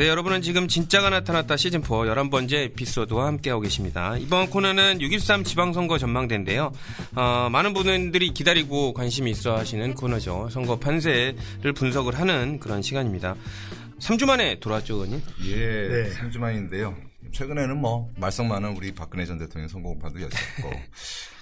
네, 0.00 0.08
여러분은 0.08 0.40
지금 0.40 0.66
진짜가 0.66 1.10
나타났다 1.10 1.56
시즌4 1.56 1.84
11번째 1.84 2.54
에피소드와 2.54 3.26
함께하고 3.26 3.60
계십니다. 3.60 4.16
이번 4.16 4.48
코너는 4.48 4.98
6.13 4.98 5.44
지방선거 5.44 5.98
전망대인데요. 5.98 6.72
어, 7.16 7.48
많은 7.52 7.74
분들이 7.74 8.32
기다리고 8.32 8.94
관심이 8.94 9.30
있어 9.30 9.58
하시는 9.58 9.94
코너죠. 9.94 10.48
선거 10.50 10.78
판세를 10.78 11.74
분석을 11.74 12.18
하는 12.18 12.58
그런 12.60 12.80
시간입니다. 12.80 13.36
3주 13.98 14.24
만에 14.24 14.58
돌아왔죠, 14.58 14.94
의원님? 14.94 15.22
예, 15.44 15.88
네. 15.88 16.10
3주 16.14 16.38
만인데요. 16.38 16.96
최근에는 17.32 17.76
뭐 17.76 18.10
말썽 18.16 18.46
많은 18.46 18.74
우리 18.78 18.94
박근혜 18.94 19.26
전 19.26 19.38
대통령 19.38 19.68
선거판도 19.68 20.18
였었고 20.18 20.80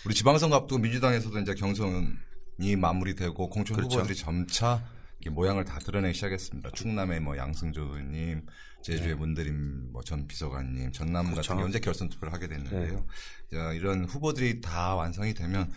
우리 0.05 0.17
지방선거 0.17 0.57
앞두고 0.57 0.81
민주당에서도 0.81 1.39
이제 1.39 1.55
경선이 1.55 2.75
마무리되고 2.77 3.51
공천 3.51 3.77
그렇죠. 3.77 3.99
후보들이 3.99 4.17
점차 4.17 4.83
모양을 5.31 5.65
다 5.65 5.79
드러내기 5.79 6.15
시작했습니다. 6.15 6.71
충남의 6.71 7.21
뭐 7.21 7.37
양승조 7.37 7.83
의원님, 7.83 8.43
제주의 8.83 9.15
문대림 9.15 9.93
뭐 9.93 10.03
전 10.03 10.27
비서관님, 10.27 10.93
전남 10.93 11.27
네. 11.27 11.31
그렇죠. 11.33 11.49
같은 11.49 11.57
경우 11.59 11.69
이제 11.69 11.81
결선 11.81 12.09
투표를 12.09 12.33
하게 12.33 12.47
됐는데요. 12.49 13.05
자, 13.53 13.73
이런 13.73 14.05
후보들이 14.05 14.61
다 14.61 14.95
완성이 14.95 15.35
되면 15.35 15.71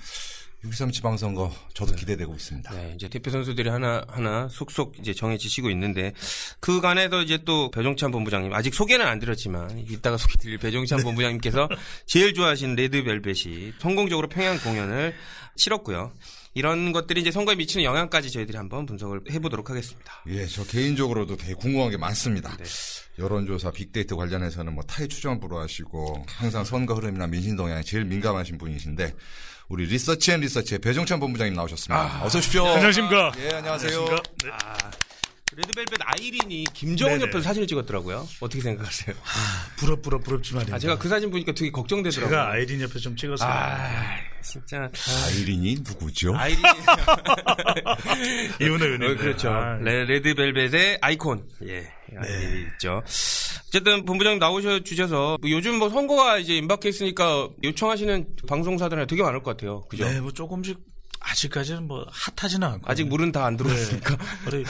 6.3 0.64 0.94
지방선거 0.94 1.52
저도 1.74 1.96
기대되고 1.96 2.36
있습니다. 2.36 2.72
네, 2.72 2.94
이제 2.96 3.10
대표 3.10 3.32
선수들이 3.32 3.68
하나 3.68 4.04
하나 4.08 4.48
속속 4.48 5.00
이제 5.00 5.12
정해지시고 5.12 5.72
있는데 5.72 6.14
그간에도 6.60 7.22
이제 7.24 7.40
또 7.44 7.72
배종찬 7.72 8.12
본부장님 8.12 8.54
아직 8.54 8.76
소개는 8.76 9.08
안 9.08 9.18
드렸지만 9.18 9.80
이따가 9.80 10.18
소개 10.18 10.36
드릴 10.38 10.60
배종찬 10.60 11.02
본부장님께서 11.02 11.68
제일 12.06 12.36
좋아하시는 12.36 12.76
레드벨벳이 12.76 13.74
성공적으로 13.80 14.30
평양 14.30 14.60
공연을 14.60 15.16
치렀고요. 15.56 16.14
이런 16.54 16.92
것들이 16.92 17.22
이제 17.22 17.32
선거에 17.32 17.56
미치는 17.56 17.84
영향까지 17.86 18.30
저희들이 18.30 18.58
한번 18.58 18.86
분석을 18.86 19.22
해보도록 19.32 19.70
하겠습니다. 19.70 20.12
예, 20.28 20.46
저 20.48 20.66
개인적으로도 20.66 21.38
되게 21.38 21.54
궁금한 21.54 21.90
게 21.92 21.98
많습니다. 21.98 22.56
네. 22.58 22.64
여론조사, 23.20 23.72
빅데이터 23.72 24.16
관련해서는 24.16 24.74
뭐 24.74 24.84
타의 24.84 25.08
추종을 25.08 25.40
불허하시고 25.40 26.26
항상 26.28 26.64
선거 26.66 26.94
흐름이나 26.96 27.28
민심 27.28 27.56
동향에 27.56 27.84
제일 27.84 28.06
민감하신 28.06 28.58
분이신데 28.58 29.14
우리 29.70 29.86
리서치 29.86 30.34
앤 30.34 30.42
리서치의 30.42 30.80
배종찬 30.80 31.20
본부장님 31.20 31.54
나오셨습니다. 31.54 32.26
어서 32.26 32.40
오십시오. 32.40 32.66
안녕하십니까. 32.66 33.32
예, 33.40 33.50
안녕하세요. 33.56 34.06
네. 34.44 34.50
아, 34.52 34.92
레드벨벳 35.56 36.00
아이린이 36.06 36.64
김정은 36.74 37.20
네네. 37.20 37.26
옆에서 37.26 37.42
사진을 37.42 37.68
찍었더라고요. 37.68 38.28
어떻게 38.40 38.62
생각하세요? 38.62 39.16
부럽 39.78 40.02
부럽 40.02 40.24
부럽지만 40.24 40.66
아, 40.74 40.80
제가 40.80 40.98
그 40.98 41.10
사진 41.10 41.30
보니까 41.30 41.52
되게 41.52 41.72
걱정되더라고요. 41.72 42.30
제가 42.30 42.52
아이린 42.52 42.82
옆에 42.82 43.00
좀 43.00 43.16
찍었어요. 43.16 43.50
아, 43.50 44.18
진짜 44.42 44.90
아이린이 45.28 45.76
누구죠? 45.76 46.34
아이린 46.36 46.62
이훈호 48.62 48.86
의원님. 48.86 49.12
어, 49.12 49.16
그렇죠. 49.16 49.50
아, 49.50 49.78
레, 49.82 50.06
레드벨벳의 50.06 51.00
아이콘. 51.02 51.48
예. 51.68 51.92
아이콘이 52.18 52.62
있죠. 52.74 53.04
어쨌든 53.68 54.06
본부장님 54.06 54.40
나오셔 54.40 54.80
주셔서 54.84 55.38
뭐 55.42 55.50
요즘 55.50 55.80
뭐 55.80 55.90
선거가 55.90 56.38
이제 56.38 56.56
임박해 56.58 56.90
있으니까 56.90 57.50
요청하시는 57.64 58.36
방송사들이 58.48 59.08
되게 59.08 59.24
많을 59.24 59.42
것 59.44 59.52
같아요. 59.52 59.82
그죠? 59.90 60.06
네, 60.06 60.20
뭐 60.20 60.32
조금씩 60.32 60.78
아직까지는 61.24 61.88
뭐 61.88 62.06
핫하지는 62.12 62.68
않고. 62.68 62.92
아직 62.92 63.08
물은 63.08 63.32
다 63.32 63.46
안 63.46 63.58
들어왔으니까. 63.58 64.18
우리 64.48 64.64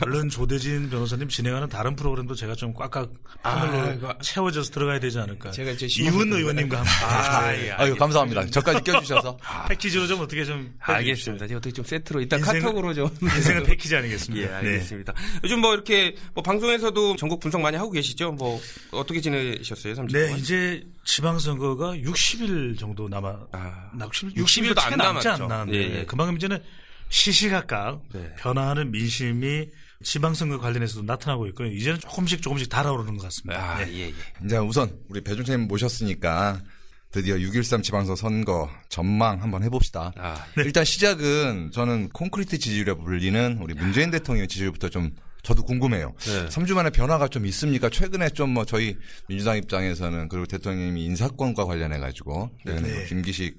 물론 0.00 0.28
조대진 0.28 0.88
변호사님 0.90 1.28
진행하는 1.28 1.68
다른 1.68 1.94
프로그램도 1.96 2.34
제가 2.34 2.54
좀 2.54 2.72
꽉꽉 2.74 3.10
하늘로 3.42 4.08
아, 4.08 4.14
채워져서 4.22 4.70
들어가야 4.70 5.00
되지 5.00 5.18
않을까. 5.18 5.50
제가 5.50 5.70
이제 5.72 5.86
이훈 6.02 6.32
의원님과 6.32 6.78
함께 6.78 6.90
아, 7.04 7.52
네. 7.52 7.66
예. 7.68 7.70
아유, 7.72 7.96
감사합니다. 7.96 8.46
저까지 8.46 8.82
껴주셔서. 8.84 9.38
패키지로 9.68 10.06
좀 10.06 10.20
어떻게 10.20 10.44
좀 10.44 10.74
알겠습니다. 10.80 11.46
제가 11.46 11.58
어떻게 11.58 11.72
좀 11.72 11.84
세트로 11.84 12.20
이따 12.20 12.36
인생은- 12.38 12.60
카톡으로 12.62 12.94
좀. 12.94 13.08
인생은 13.22 13.64
패키지 13.64 13.94
아니겠습니까? 13.96 14.48
예, 14.48 14.54
알겠습니다. 14.54 15.14
요즘 15.44 15.60
뭐 15.60 15.74
이렇게 15.74 16.14
뭐 16.34 16.42
방송에서도 16.42 17.16
전국 17.16 17.40
분석 17.40 17.60
많이 17.60 17.76
하고 17.76 17.90
계시죠? 17.90 18.32
뭐 18.32 18.60
어떻게 18.92 19.20
지내셨어요? 19.20 19.94
30분 19.94 20.12
네? 20.12 20.34
이제 20.38 20.82
지방선거가 21.08 21.94
60일 21.94 22.78
정도 22.78 23.08
남아, 23.08 23.46
아, 23.52 23.90
60일, 23.94 24.36
60일 24.36 24.74
도안 24.74 24.90
채 24.90 24.96
남지. 24.96 25.28
않나는데 25.28 25.78
예, 25.78 25.98
예. 26.00 26.04
그만큼 26.04 26.36
이제는 26.36 26.62
시시각각 27.08 28.02
네. 28.12 28.34
변화하는 28.38 28.90
민심이 28.90 29.70
지방선거 30.02 30.58
관련해서도 30.58 31.04
나타나고 31.06 31.46
있고 31.48 31.64
이제는 31.64 31.98
조금씩 31.98 32.42
조금씩 32.42 32.68
달아오르는 32.68 33.16
것 33.16 33.22
같습니다. 33.22 33.58
아, 33.58 33.78
네. 33.78 33.92
예, 33.94 34.00
예. 34.08 34.14
이제 34.44 34.58
우선 34.58 34.98
우리 35.08 35.22
배종찬님 35.22 35.66
모셨으니까 35.66 36.60
드디어 37.10 37.36
6.13 37.36 37.82
지방선 37.82 38.14
선거 38.14 38.70
전망 38.90 39.42
한번 39.42 39.62
해봅시다. 39.62 40.12
아, 40.14 40.44
일단 40.58 40.84
시작은 40.84 41.70
저는 41.72 42.10
콘크리트 42.10 42.58
지지율에 42.58 42.92
불리는 42.92 43.60
우리 43.62 43.72
문재인 43.72 44.10
대통령의 44.10 44.46
지지율부터 44.46 44.90
좀 44.90 45.12
저도 45.48 45.62
궁금해요. 45.62 46.12
네. 46.18 46.46
3주 46.48 46.74
만에 46.74 46.90
변화가 46.90 47.28
좀 47.28 47.46
있습니까? 47.46 47.88
최근에 47.88 48.28
좀 48.30 48.48
뭐 48.48 48.64
저희 48.66 48.96
민주당 49.28 49.56
입장에서는 49.56 50.28
그리고 50.28 50.44
대통령님이 50.46 51.04
인사권과 51.06 51.64
관련해 51.64 51.98
가지고 51.98 52.50
네. 52.64 52.78
뭐 52.80 52.90
김기식 53.08 53.58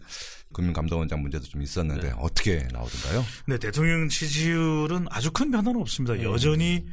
금융감독원장 0.53 1.21
문제도 1.21 1.43
좀 1.45 1.61
있었는데 1.61 2.13
어떻게 2.17 2.67
나오던가요? 2.71 3.25
네, 3.47 3.57
대통령 3.57 4.07
지지율은 4.09 5.07
아주 5.09 5.31
큰 5.31 5.49
변화는 5.51 5.79
없습니다. 5.81 6.15
네. 6.15 6.23
여전히 6.23 6.85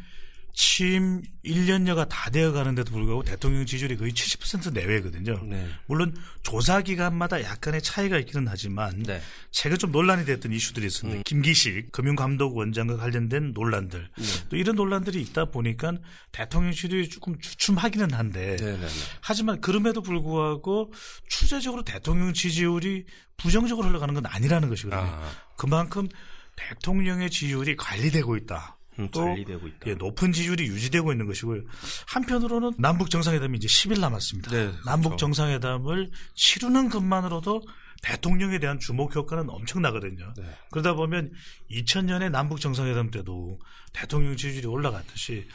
취임 0.57 1.21
1년여가 1.45 2.09
다 2.09 2.31
되어 2.31 2.51
가는데도 2.51 2.91
불구하고 2.91 3.23
대통령 3.23 3.67
지지율이 3.67 3.99
거의 3.99 4.13
70% 4.13 4.73
내외거든요. 4.73 5.39
네. 5.45 5.69
물론 5.85 6.17
조사 6.43 6.81
기간마다 6.81 7.43
약간의 7.43 7.83
차이가 7.83 8.19
있기는 8.19 8.49
하지만 8.49 9.03
네. 9.03 9.21
최근 9.51 9.77
좀 9.77 9.93
논란이 9.93 10.25
됐던 10.25 10.53
이슈들이 10.53 10.87
있습니다. 10.87 11.23
김기식 11.27 11.93
금융감독원장과 11.93 12.97
관련된 12.97 13.53
논란들 13.53 14.09
네. 14.17 14.25
또 14.49 14.57
이런 14.57 14.77
논란들이 14.77 15.21
있다 15.21 15.51
보니까 15.51 15.93
대통령 16.33 16.73
지지율이 16.73 17.11
조금 17.11 17.39
주춤하기는 17.39 18.15
한데 18.15 18.57
네, 18.57 18.65
네, 18.65 18.79
네. 18.79 18.89
하지만 19.21 19.61
그럼에도 19.61 20.01
불구하고 20.01 20.91
추세적으로 21.29 21.85
대통령 21.85 22.33
지지율이 22.33 23.05
부정적으로 23.37 23.89
흘러가는 23.89 24.15
건 24.15 24.25
아니라는 24.25 24.71
것이거든요. 24.71 25.03
아. 25.03 25.31
그만큼 25.59 26.09
대통령의 26.57 27.29
지지율이 27.29 27.77
관리되고 27.77 28.39
있다. 28.39 28.79
음, 28.99 29.09
또 29.13 29.25
관리되고 29.25 29.67
있다. 29.67 29.79
예, 29.87 29.95
높은 29.95 30.33
지지율이 30.33 30.67
유지되고 30.67 31.13
있는 31.13 31.27
것이고요. 31.27 31.63
한편으로는 32.07 32.73
남북 32.79 33.11
정상회담이 33.11 33.59
이제 33.59 33.69
10일 33.69 34.01
남았습니다. 34.01 34.51
네, 34.51 34.73
남북 34.85 35.11
그렇죠. 35.11 35.27
정상회담을 35.27 36.11
치르는 36.35 36.89
것만으로도 36.89 37.63
대통령에 38.03 38.59
대한 38.59 38.79
주목 38.79 39.15
효과는 39.15 39.49
엄청나거든요. 39.49 40.35
네. 40.37 40.45
그러다 40.71 40.95
보면 40.95 41.33
2000년에 41.71 42.31
남북 42.31 42.61
정상회담 42.61 43.11
때도 43.11 43.59
대통령 43.93 44.37
지지율이 44.37 44.67
올라갔듯이 44.67 45.47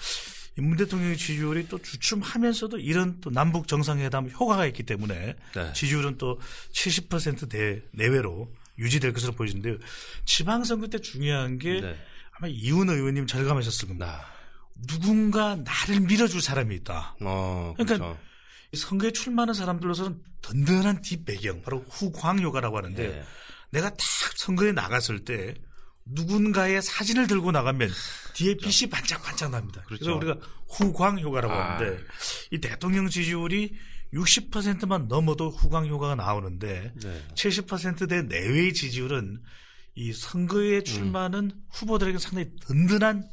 이문 0.58 0.78
대통령의 0.78 1.18
지지율이 1.18 1.68
또 1.69 1.78
주춤하면서도 1.81 2.79
이런 2.79 3.22
또 3.22 3.29
남북 3.29 3.68
정상회담 3.68 4.29
효과가 4.31 4.66
있기 4.68 4.84
때문에 4.84 5.35
네. 5.56 5.73
지지율은 5.73 6.18
또 6.18 6.40
70%대 6.73 7.84
내외로 7.91 8.52
유지될 8.78 9.13
것으로 9.13 9.34
보이는데요. 9.34 9.78
지방선거 10.25 10.88
때 10.88 11.00
중요한 11.00 11.58
게 11.58 11.79
네. 11.79 11.96
아마 12.41 12.47
이훈 12.47 12.90
의원님 12.90 13.28
절감하셨을 13.28 13.88
겁니다. 13.88 14.06
나. 14.07 14.88
누군가 14.88 15.56
나를 15.56 16.02
밀어줄 16.02 16.41
사람이 16.41 16.75
있다. 16.78 17.16
어, 17.22 17.74
그러니까 17.78 17.97
그렇죠. 17.97 18.19
이 18.72 18.78
선거에 18.78 19.12
출마하는 19.12 19.53
사람들로서는 19.53 20.19
든든한 20.41 21.02
뒷배경, 21.03 21.62
바로 21.62 21.85
후광효과라고 21.88 22.78
하는데 22.78 23.07
네. 23.07 23.24
내가 23.69 23.90
딱 23.90 24.00
선거에 24.38 24.72
나갔을 24.72 25.24
때 25.24 25.53
누군가의 26.06 26.81
사진을 26.81 27.28
들고 27.28 27.52
나가면 27.52 27.91
뒤에 28.34 28.56
빛이 28.56 28.90
반짝반짝 28.90 29.52
납니다. 29.52 29.84
그래서 29.85 30.06
그렇죠. 30.06 30.18
우리가 30.18 30.47
후광효과라고 30.68 31.53
아. 31.53 31.75
하는데 31.75 32.03
이 32.50 32.58
대통령 32.59 33.08
지지율이 33.08 33.75
60%만 34.13 35.08
넘어도 35.08 35.52
후광효과가 35.52 36.16
나오는데 36.16 36.91
네. 36.96 37.25
70%대 37.35 38.23
내외의 38.23 38.73
지지율은 38.73 39.43
이 39.96 40.14
선거에 40.14 40.84
출마하는 40.84 41.52
후보들에게 41.70 42.17
상당히 42.17 42.49
든든한 42.66 43.29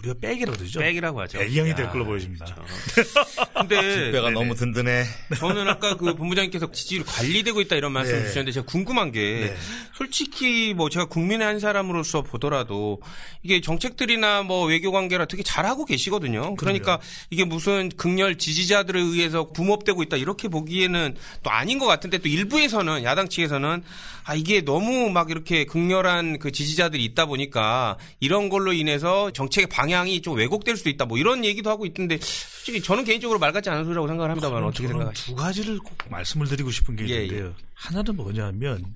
우리가 0.00 0.14
백이라고 0.20 0.56
그러죠. 0.56 0.80
백이라고 0.80 1.20
하죠. 1.20 1.38
배경이 1.38 1.74
될 1.74 1.86
야, 1.86 1.90
걸로 1.90 2.06
보여집니다. 2.06 2.46
그렇죠. 2.46 3.12
근데 3.54 4.10
배가 4.12 4.30
너무 4.30 4.54
든든해. 4.54 5.04
저는 5.38 5.68
아까 5.68 5.96
그 5.96 6.14
본부장님께서 6.14 6.72
지지율 6.72 7.04
관리되고 7.04 7.60
있다 7.60 7.76
이런 7.76 7.92
말씀 7.92 8.14
네. 8.14 8.26
주셨는데 8.26 8.52
제가 8.52 8.66
궁금한 8.66 9.12
게 9.12 9.50
네. 9.50 9.56
솔직히 9.94 10.72
뭐 10.74 10.88
제가 10.88 11.04
국민의 11.04 11.46
한 11.46 11.60
사람으로서 11.60 12.22
보더라도 12.22 13.02
이게 13.42 13.60
정책들이나 13.60 14.42
뭐 14.42 14.66
외교 14.66 14.90
관계라 14.90 15.26
되게 15.26 15.42
잘하고 15.42 15.84
계시거든요. 15.84 16.56
그러니까 16.56 16.98
이게 17.28 17.44
무슨 17.44 17.90
극렬 17.90 18.38
지지자들에 18.38 18.98
의해서 18.98 19.52
붐업되고 19.52 20.02
있다 20.04 20.16
이렇게 20.16 20.48
보기에는 20.48 21.14
또 21.42 21.50
아닌 21.50 21.78
것 21.78 21.84
같은데 21.84 22.18
또 22.18 22.28
일부에서는 22.28 23.04
야당 23.04 23.28
측에서는 23.28 23.82
아 24.30 24.36
이게 24.36 24.60
너무 24.60 25.10
막 25.10 25.28
이렇게 25.32 25.64
극렬한 25.64 26.38
그 26.38 26.52
지지자들이 26.52 27.04
있다 27.04 27.26
보니까 27.26 27.98
이런 28.20 28.48
걸로 28.48 28.72
인해서 28.72 29.32
정책의 29.32 29.66
방향이 29.66 30.22
좀 30.22 30.36
왜곡될 30.36 30.76
수도 30.76 30.88
있다 30.88 31.04
뭐 31.04 31.18
이런 31.18 31.44
얘기도 31.44 31.68
하고 31.68 31.84
있던데 31.84 32.16
솔직히 32.20 32.80
저는 32.80 33.02
개인적으로 33.02 33.40
말 33.40 33.50
같지 33.50 33.70
않은 33.70 33.82
소리라고 33.82 34.06
생각을 34.06 34.30
합니다만 34.30 34.62
어떻게 34.62 34.86
생각하시죠? 34.86 35.32
두 35.32 35.34
가지를 35.34 35.78
꼭 35.80 35.96
말씀을 36.08 36.46
드리고 36.46 36.70
싶은 36.70 36.94
게 36.94 37.08
예, 37.08 37.24
있는데요. 37.24 37.56
하나는 37.74 38.14
뭐냐면 38.14 38.94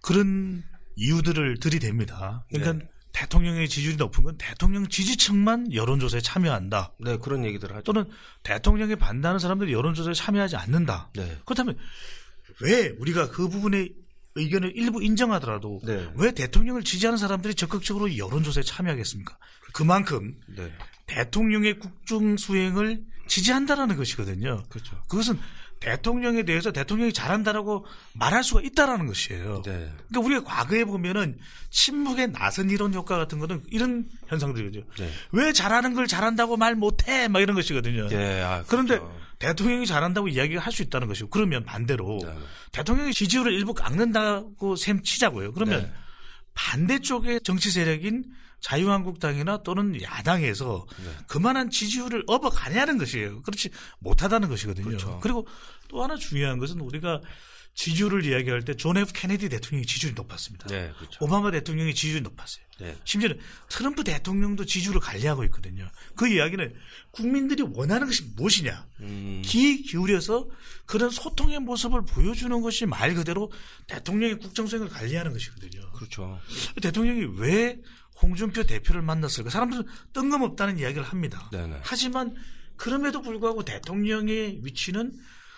그런 0.00 0.64
이유들을 0.96 1.58
들이댑니다. 1.60 2.42
그러니까 2.48 2.72
네. 2.72 2.90
대통령의 3.12 3.68
지지율이 3.68 3.96
높은 3.96 4.24
건 4.24 4.36
대통령 4.38 4.88
지지층만 4.88 5.72
여론조사에 5.72 6.20
참여한다. 6.20 6.94
네, 6.98 7.16
그런 7.18 7.44
얘기들 7.44 7.70
하죠. 7.70 7.82
또는 7.82 8.10
대통령에 8.42 8.96
반대하는 8.96 9.38
사람들이 9.38 9.72
여론조사에 9.72 10.14
참여하지 10.14 10.56
않는다. 10.56 11.10
네. 11.14 11.38
그렇다면 11.44 11.78
왜 12.60 12.88
우리가 12.98 13.28
그 13.30 13.48
부분의 13.48 14.07
의견을 14.34 14.72
일부 14.76 15.02
인정하더라도 15.02 15.80
네. 15.84 16.08
왜 16.16 16.32
대통령을 16.32 16.84
지지하는 16.84 17.18
사람들이 17.18 17.54
적극적으로 17.54 18.16
여론조사에 18.16 18.62
참여하겠습니까? 18.62 19.36
그만큼 19.72 20.38
네. 20.56 20.72
대통령의 21.06 21.78
국정 21.78 22.36
수행을 22.36 23.02
지지한다라는 23.26 23.96
것이거든요. 23.96 24.62
그렇죠. 24.68 24.96
그것은 25.08 25.38
대통령에 25.80 26.42
대해서 26.44 26.72
대통령이 26.72 27.12
잘한다라고 27.12 27.86
말할 28.14 28.42
수가 28.42 28.62
있다라는 28.62 29.06
것이에요. 29.06 29.62
네. 29.64 29.92
그러니까 30.08 30.20
우리가 30.20 30.44
과거에 30.44 30.84
보면은 30.84 31.38
침묵의 31.70 32.32
나선 32.32 32.70
이론 32.70 32.94
효과 32.94 33.16
같은 33.16 33.38
거는 33.38 33.62
이런 33.70 34.06
현상들이죠. 34.26 34.80
네. 34.98 35.10
왜 35.32 35.52
잘하는 35.52 35.94
걸 35.94 36.06
잘한다고 36.06 36.56
말 36.56 36.74
못해? 36.74 37.28
막 37.28 37.40
이런 37.40 37.54
것이거든요. 37.54 38.08
예, 38.10 38.42
아, 38.42 38.64
그런데 38.66 38.98
그렇죠. 38.98 39.20
대통령이 39.38 39.86
잘한다고 39.86 40.28
이야기를 40.28 40.58
할수 40.60 40.82
있다는 40.82 41.06
것이고 41.06 41.30
그러면 41.30 41.64
반대로 41.64 42.18
네. 42.22 42.32
대통령의 42.72 43.14
지지율을 43.14 43.52
일부 43.52 43.72
깎는다고 43.72 44.76
셈 44.76 45.02
치자고요. 45.02 45.52
그러면 45.52 45.82
네. 45.82 45.92
반대쪽의 46.54 47.42
정치 47.44 47.70
세력인 47.70 48.24
자유한국당이나 48.60 49.62
또는 49.62 50.00
야당에서 50.02 50.86
네. 51.04 51.10
그만한 51.26 51.70
지지율을 51.70 52.24
업어가냐는 52.26 52.98
것이에요. 52.98 53.42
그렇지 53.42 53.70
못하다는 54.00 54.48
것이거든요. 54.48 54.86
그렇죠. 54.86 55.20
그리고 55.22 55.46
또 55.88 56.02
하나 56.02 56.16
중요한 56.16 56.58
것은 56.58 56.80
우리가 56.80 57.20
지지율을 57.74 58.24
이야기할 58.24 58.64
때 58.64 58.74
존 58.74 58.96
F 58.96 59.12
케네디 59.14 59.48
대통령의 59.48 59.86
지지율이 59.86 60.14
높았습니다. 60.16 60.66
네, 60.66 60.92
그렇죠. 60.98 61.24
오바마 61.24 61.52
대통령의 61.52 61.94
지지율이 61.94 62.22
높았어요. 62.22 62.64
네. 62.80 62.96
심지어는 63.04 63.38
트럼프 63.68 64.02
대통령도 64.02 64.64
지지율을 64.64 65.00
관리하고 65.00 65.44
있거든요. 65.44 65.88
그 66.16 66.26
이야기는 66.26 66.74
국민들이 67.12 67.62
원하는 67.62 68.08
것이 68.08 68.24
무엇이냐. 68.34 68.86
음, 69.00 69.42
귀 69.44 69.82
기울여서 69.82 70.48
그런 70.86 71.10
소통의 71.10 71.60
모습을 71.60 72.04
보여주는 72.04 72.60
것이 72.60 72.84
말 72.84 73.14
그대로 73.14 73.52
대통령의 73.86 74.40
국정수행을 74.40 74.88
관리하는 74.88 75.32
것이거든요. 75.32 75.92
그렇죠. 75.92 76.40
대통령이 76.82 77.38
왜 77.38 77.78
홍준표 78.20 78.64
대표를 78.64 79.02
만났을 79.02 79.44
까? 79.44 79.50
사람들은 79.50 79.84
뜬금없다는 80.12 80.78
이야기를 80.78 81.02
합니다. 81.02 81.48
네네. 81.52 81.80
하지만 81.82 82.34
그럼에도 82.76 83.22
불구하고 83.22 83.64
대통령의 83.64 84.60
위치는 84.62 85.12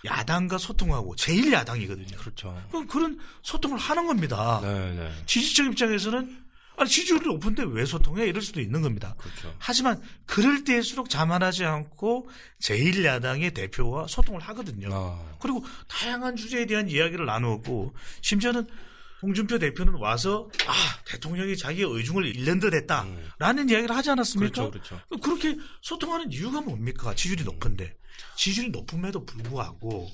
야당과 0.05 0.59
소통하고 0.59 1.15
제일 1.17 1.53
야당이거든요. 1.53 2.17
그렇죠. 2.17 2.63
그럼 2.71 2.87
그런 2.87 3.19
소통을 3.43 3.79
하는 3.79 4.07
겁니다. 4.07 4.61
네, 4.63 4.95
네. 4.95 5.13
지지층 5.27 5.67
입장에서는 5.73 6.41
아니 6.77 6.89
지지율이 6.89 7.27
높은데 7.27 7.63
왜 7.67 7.85
소통해? 7.85 8.27
이럴 8.27 8.41
수도 8.41 8.61
있는 8.63 8.81
겁니다. 8.81 9.15
그렇죠. 9.19 9.55
하지만 9.59 10.01
그럴 10.25 10.65
때일수록 10.65 11.11
자만하지 11.11 11.67
않고 11.67 12.31
제1야당의 12.63 13.53
대표와 13.53 14.07
소통을 14.07 14.41
하거든요. 14.41 14.89
아, 14.91 15.37
그리고 15.41 15.63
다양한 15.89 16.37
주제에 16.37 16.65
대한 16.65 16.89
이야기를 16.89 17.27
나누었고 17.27 17.95
심지어는 18.23 18.67
홍준표 19.23 19.59
대표는 19.59 19.95
와서 19.95 20.49
아 20.67 20.73
대통령이 21.05 21.57
자기의 21.57 21.89
의중을 21.91 22.25
잃는 22.37 22.61
듯했다라는 22.61 23.69
이야기를 23.69 23.95
하지 23.95 24.11
않았습니까? 24.11 24.67
음. 24.67 24.71
그렇죠, 24.71 24.99
그렇죠. 25.09 25.21
그렇게 25.21 25.57
소통하는 25.83 26.33
이유가 26.33 26.61
뭡니까? 26.61 27.15
지지율이 27.15 27.45
높은데 27.45 27.97
지지율이 28.37 28.71
높음에도 28.71 29.25
불구하고 29.25 30.09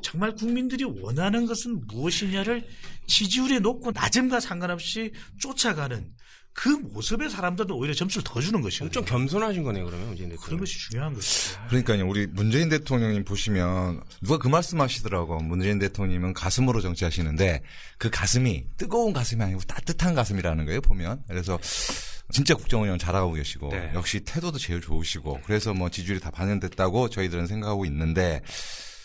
정말 0.00 0.34
국민들이 0.34 0.84
원하는 0.84 1.46
것은 1.46 1.86
무엇이냐를 1.86 2.66
지지율이 3.06 3.60
높고 3.60 3.92
낮음과 3.92 4.40
상관없이 4.40 5.12
쫓아가는 5.40 6.12
그 6.54 6.68
모습의 6.68 7.30
사람들은 7.30 7.70
오히려 7.70 7.94
점수를 7.94 8.24
더 8.24 8.40
주는 8.40 8.60
것이거든요. 8.60 8.90
좀 8.92 9.04
겸손하신 9.04 9.62
거네요, 9.62 9.86
그러면 9.86 10.08
문재인 10.08 10.28
그런 10.28 10.38
대통령. 10.38 10.60
것이 10.60 10.78
중요한 10.78 11.14
것이죠. 11.14 11.60
그러니까요, 11.68 12.06
우리 12.08 12.26
문재인 12.26 12.68
대통령님 12.68 13.24
보시면 13.24 14.02
누가 14.20 14.38
그 14.38 14.48
말씀하시더라고. 14.48 15.38
문재인 15.40 15.78
대통령님은 15.78 16.34
가슴으로 16.34 16.80
정치하시는데 16.80 17.62
그 17.98 18.10
가슴이 18.10 18.64
뜨거운 18.76 19.12
가슴이 19.12 19.42
아니고 19.42 19.60
따뜻한 19.62 20.14
가슴이라는 20.14 20.66
거예요. 20.66 20.80
보면 20.82 21.22
그래서 21.26 21.58
진짜 22.30 22.54
국정 22.54 22.82
운영 22.82 22.98
잘하고 22.98 23.32
계시고 23.32 23.70
네. 23.70 23.90
역시 23.94 24.20
태도도 24.20 24.58
제일 24.58 24.80
좋으시고 24.80 25.40
그래서 25.44 25.74
뭐 25.74 25.88
지지율이 25.90 26.20
다 26.20 26.30
반영됐다고 26.30 27.08
저희들은 27.08 27.46
생각하고 27.46 27.84
있는데 27.86 28.42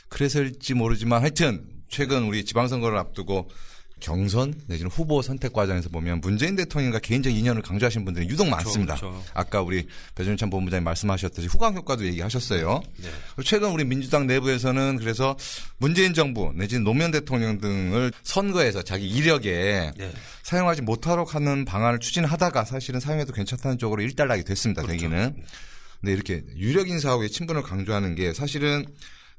그래서일지 0.09 0.73
모르지만 0.73 1.21
하여튼 1.21 1.65
최근 1.89 2.23
우리 2.23 2.45
지방선거를 2.45 2.97
앞두고 2.97 3.49
경선 3.99 4.53
내지는 4.67 4.91
후보 4.91 5.21
선택 5.21 5.53
과정에서 5.53 5.89
보면 5.89 6.21
문재인 6.21 6.55
대통령과 6.55 6.99
개인적 6.99 7.33
인연을 7.33 7.61
강조하시는 7.61 8.05
분들이 8.05 8.27
유독 8.27 8.47
많습니다. 8.47 8.95
그렇죠. 8.95 9.23
아까 9.33 9.61
우리 9.61 9.87
배준찬 10.15 10.49
본부장님 10.49 10.83
말씀하셨듯이 10.83 11.47
후광 11.47 11.75
효과도 11.75 12.05
얘기하셨어요. 12.05 12.81
네. 12.97 13.09
최근 13.43 13.71
우리 13.71 13.83
민주당 13.83 14.27
내부에서는 14.27 14.97
그래서 14.97 15.35
문재인 15.77 16.13
정부 16.13 16.51
내지는 16.55 16.83
노무현 16.83 17.11
대통령 17.11 17.59
등을 17.59 18.11
선거에서 18.23 18.81
자기 18.83 19.07
이력에 19.07 19.91
네. 19.97 20.11
사용하지 20.43 20.83
못하도록 20.83 21.35
하는 21.35 21.65
방안을 21.65 21.99
추진하다가 21.99 22.65
사실은 22.65 22.99
사용해도 22.99 23.33
괜찮다는 23.33 23.77
쪽으로 23.77 24.01
일단락이 24.01 24.43
됐습니다. 24.43 24.83
그렇죠. 24.83 25.01
되기는. 25.01 25.35
근데 26.01 26.13
이렇게 26.13 26.43
유력 26.55 26.89
인사하고의 26.89 27.29
친분을 27.29 27.63
강조하는 27.63 28.15
게 28.15 28.33
사실은 28.33 28.85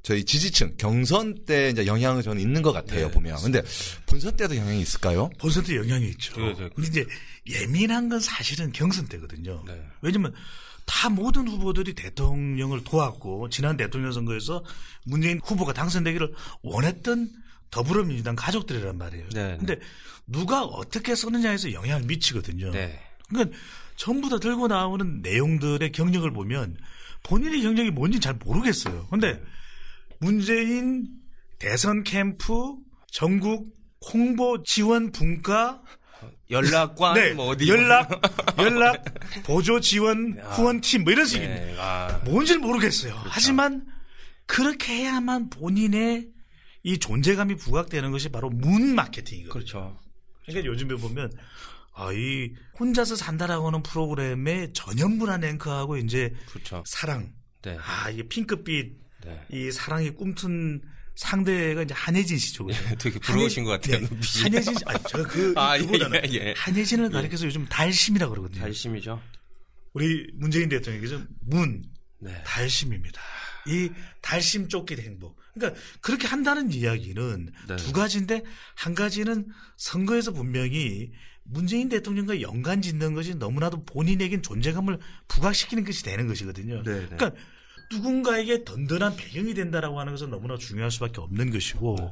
저희 0.01 0.23
지지층 0.23 0.75
경선 0.77 1.45
때 1.45 1.69
이제 1.69 1.85
영향은 1.85 2.21
저는 2.21 2.41
있는 2.41 2.61
것 2.61 2.71
같아요 2.71 3.07
네, 3.07 3.11
보면. 3.11 3.37
근데 3.41 3.61
본선 4.05 4.35
때도 4.37 4.55
영향이 4.55 4.81
있을까요? 4.81 5.29
본선 5.39 5.63
때 5.63 5.75
영향이 5.75 6.07
있죠. 6.11 6.39
네, 6.39 6.53
네. 6.53 6.69
근데 6.73 6.87
이제 6.87 7.05
예민한 7.47 8.09
건 8.09 8.19
사실은 8.19 8.71
경선 8.71 9.07
때거든요. 9.07 9.63
네. 9.67 9.81
왜냐면 10.01 10.33
다 10.85 11.09
모든 11.09 11.47
후보들이 11.47 11.93
대통령을 11.93 12.83
도왔고 12.83 13.49
지난 13.49 13.77
대통령 13.77 14.11
선거에서 14.11 14.63
문재인 15.03 15.39
후보가 15.43 15.73
당선되기를 15.73 16.33
원했던 16.63 17.29
더불어민주당 17.69 18.35
가족들이란 18.35 18.97
말이에요. 18.97 19.29
네, 19.33 19.51
네. 19.51 19.57
근데 19.57 19.79
누가 20.25 20.63
어떻게 20.63 21.13
쓰느냐에서 21.13 21.73
영향을 21.73 22.05
미치거든요. 22.07 22.71
네. 22.71 22.99
그러니까 23.27 23.55
전부 23.95 24.29
다 24.29 24.39
들고 24.39 24.67
나오는 24.67 25.21
내용들의 25.21 25.91
경력을 25.91 26.31
보면 26.31 26.77
본인의 27.23 27.61
경력이 27.61 27.91
뭔지 27.91 28.19
잘 28.19 28.33
모르겠어요. 28.33 29.07
근데 29.09 29.39
문재인 30.19 31.07
대선 31.57 32.03
캠프 32.03 32.75
전국 33.11 33.73
홍보 34.13 34.63
지원 34.63 35.11
분과 35.11 35.81
연락관 36.49 37.13
네, 37.19 37.33
뭐 37.33 37.47
어디 37.47 37.69
연락 37.69 38.21
연락 38.59 39.03
보조 39.43 39.79
지원 39.79 40.37
후원팀 40.39 41.03
뭐 41.03 41.13
이런 41.13 41.25
식입니다. 41.25 41.65
네. 41.65 41.75
아, 41.77 42.21
뭔지를 42.25 42.61
모르겠어요. 42.61 43.13
그렇죠. 43.13 43.29
하지만 43.29 43.85
그렇게 44.45 44.93
해야만 44.93 45.49
본인의 45.49 46.27
이 46.83 46.97
존재감이 46.97 47.55
부각되는 47.55 48.11
것이 48.11 48.29
바로 48.29 48.49
문 48.49 48.95
마케팅이거든요. 48.95 49.53
그렇죠. 49.53 49.99
그러니까 50.45 50.65
요즘에 50.65 50.95
보면 50.95 51.31
아, 51.93 52.11
이 52.13 52.53
혼자서 52.79 53.15
산다라고 53.15 53.67
하는 53.67 53.83
프로그램의 53.83 54.71
전현무란 54.73 55.43
앵커하고 55.43 55.97
이제 55.97 56.33
그렇죠. 56.47 56.83
사랑 56.87 57.33
네. 57.61 57.77
아 57.77 58.09
이게 58.09 58.23
핑크빛 58.27 58.97
네. 59.25 59.41
이 59.51 59.71
사랑이 59.71 60.11
꿈튼 60.11 60.81
상대가 61.15 61.81
이제 61.81 61.93
한혜진 61.93 62.37
씨죠. 62.37 62.65
그죠? 62.65 62.79
되게 62.97 63.19
부러우신 63.19 63.65
것 63.65 63.71
같아요, 63.71 63.99
네. 63.99 64.07
눈빛이. 64.07 64.43
한혜진 64.43 64.73
씨, 64.73 64.83
아니, 64.85 64.99
제가 65.03 65.23
그, 65.25 65.53
아, 65.59 65.77
예, 65.77 65.81
그보다는 65.81 66.21
예, 66.33 66.33
예. 66.33 66.53
한혜진을 66.55 67.09
가리켜서 67.09 67.45
요즘 67.45 67.65
달심이라 67.65 68.29
그러거든요. 68.29 68.61
달심이죠. 68.61 69.21
우리 69.93 70.27
문재인 70.35 70.69
대통령께서 70.69 71.21
문, 71.41 71.83
네. 72.19 72.41
달심입니다. 72.45 73.21
이 73.67 73.91
달심 74.21 74.69
쫓기의 74.69 75.01
행복. 75.01 75.37
그러니까 75.53 75.79
그렇게 76.01 76.27
한다는 76.27 76.71
이야기는 76.71 77.51
네. 77.67 77.75
두 77.75 77.91
가지인데 77.91 78.43
한 78.75 78.95
가지는 78.95 79.47
선거에서 79.77 80.31
분명히 80.31 81.11
문재인 81.43 81.89
대통령과 81.89 82.41
연관 82.41 82.81
짓는 82.81 83.13
것이 83.13 83.35
너무나도 83.35 83.83
본인에겐 83.85 84.41
존재감을 84.41 84.99
부각시키는 85.27 85.83
것이 85.83 86.03
되는 86.03 86.27
것이거든요. 86.27 86.83
네, 86.83 86.99
네. 86.99 87.05
그러니까 87.07 87.31
누군가에게 87.91 88.63
든든한 88.63 89.15
배경이 89.15 89.53
된다라고 89.53 89.99
하는 89.99 90.13
것은 90.13 90.29
너무나 90.29 90.57
중요할 90.57 90.91
수밖에 90.91 91.21
없는 91.21 91.49
것이고 91.51 91.95
네. 91.99 92.09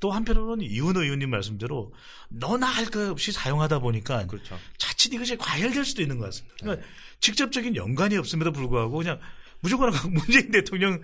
또 0.00 0.12
한편으로는 0.12 0.64
이훈호 0.64 1.02
의원님 1.02 1.30
말씀대로 1.30 1.92
너나 2.28 2.66
할 2.66 2.86
것 2.86 3.08
없이 3.10 3.32
사용하다 3.32 3.80
보니까 3.80 4.26
그렇죠. 4.26 4.58
자칫 4.78 5.12
이것이 5.12 5.36
과열될 5.36 5.84
수도 5.84 6.02
있는 6.02 6.18
것 6.18 6.26
같습니다. 6.26 6.56
그러니까 6.60 6.86
직접적인 7.20 7.74
연관이 7.76 8.16
없음에도 8.16 8.52
불구하고 8.52 8.96
그냥 8.98 9.18
무조건 9.60 9.90
문재인 10.12 10.50
대통령 10.52 11.00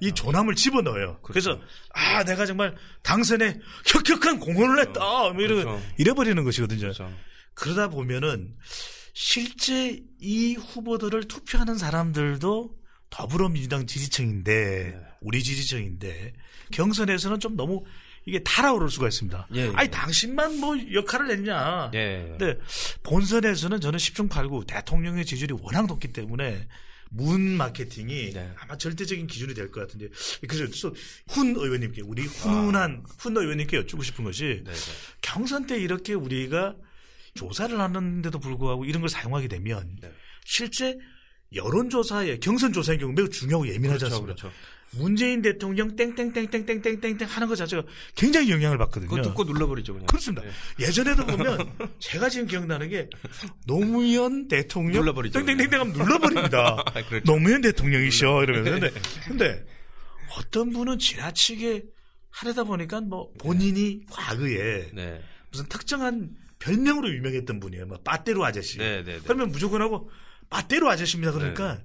이 0.00 0.12
조남을 0.12 0.54
집어넣어요. 0.54 1.20
그래서아 1.22 2.24
내가 2.26 2.44
정말 2.46 2.74
당선에 3.02 3.58
혁혁한 3.86 4.38
공헌을 4.40 4.80
했다. 4.80 5.00
뭐 5.00 5.40
이러, 5.40 5.56
그렇죠. 5.56 5.82
이래버리는 5.98 6.42
것이거든요. 6.44 6.80
그렇죠. 6.80 7.12
그러다 7.54 7.88
보면은 7.88 8.54
실제 9.14 10.02
이 10.18 10.54
후보들을 10.54 11.24
투표하는 11.24 11.76
사람들도 11.78 12.81
더불어민주당 13.12 13.86
지지층인데 13.86 14.52
네. 14.96 15.06
우리 15.20 15.42
지지층인데 15.42 16.32
경선에서는 16.72 17.38
좀 17.40 17.56
너무 17.56 17.84
이게 18.24 18.42
달아오를 18.42 18.88
수가 18.88 19.08
있습니다. 19.08 19.48
예, 19.54 19.66
예. 19.66 19.72
아니 19.74 19.90
당신만 19.90 20.58
뭐 20.58 20.76
역할을 20.92 21.30
했냐. 21.30 21.90
예. 21.92 22.24
근데 22.38 22.58
본선에서는 23.02 23.80
저는 23.80 23.98
10중 23.98 24.28
8구 24.30 24.66
대통령의 24.66 25.26
지지율이 25.26 25.54
워낙 25.60 25.86
높기 25.86 26.08
때문에 26.08 26.66
문 27.10 27.42
마케팅이 27.42 28.32
네. 28.32 28.52
아마 28.58 28.78
절대적인 28.78 29.26
기준이 29.26 29.52
될 29.52 29.70
것 29.70 29.80
같은데 29.80 30.08
그래서 30.48 30.90
훈 31.28 31.48
의원님께 31.54 32.00
우리 32.02 32.22
훈훈한 32.22 33.04
훈 33.18 33.36
의원님께 33.36 33.76
여쭙고 33.76 34.02
싶은 34.02 34.24
것이 34.24 34.62
아. 34.66 34.70
네, 34.70 34.72
네. 34.72 34.92
경선 35.20 35.66
때 35.66 35.78
이렇게 35.78 36.14
우리가 36.14 36.76
조사를 37.34 37.78
하는데도 37.78 38.38
불구하고 38.38 38.86
이런 38.86 39.02
걸 39.02 39.10
사용하게 39.10 39.48
되면 39.48 39.98
네. 40.00 40.10
실제 40.44 40.96
여론조사에 41.54 42.38
경선조사의 42.38 42.98
경우 42.98 43.12
매우 43.12 43.28
중요하고 43.28 43.68
예민하지 43.68 44.04
그렇죠, 44.04 44.14
않습니까? 44.16 44.34
그렇죠. 44.34 44.52
문재인 44.94 45.40
대통령 45.40 45.96
땡땡땡땡땡땡땡땡 45.96 47.26
하는 47.26 47.48
것 47.48 47.56
자체가 47.56 47.82
굉장히 48.14 48.50
영향을 48.50 48.76
받거든요. 48.78 49.08
그거 49.08 49.22
듣고 49.22 49.44
눌러버리죠, 49.44 49.94
그냥. 49.94 50.06
그렇습니다. 50.06 50.42
네. 50.42 50.86
예전에도 50.86 51.24
보면 51.24 51.72
제가 51.98 52.28
지금 52.28 52.46
기억나는 52.46 52.88
게 52.90 53.08
노무현 53.66 54.48
대통령 54.48 55.00
눌러버리죠, 55.00 55.38
땡땡땡땡 55.38 55.80
하면 55.80 55.92
눌러버립니다. 55.94 56.82
아, 56.86 56.92
그렇죠. 56.92 57.24
노무현 57.24 57.62
대통령이셔 57.62 58.42
이러면서 58.42 58.70
근데, 58.70 58.90
근데 59.26 59.66
어떤 60.36 60.70
분은 60.72 60.98
지나치게 60.98 61.84
하려다 62.30 62.64
보니까 62.64 63.00
뭐 63.00 63.30
본인이 63.38 64.02
과거에 64.10 64.90
네. 64.92 65.22
무슨 65.50 65.66
특정한 65.68 66.30
별명으로 66.58 67.10
유명했던 67.12 67.60
분이에요. 67.60 67.86
뭐 67.86 67.98
빠떼로 68.04 68.44
아저씨. 68.44 68.78
네, 68.78 69.02
네, 69.02 69.14
네. 69.14 69.20
그러면 69.24 69.50
무조건 69.50 69.82
하고 69.82 70.10
빠떼로 70.52 70.90
아저씨입니다. 70.90 71.32
그러니까 71.32 71.80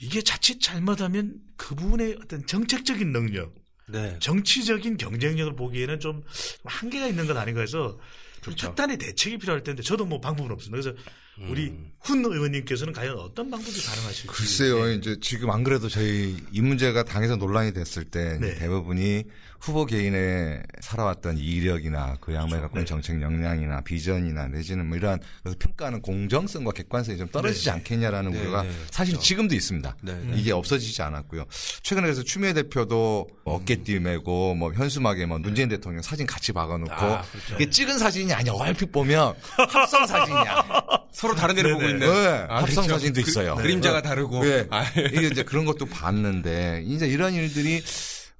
이게 0.00 0.20
자칫 0.20 0.60
잘못하면 0.60 1.36
그분의 1.56 2.18
어떤 2.22 2.46
정책적인 2.46 3.12
능력, 3.12 3.54
네. 3.88 4.18
정치적인 4.18 4.96
경쟁력을 4.96 5.54
보기에는 5.54 6.00
좀 6.00 6.22
한계가 6.64 7.06
있는 7.06 7.26
것 7.26 7.36
아닌가 7.36 7.60
해서 7.60 7.98
좀 8.42 8.54
그렇죠. 8.54 8.66
특단의 8.68 8.98
대책이 8.98 9.38
필요할 9.38 9.62
텐데 9.62 9.82
저도 9.82 10.04
뭐 10.04 10.20
방법은 10.20 10.50
없습니다. 10.50 10.82
그래서 10.82 11.00
우리 11.40 11.68
음. 11.68 11.92
훈 12.00 12.24
의원님께서는 12.24 12.92
과연 12.92 13.18
어떤 13.18 13.50
방법이 13.50 13.82
가능하실지. 13.82 14.28
글쎄요, 14.28 14.86
네. 14.86 14.94
이제 14.94 15.16
지금 15.20 15.50
안 15.50 15.64
그래도 15.64 15.88
저희 15.88 16.36
이 16.52 16.60
문제가 16.60 17.02
당에서 17.02 17.36
논란이 17.36 17.72
됐을 17.72 18.04
때 18.04 18.38
네. 18.40 18.54
대부분이 18.54 19.24
후보 19.60 19.86
개인의 19.86 20.62
살아왔던 20.80 21.38
이력이나 21.38 22.16
그 22.20 22.32
양반이 22.32 22.62
갖고 22.62 22.78
있는 22.78 22.84
네. 22.84 22.84
정책 22.84 23.20
역량이나 23.20 23.80
비전이나 23.80 24.48
내지는 24.48 24.86
뭐 24.86 24.96
이러한 24.96 25.18
그래서 25.42 25.56
평가하는 25.58 26.02
공정성과 26.02 26.72
객관성이 26.72 27.18
좀 27.18 27.28
떨어지지 27.28 27.64
네. 27.64 27.70
않겠냐라는 27.72 28.30
네, 28.30 28.40
우려가 28.40 28.62
네. 28.62 28.70
사실 28.90 29.14
그렇죠. 29.14 29.26
지금도 29.26 29.54
있습니다. 29.54 29.96
네, 30.02 30.12
네. 30.12 30.34
이게 30.36 30.52
없어지지 30.52 31.02
않았고요. 31.02 31.46
최근에 31.82 32.06
그래서 32.06 32.22
추미애 32.22 32.52
대표도 32.52 33.26
어깨띠 33.44 33.98
메고 33.98 34.54
뭐 34.54 34.72
현수막에 34.72 35.26
뭐 35.26 35.38
문재인 35.38 35.68
대통령 35.68 36.02
사진 36.02 36.26
같이 36.26 36.52
박아놓고 36.52 36.92
아, 36.92 37.22
그렇죠. 37.22 37.54
이게 37.54 37.68
찍은 37.68 37.98
사진이 37.98 38.32
아니야. 38.32 38.52
얼핏 38.52 38.92
보면 38.92 39.34
합성 39.68 40.06
사진이야. 40.06 40.86
서로 41.26 41.34
다른 41.34 41.54
데를 41.56 41.72
보고 41.72 41.84
있는. 41.84 42.00
네, 42.00 42.46
아, 42.48 42.62
합성 42.62 42.84
그렇죠. 42.84 43.00
사진도 43.00 43.20
있어요. 43.20 43.56
그 43.56 43.66
림자가 43.66 44.02
다르고. 44.02 44.44
네. 44.44 44.66
아, 44.70 44.84
이게 44.96 45.26
이제 45.26 45.42
그런 45.42 45.64
것도 45.64 45.86
봤는데 45.86 46.84
이제 46.86 47.06
이런 47.06 47.34
일들이 47.34 47.82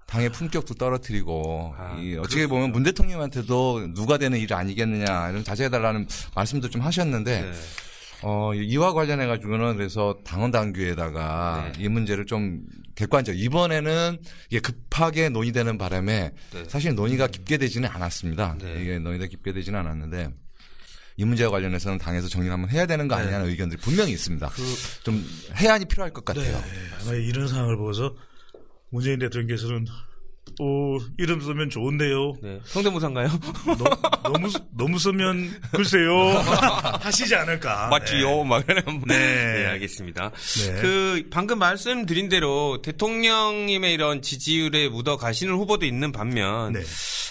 당의 0.06 0.30
품격도 0.30 0.74
떨어뜨리고 0.74 1.74
아, 1.76 1.98
이 2.00 2.16
어떻게 2.16 2.46
보면 2.46 2.70
문 2.70 2.84
대통령한테도 2.84 3.94
누가 3.94 4.18
되는 4.18 4.38
일 4.38 4.54
아니겠느냐 4.54 5.30
이런 5.30 5.42
자제해달라는 5.42 6.06
말씀도 6.34 6.70
좀 6.70 6.82
하셨는데 6.82 7.42
네. 7.42 7.52
어, 8.22 8.54
이와 8.54 8.92
관련해 8.92 9.26
가지고는 9.26 9.76
그래서 9.76 10.16
당원 10.24 10.52
당규에다가 10.52 11.72
네. 11.76 11.84
이 11.84 11.88
문제를 11.88 12.24
좀 12.24 12.60
객관적 12.94 13.36
이번에는 13.36 14.18
이게 14.50 14.60
급하게 14.60 15.28
논의되는 15.28 15.76
바람에 15.76 16.30
네. 16.52 16.64
사실 16.68 16.94
논의가 16.94 17.26
깊게 17.26 17.58
되지는 17.58 17.88
않았습니다. 17.88 18.56
네. 18.60 18.80
이게 18.80 18.98
논의가 19.00 19.26
깊게 19.26 19.52
되지는 19.52 19.80
않았는데 19.80 20.30
이 21.18 21.25
문제와 21.25 21.50
관련해서는 21.50 21.99
당에서 21.99 22.28
정리를 22.28 22.52
한번 22.52 22.70
해야 22.70 22.87
되는 22.87 23.08
거 23.08 23.14
아니냐는 23.14 23.49
의견들이 23.49 23.80
분명히 23.80 24.12
있습니다. 24.12 24.50
좀 25.02 25.26
해안이 25.54 25.87
필요할 25.87 26.12
것 26.12 26.25
같아요. 26.25 26.58
네. 26.58 26.62
아마 27.00 27.14
이런 27.14 27.49
상황을 27.49 27.76
보고서 27.76 28.14
문재인 28.90 29.18
대통령께서는 29.18 29.87
오 30.58 30.98
이름 31.18 31.40
쓰면 31.40 31.70
좋은데요. 31.70 32.34
네. 32.42 32.60
성대모사인가요? 32.64 33.28
너, 33.78 34.30
너무 34.30 34.48
너무 34.70 34.98
쓰면 34.98 35.50
글쎄요 35.72 36.30
하시지 37.00 37.34
않을까. 37.34 37.88
맞지요? 37.88 38.44
막 38.44 38.64
이러면. 38.68 39.02
네. 39.06 39.16
네, 39.16 39.66
알겠습니다. 39.66 40.30
네. 40.30 40.80
그, 40.80 41.28
방금 41.30 41.58
말씀드린 41.58 42.28
대로 42.28 42.80
대통령님의 42.82 43.92
이런 43.92 44.22
지지율에 44.22 44.88
묻어 44.88 45.16
가시는 45.16 45.54
후보도 45.54 45.84
있는 45.86 46.12
반면, 46.12 46.72
네. 46.72 46.80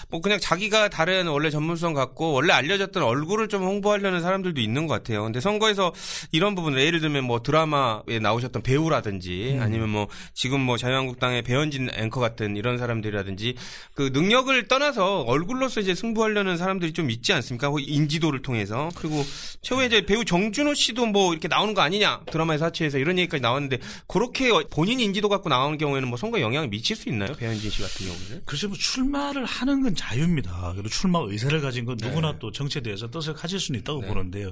뭐 0.09 0.21
그냥 0.21 0.39
자기가 0.39 0.89
다른 0.89 1.27
원래 1.27 1.49
전문성 1.49 1.93
갖고 1.93 2.31
원래 2.31 2.53
알려졌던 2.53 3.01
얼굴을 3.01 3.47
좀 3.47 3.63
홍보하려는 3.63 4.21
사람들도 4.21 4.61
있는 4.61 4.87
것 4.87 4.93
같아요. 4.93 5.23
근데 5.23 5.39
선거에서 5.39 5.93
이런 6.31 6.55
부분을 6.55 6.81
예를 6.81 6.99
들면 6.99 7.23
뭐 7.23 7.41
드라마에 7.41 8.19
나오셨던 8.21 8.61
배우라든지 8.61 9.57
아니면 9.59 9.89
뭐 9.89 10.07
지금 10.33 10.61
뭐 10.61 10.77
자유한국당의 10.77 11.41
배현진 11.43 11.89
앵커 11.95 12.19
같은 12.19 12.55
이런 12.55 12.77
사람들 12.77 13.04
이라든지 13.07 13.55
그 13.93 14.09
능력을 14.13 14.67
떠나서 14.67 15.21
얼굴로서 15.21 15.81
이제 15.81 15.95
승부하려는 15.95 16.57
사람들이 16.57 16.93
좀 16.93 17.09
있지 17.09 17.33
않습니까? 17.33 17.69
그 17.69 17.79
인지도를 17.79 18.41
통해서 18.41 18.89
그리고 18.95 19.23
최후에 19.61 19.87
이제 19.87 20.05
배우 20.05 20.25
정준호 20.25 20.73
씨도 20.73 21.07
뭐 21.07 21.33
이렇게 21.33 21.47
나오는 21.47 21.73
거 21.73 21.81
아니냐 21.81 22.21
드라마에 22.31 22.57
사치해서 22.57 22.97
이런 22.97 23.17
얘기까지 23.19 23.41
나왔는데 23.41 23.79
그렇게 24.07 24.49
본인 24.69 24.99
인지도 24.99 25.29
갖고 25.29 25.49
나오는 25.49 25.77
경우에는 25.77 26.07
뭐 26.07 26.17
선거에 26.17 26.41
영향을 26.41 26.69
미칠 26.69 26.95
수 26.95 27.09
있나요? 27.09 27.33
배현진 27.33 27.69
씨 27.69 27.81
같은 27.81 28.07
경우는? 28.07 28.41
글쎄 28.45 28.67
뭐 28.67 28.77
출마를 28.77 29.45
하는 29.45 29.83
건 29.83 29.95
자유입니다. 29.95 30.73
그리고 30.73 30.89
출마 30.89 31.19
의사를 31.19 31.59
가진 31.61 31.85
건 31.85 31.97
누구나 32.01 32.33
네. 32.33 32.37
또 32.39 32.51
정치에 32.51 32.81
대해서 32.81 33.09
뜻을 33.09 33.33
가질 33.33 33.59
수는 33.59 33.79
있다고 33.81 34.01
네. 34.01 34.07
보는데요. 34.07 34.51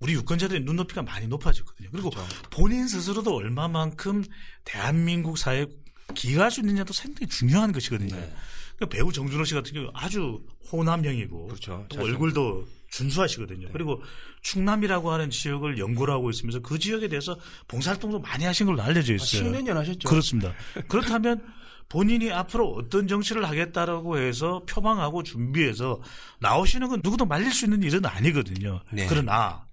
우리 0.00 0.14
유권자들의 0.14 0.62
눈높이가 0.62 1.02
많이 1.02 1.28
높아졌거든요. 1.28 1.88
그리고 1.92 2.10
그렇죠. 2.10 2.28
본인 2.50 2.88
스스로도 2.88 3.36
얼마만큼 3.36 4.24
대한민국 4.64 5.38
사회에 5.38 5.66
기여할 6.14 6.50
수 6.50 6.60
있느냐도 6.60 6.92
상당히 6.92 7.28
중요한 7.28 7.72
것이거든요. 7.72 8.14
네. 8.14 8.32
그러니까 8.76 8.96
배우 8.96 9.12
정준호 9.12 9.44
씨 9.44 9.54
같은 9.54 9.72
경우 9.72 9.90
아주 9.94 10.42
호남형이고 10.70 11.46
그렇죠. 11.48 11.86
얼굴도 11.96 12.66
준수하시거든요. 12.90 13.68
그리고 13.72 14.02
충남이라고 14.42 15.10
하는 15.10 15.30
지역을 15.30 15.78
연구를 15.78 16.12
하고 16.12 16.30
있으면서 16.30 16.60
그 16.60 16.78
지역에 16.78 17.08
대해서 17.08 17.38
봉사활동도 17.68 18.18
많이 18.20 18.44
하신 18.44 18.66
걸로 18.66 18.82
알려져 18.82 19.14
있어요. 19.14 19.50
10몇 19.50 19.62
년 19.62 19.76
하셨죠. 19.78 20.08
그렇습니다. 20.08 20.52
그렇다면 20.88 21.42
본인이 21.88 22.32
앞으로 22.32 22.72
어떤 22.72 23.06
정치를 23.06 23.46
하겠다라고 23.48 24.18
해서 24.18 24.62
표방하고 24.66 25.22
준비해서 25.22 26.00
나오시는 26.40 26.88
건 26.88 27.00
누구도 27.02 27.24
말릴 27.26 27.52
수 27.52 27.66
있는 27.66 27.82
일은 27.82 28.04
아니거든요. 28.04 28.80
네. 28.90 29.06
그러나 29.08 29.66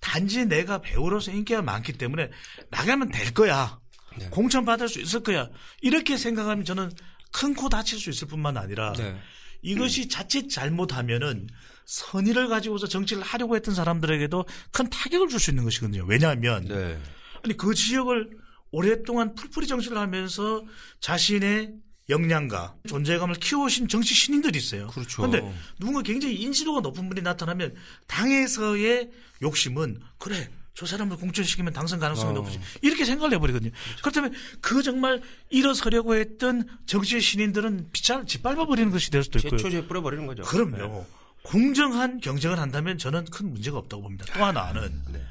단지 0.00 0.44
내가 0.44 0.80
배우로서 0.80 1.32
인기가 1.32 1.62
많기 1.62 1.92
때문에 1.92 2.30
나가면 2.70 3.10
될 3.10 3.34
거야. 3.34 3.80
네. 4.18 4.28
공천 4.30 4.64
받을 4.64 4.88
수 4.88 5.00
있을 5.00 5.22
거야. 5.22 5.48
이렇게 5.82 6.16
생각하면 6.16 6.64
저는 6.64 6.90
큰 7.32 7.54
코 7.54 7.68
다칠 7.68 7.98
수 7.98 8.10
있을 8.10 8.28
뿐만 8.28 8.56
아니라 8.56 8.92
네. 8.94 9.18
이것이 9.62 10.08
자칫 10.08 10.48
잘못하면은 10.48 11.48
선의를 11.86 12.48
가지고서 12.48 12.86
정치를 12.86 13.22
하려고 13.22 13.56
했던 13.56 13.74
사람들에게도 13.74 14.44
큰 14.72 14.88
타격을 14.90 15.28
줄 15.28 15.38
수 15.40 15.50
있는 15.50 15.64
것이거든요. 15.64 16.04
왜냐하면 16.06 16.64
네. 16.66 16.98
아니 17.44 17.56
그 17.56 17.74
지역을 17.74 18.30
오랫동안 18.70 19.34
풀풀이 19.34 19.66
정치를 19.66 19.96
하면서 19.98 20.62
자신의 21.00 21.72
역량과 22.08 22.76
존재감을 22.88 23.34
키워오신 23.36 23.88
정치 23.88 24.14
신인들이 24.14 24.58
있어요. 24.58 24.86
그렇죠. 24.88 25.22
그런데 25.22 25.54
누군가 25.78 26.02
굉장히 26.02 26.36
인지도가 26.36 26.80
높은 26.80 27.08
분이 27.08 27.20
나타나면 27.22 27.74
당에서의 28.06 29.10
욕심은 29.42 30.00
그래 30.18 30.48
저 30.76 30.84
사람을 30.84 31.16
공천시키면 31.16 31.72
당선 31.72 31.98
가능성이 31.98 32.30
어. 32.30 32.34
높지 32.34 32.60
이렇게 32.82 33.06
생각을 33.06 33.32
해버리거든요. 33.34 33.72
그렇다면 34.02 34.34
그 34.60 34.82
정말 34.82 35.22
일어서려고 35.48 36.14
했던 36.14 36.68
정치의 36.84 37.22
신인들은 37.22 37.88
빗잘 37.92 38.26
짓밟아 38.26 38.66
버리는 38.66 38.90
것이 38.90 39.10
될 39.10 39.24
수도 39.24 39.38
있고요. 39.38 39.56
제초제 39.56 39.86
뿌려버리는 39.88 40.26
거죠. 40.26 40.42
그럼요. 40.42 40.76
네. 40.76 41.06
공정한 41.42 42.20
경쟁을 42.20 42.58
한다면 42.58 42.98
저는 42.98 43.24
큰 43.24 43.50
문제가 43.52 43.78
없다고 43.78 44.02
봅니다. 44.02 44.26
또 44.34 44.44
하나는 44.44 45.02
네. 45.10 45.22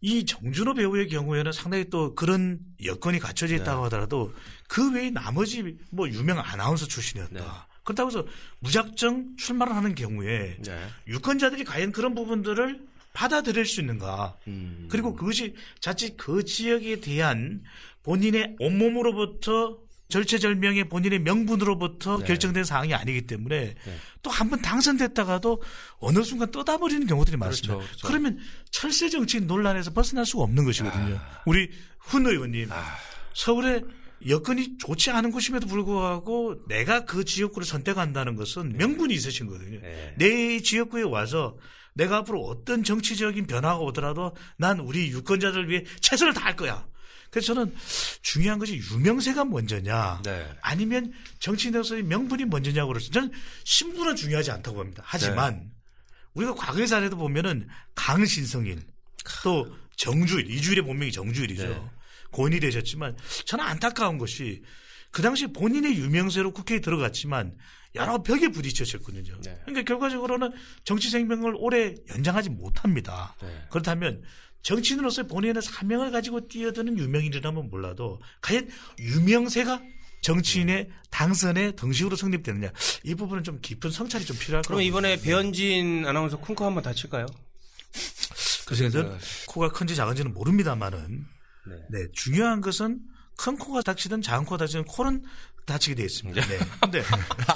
이 0.00 0.26
정준호 0.26 0.74
배우의 0.74 1.08
경우에는 1.08 1.52
상당히 1.52 1.88
또 1.88 2.16
그런 2.16 2.58
여건이 2.84 3.20
갖춰져 3.20 3.54
있다고 3.54 3.84
하더라도 3.84 4.34
그 4.66 4.92
외에 4.92 5.10
나머지 5.10 5.76
뭐 5.92 6.08
유명 6.08 6.40
아나운서 6.40 6.86
출신이었다. 6.86 7.34
네. 7.34 7.44
그렇다고 7.84 8.10
해서 8.10 8.26
무작정 8.58 9.36
출마를 9.36 9.76
하는 9.76 9.94
경우에 9.94 10.56
네. 10.60 10.88
유권자들이 11.06 11.64
과연 11.64 11.92
그런 11.92 12.16
부분들을 12.16 12.89
받아들일 13.12 13.66
수 13.66 13.80
있는가. 13.80 14.36
음. 14.46 14.86
그리고 14.90 15.14
그것이 15.14 15.54
자칫 15.80 16.16
그 16.16 16.44
지역에 16.44 17.00
대한 17.00 17.62
본인의 18.02 18.56
온몸으로부터 18.58 19.78
절체절명의 20.08 20.88
본인의 20.88 21.20
명분으로부터 21.20 22.18
네. 22.18 22.26
결정된 22.26 22.64
사항이 22.64 22.94
아니기 22.94 23.22
때문에 23.22 23.76
또한 24.22 24.50
번 24.50 24.60
당선됐다가도 24.60 25.62
어느 25.98 26.22
순간 26.22 26.50
떠다버리는 26.50 27.06
경우들이 27.06 27.36
많습니다. 27.36 27.74
그렇죠, 27.74 27.88
그렇죠. 27.88 28.06
그러면 28.08 28.38
철새 28.70 29.08
정치인 29.08 29.46
논란에서 29.46 29.92
벗어날 29.92 30.26
수가 30.26 30.42
없는 30.42 30.64
것이거든요. 30.64 31.16
아. 31.16 31.42
우리 31.46 31.70
훈 32.00 32.26
의원님 32.26 32.68
서울에 33.34 33.82
여건이 34.26 34.78
좋지 34.78 35.10
않은 35.12 35.30
곳임에도 35.30 35.66
불구하고 35.66 36.66
내가 36.68 37.04
그 37.04 37.24
지역구를 37.24 37.64
선택한다는 37.64 38.34
것은 38.34 38.76
명분이 38.76 39.14
있으신 39.14 39.46
거거든요. 39.46 39.80
네. 39.80 40.14
내 40.18 40.60
지역구에 40.60 41.02
와서 41.02 41.56
내가 42.00 42.18
앞으로 42.18 42.40
어떤 42.46 42.82
정치적인 42.82 43.46
변화가 43.46 43.78
오더라도 43.78 44.34
난 44.56 44.80
우리 44.80 45.10
유권자들을 45.10 45.68
위해 45.68 45.84
최선을 46.00 46.32
다할 46.32 46.56
거야. 46.56 46.86
그래서 47.30 47.54
저는 47.54 47.74
중요한 48.22 48.58
것이 48.58 48.80
유명세가 48.90 49.44
먼저냐 49.44 50.22
네. 50.24 50.50
아니면 50.62 51.12
정치인으로서의 51.40 52.02
명분이 52.04 52.46
먼저냐고 52.46 52.88
그래서 52.88 53.10
저는 53.10 53.30
신분은 53.64 54.16
중요하지 54.16 54.50
않다고 54.50 54.78
봅니다. 54.78 55.02
하지만 55.04 55.70
우리가 56.32 56.54
과거의 56.54 56.88
사례도 56.88 57.16
보면은 57.16 57.68
강신성인 57.94 58.82
또 59.44 59.70
정주일 59.96 60.50
이주일의 60.50 60.84
본명이 60.84 61.12
정주일이죠. 61.12 61.68
네. 61.68 61.82
고인이 62.32 62.60
되셨지만 62.60 63.16
저는 63.44 63.64
안타까운 63.64 64.16
것이 64.16 64.62
그 65.10 65.20
당시 65.20 65.48
본인의 65.48 65.98
유명세로 65.98 66.52
국회에 66.52 66.80
들어갔지만 66.80 67.56
여러 67.94 68.22
벽에 68.22 68.48
부딪혔었거든요. 68.48 69.40
네. 69.42 69.58
그러니까 69.64 69.82
결과적으로는 69.82 70.52
정치 70.84 71.10
생명을 71.10 71.54
오래 71.56 71.94
연장하지 72.08 72.50
못합니다. 72.50 73.34
네. 73.42 73.66
그렇다면 73.70 74.22
정치인으로서 74.62 75.26
본인의 75.26 75.62
사명을 75.62 76.10
가지고 76.10 76.46
뛰어드는 76.46 76.98
유명인이라면 76.98 77.70
몰라도 77.70 78.20
과연 78.42 78.68
유명세가 78.98 79.80
정치인의 80.22 80.90
당선에 81.10 81.72
등식으로 81.72 82.14
성립되느냐 82.14 82.70
이 83.04 83.14
부분은 83.14 83.42
좀 83.42 83.58
깊은 83.60 83.90
성찰이 83.90 84.26
좀 84.26 84.36
필요할 84.38 84.62
것 84.62 84.68
그럼. 84.68 84.82
이번에 84.82 85.20
배현진 85.20 86.04
아나운서 86.06 86.38
쿵코 86.38 86.64
한번 86.66 86.82
다칠까요? 86.82 87.26
그래서 88.66 89.18
코가 89.48 89.70
큰지 89.70 89.96
작은지는 89.96 90.32
모릅니다만은 90.34 91.26
네. 91.66 91.76
네, 91.90 92.06
중요한 92.12 92.60
것은 92.60 93.00
큰 93.36 93.56
코가 93.56 93.80
다치든 93.82 94.20
작은 94.20 94.44
코가 94.44 94.58
다치든 94.58 94.84
코는 94.84 95.24
다치게 95.64 95.94
되어 95.94 96.06
있습니다. 96.06 96.46
네. 96.46 96.58
근데 96.80 97.02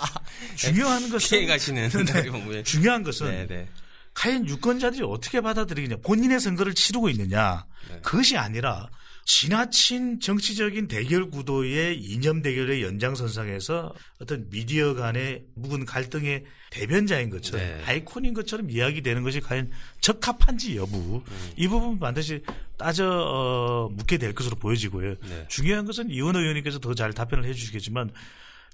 중요한 0.56 1.08
것은 1.10 1.38
피해 1.38 1.46
가시는 1.46 1.88
네. 1.88 2.62
중요한 2.64 3.02
것은 3.02 3.30
네, 3.30 3.46
네. 3.46 3.68
과연 4.14 4.48
유권자들이 4.48 5.02
어떻게 5.04 5.40
받아들이느냐, 5.40 6.00
본인의 6.04 6.40
선거를 6.40 6.74
치르고 6.74 7.08
있느냐, 7.10 7.66
네. 7.88 8.00
그것이 8.02 8.36
아니라 8.36 8.88
지나친 9.24 10.20
정치적인 10.20 10.86
대결 10.88 11.30
구도의 11.30 11.98
이념 11.98 12.42
대결의 12.42 12.82
연장선상에서 12.82 13.94
어떤 14.20 14.48
미디어 14.50 14.94
간의 14.94 15.44
묵은 15.54 15.86
갈등의 15.86 16.44
대변자인 16.70 17.30
것처럼 17.30 17.60
네. 17.64 17.82
아이콘인 17.86 18.34
것처럼 18.34 18.70
이야기되는 18.70 19.22
것이 19.22 19.40
과연 19.40 19.70
적합한지 20.00 20.76
여부 20.76 21.22
음. 21.26 21.50
이 21.56 21.66
부분 21.68 21.98
반드시 21.98 22.42
따져 22.76 23.08
어, 23.08 23.88
묻게 23.90 24.18
될 24.18 24.34
것으로 24.34 24.56
보여지고요. 24.56 25.14
네. 25.22 25.46
중요한 25.48 25.84
것은 25.86 26.10
이원 26.10 26.36
의원님께서 26.36 26.78
더 26.80 26.94
잘 26.94 27.12
답변을 27.12 27.44
해주시겠지만 27.46 28.10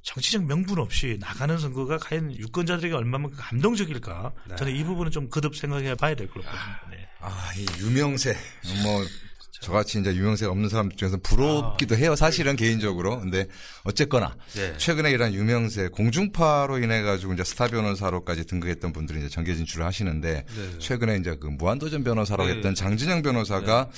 정치적 0.03 0.45
명분 0.45 0.79
없이 0.79 1.17
나가는 1.21 1.57
선거가 1.59 1.99
과연 1.99 2.35
유권자들에게 2.37 2.95
얼마만큼 2.95 3.39
감동적일까? 3.39 4.33
네. 4.49 4.57
저는 4.57 4.75
이 4.75 4.83
부분은 4.85 5.11
좀 5.13 5.29
거듭 5.31 5.55
생각해 5.57 5.95
봐야 5.95 6.15
될 6.15 6.27
것 6.29 6.45
같습니다. 6.45 6.89
네. 6.91 7.09
아, 7.21 7.51
이 7.57 7.67
유명세. 7.83 8.35
뭐, 8.83 9.05
저같이 9.53 9.99
이제 9.99 10.15
유명세가 10.15 10.51
없는 10.53 10.69
사람 10.69 10.91
중에서 10.91 11.19
부럽기도 11.19 11.97
해요. 11.97 12.17
사실은 12.17 12.57
개인적으로. 12.57 13.21
근데 13.21 13.47
어쨌거나 13.85 14.37
네. 14.55 14.77
최근에 14.79 15.11
이런 15.11 15.35
유명세 15.35 15.89
공중파로 15.89 16.79
인해 16.79 17.03
가지고 17.03 17.35
이제 17.35 17.45
스타 17.45 17.69
변호사로까지 17.69 18.47
등극했던 18.47 18.93
분들이 18.93 19.19
이제 19.21 19.29
정계 19.29 19.55
진출을 19.55 19.85
하시는데 19.85 20.47
네. 20.47 20.79
최근에 20.79 21.17
이제 21.17 21.37
그 21.41 21.47
무한도전 21.47 22.05
변호사라고 22.05 22.49
네. 22.49 22.57
했던 22.57 22.75
장진영 22.75 23.23
변호사가 23.23 23.91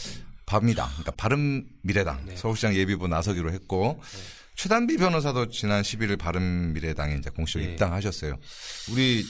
바미당, 0.47 0.89
그러니까 0.89 1.13
바른 1.13 1.67
미래당 1.83 2.27
네. 2.27 2.37
서울시장 2.37 2.75
예비후보 2.75 3.09
나서기로 3.09 3.53
했고 3.53 4.01
최단비 4.57 4.99
변호사도 4.99 5.49
지난 5.49 5.83
11일 5.83 6.19
바른 6.19 6.73
미래당에 6.73 7.15
이제 7.17 7.31
공식으로 7.31 7.65
네. 7.65 7.73
입당하셨어요. 7.73 8.37
우리 8.91 9.25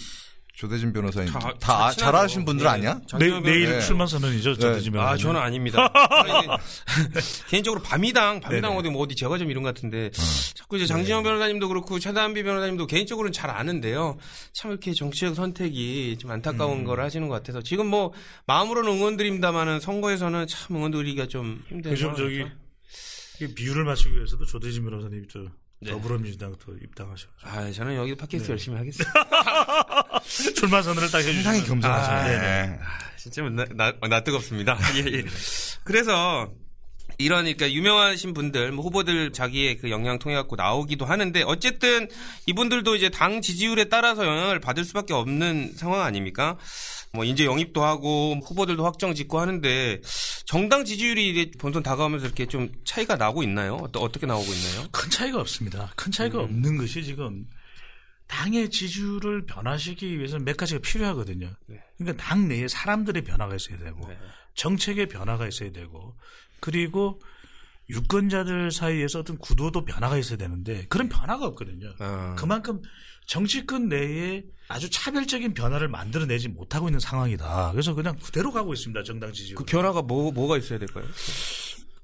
조대진 0.52 0.92
변호사님 0.92 1.32
다- 1.32 1.38
다, 1.38 1.54
다 1.58 1.86
아- 1.86 1.90
잘 1.92 2.14
아시는 2.14 2.44
분들 2.44 2.64
네. 2.64 2.70
아니야? 2.70 3.00
내, 3.18 3.40
내일 3.40 3.70
네. 3.70 3.80
출마 3.80 4.06
선언이죠. 4.06 4.54
저 4.58 4.68
네. 4.68 4.74
대지면 4.76 5.02
아, 5.04 5.16
저는 5.16 5.40
아닙니다. 5.40 5.90
개인적으로 7.48 7.82
밤이당, 7.82 8.40
밤이당. 8.40 8.76
어디 8.76 8.90
뭐 8.90 9.02
어디 9.02 9.16
제가 9.16 9.38
좀 9.38 9.50
이런 9.50 9.62
것 9.62 9.74
같은데 9.74 10.10
자꾸 10.54 10.76
이제 10.76 10.86
장진영 10.86 11.22
변호사님도 11.22 11.68
그렇고 11.68 11.98
최단비 11.98 12.42
변호사님도 12.42 12.86
개인적으로는 12.86 13.32
잘 13.32 13.48
아는데요. 13.50 14.18
참 14.52 14.70
이렇게 14.70 14.92
정치적 14.92 15.34
선택이 15.34 16.18
좀 16.20 16.30
안타까운 16.30 16.84
걸 16.84 17.00
하시는 17.00 17.26
것 17.28 17.34
같아서 17.34 17.62
지금 17.62 17.86
뭐 17.86 18.12
마음으로는 18.46 18.92
응원드립니다만은 18.92 19.80
선거에서는 19.80 20.46
참 20.48 20.76
응원드리기가 20.76 21.26
좀 21.28 21.62
힘든 21.68 21.92
요즘 21.92 22.14
저기 22.14 22.36
상황이죠. 22.38 22.56
이 23.40 23.54
비율을 23.54 23.84
맞추기 23.84 24.14
위해서도 24.14 24.44
조대진 24.44 24.84
변호사님이 24.84 25.26
또 25.32 25.46
네. 25.82 25.90
더불어민주당 25.90 26.54
또 26.64 26.74
입당하셔. 26.80 27.26
아, 27.42 27.70
저는 27.70 27.96
여기 27.96 28.14
팟캐스트 28.14 28.46
네. 28.46 28.52
열심히 28.52 28.76
하겠습니다. 28.76 29.12
출마 30.54 30.80
선언을 30.80 31.10
딱 31.10 31.18
해주시면 31.18 31.42
상당히 31.42 31.66
겸손하시네. 31.66 32.16
아, 32.16 32.26
네네. 32.26 32.78
진짜 33.16 33.42
나, 33.42 33.64
나, 33.74 34.08
나 34.08 34.20
뜨겁습니다. 34.22 34.78
예, 34.96 35.18
예. 35.18 35.24
그래서 35.84 36.52
이런 37.18 37.44
그러니까 37.44 37.70
유명하신 37.70 38.32
분들 38.32 38.72
뭐 38.72 38.84
후보들 38.84 39.32
자기의 39.32 39.78
그 39.78 39.90
영향 39.90 40.18
통해 40.18 40.34
갖고 40.34 40.56
나오기도 40.56 41.04
하는데 41.04 41.42
어쨌든 41.42 42.08
이분들도 42.46 42.94
이제 42.96 43.10
당 43.10 43.40
지지율에 43.40 43.84
따라서 43.84 44.26
영향을 44.26 44.60
받을 44.60 44.84
수밖에 44.84 45.14
없는 45.14 45.72
상황 45.76 46.02
아닙니까? 46.02 46.56
뭐 47.14 47.24
이제 47.24 47.44
영입도 47.44 47.84
하고 47.84 48.40
후보들도 48.42 48.84
확정 48.84 49.14
짓고 49.14 49.38
하는데 49.38 50.00
정당 50.46 50.84
지지율이 50.84 51.30
이제 51.30 51.50
본선 51.58 51.82
다가오면서 51.82 52.26
이렇게 52.26 52.46
좀 52.46 52.72
차이가 52.84 53.16
나고 53.16 53.42
있나요? 53.42 53.88
어떻게 53.96 54.26
나오고 54.26 54.44
있나요? 54.44 54.88
큰 54.90 55.10
차이가 55.10 55.40
없습니다. 55.40 55.92
큰 55.94 56.10
차이가 56.10 56.38
음. 56.38 56.44
없는 56.44 56.78
것이 56.78 57.04
지금 57.04 57.46
당의 58.28 58.70
지지율을 58.70 59.44
변화시키기 59.44 60.16
위해서는 60.18 60.46
몇 60.46 60.56
가지가 60.56 60.80
필요하거든요. 60.80 61.54
네. 61.66 61.82
그러니까 61.98 62.24
당 62.24 62.48
내에 62.48 62.66
사람들의 62.66 63.22
변화가 63.24 63.56
있어야 63.56 63.78
되고 63.78 64.08
네. 64.08 64.16
정책의 64.54 65.08
변화가 65.08 65.46
있어야 65.48 65.70
되고 65.70 66.16
그리고 66.60 67.20
유권자들 67.90 68.70
사이에서 68.70 69.20
어떤 69.20 69.36
구도도 69.36 69.84
변화가 69.84 70.16
있어야 70.16 70.38
되는데 70.38 70.86
그런 70.88 71.10
변화가 71.10 71.44
없거든요. 71.48 71.92
아, 71.98 72.34
그만큼 72.38 72.80
정치권 73.26 73.88
내에 73.88 74.44
아주 74.68 74.88
차별적인 74.90 75.54
변화를 75.54 75.88
만들어내지 75.88 76.48
못하고 76.48 76.88
있는 76.88 76.98
상황이다. 77.00 77.72
그래서 77.72 77.94
그냥 77.94 78.16
그대로 78.22 78.52
가고 78.52 78.72
있습니다. 78.72 79.02
정당 79.02 79.32
지지율. 79.32 79.56
그 79.56 79.64
변화가 79.64 80.02
뭐 80.02 80.32
뭐가 80.32 80.56
있어야 80.56 80.78
될까요? 80.78 81.04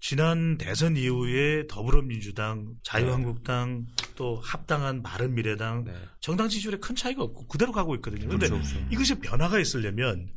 지난 0.00 0.58
대선 0.58 0.96
이후에 0.96 1.66
더불어민주당, 1.66 2.74
자유한국당, 2.82 3.86
또 4.14 4.40
합당한 4.44 5.02
바른미래당 5.02 5.84
네. 5.84 5.92
정당 6.20 6.48
지지율에 6.48 6.78
큰 6.78 6.94
차이가 6.94 7.22
없고 7.24 7.46
그대로 7.46 7.72
가고 7.72 7.94
있거든요. 7.96 8.26
그런데 8.26 8.48
그렇죠, 8.48 8.62
그렇죠. 8.62 8.86
이것이 8.90 9.16
변화가 9.16 9.58
있으려면 9.58 10.28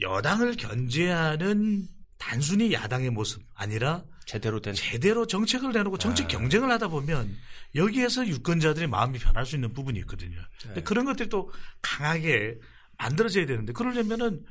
여당을 0.00 0.56
견제하는 0.56 1.86
단순히 2.18 2.72
야당의 2.72 3.10
모습 3.10 3.42
아니라 3.54 4.04
제대로 4.26 4.60
된 4.60 4.74
제대로 4.74 5.26
정책을 5.26 5.72
내놓고 5.72 5.96
정책 5.96 6.26
아. 6.26 6.28
경쟁을 6.28 6.70
하다 6.72 6.88
보면 6.88 7.34
여기에서 7.74 8.26
유권자들의 8.26 8.88
마음이 8.88 9.18
변할 9.18 9.46
수 9.46 9.54
있는 9.54 9.72
부분이 9.72 9.98
있거든요. 10.00 10.38
네. 10.74 10.82
그런 10.82 11.06
것들이 11.06 11.28
또 11.28 11.50
강하게 11.80 12.58
만들어져야 12.98 13.46
되는데 13.46 13.72
그러려면은 13.72 14.44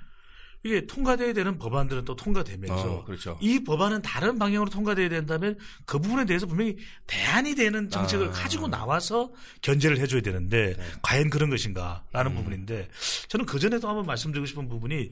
이게 0.64 0.88
통과돼야 0.88 1.34
되는 1.34 1.60
법안들은 1.60 2.06
또 2.06 2.16
통과되면서 2.16 2.92
어, 2.92 3.06
그렇죠. 3.06 3.38
이 3.42 3.64
법안은 3.64 4.02
다른 4.02 4.40
방향으로 4.40 4.70
통과돼야 4.70 5.08
된다면 5.08 5.58
그 5.86 6.00
부분에 6.00 6.26
대해서 6.26 6.48
분명히 6.48 6.78
대안이 7.06 7.56
되는 7.56 7.90
정책을 7.90 8.30
아. 8.30 8.32
가지고 8.32 8.68
나와서 8.68 9.32
견제를 9.62 10.00
해줘야 10.00 10.22
되는데 10.22 10.76
네. 10.76 10.84
과연 11.04 11.30
그런 11.30 11.50
것인가라는 11.50 12.32
음. 12.32 12.36
부분인데 12.36 12.90
저는 13.28 13.46
그 13.46 13.60
전에도 13.60 13.88
한번 13.88 14.06
말씀드리고 14.08 14.46
싶은 14.46 14.68
부분이 14.68 15.12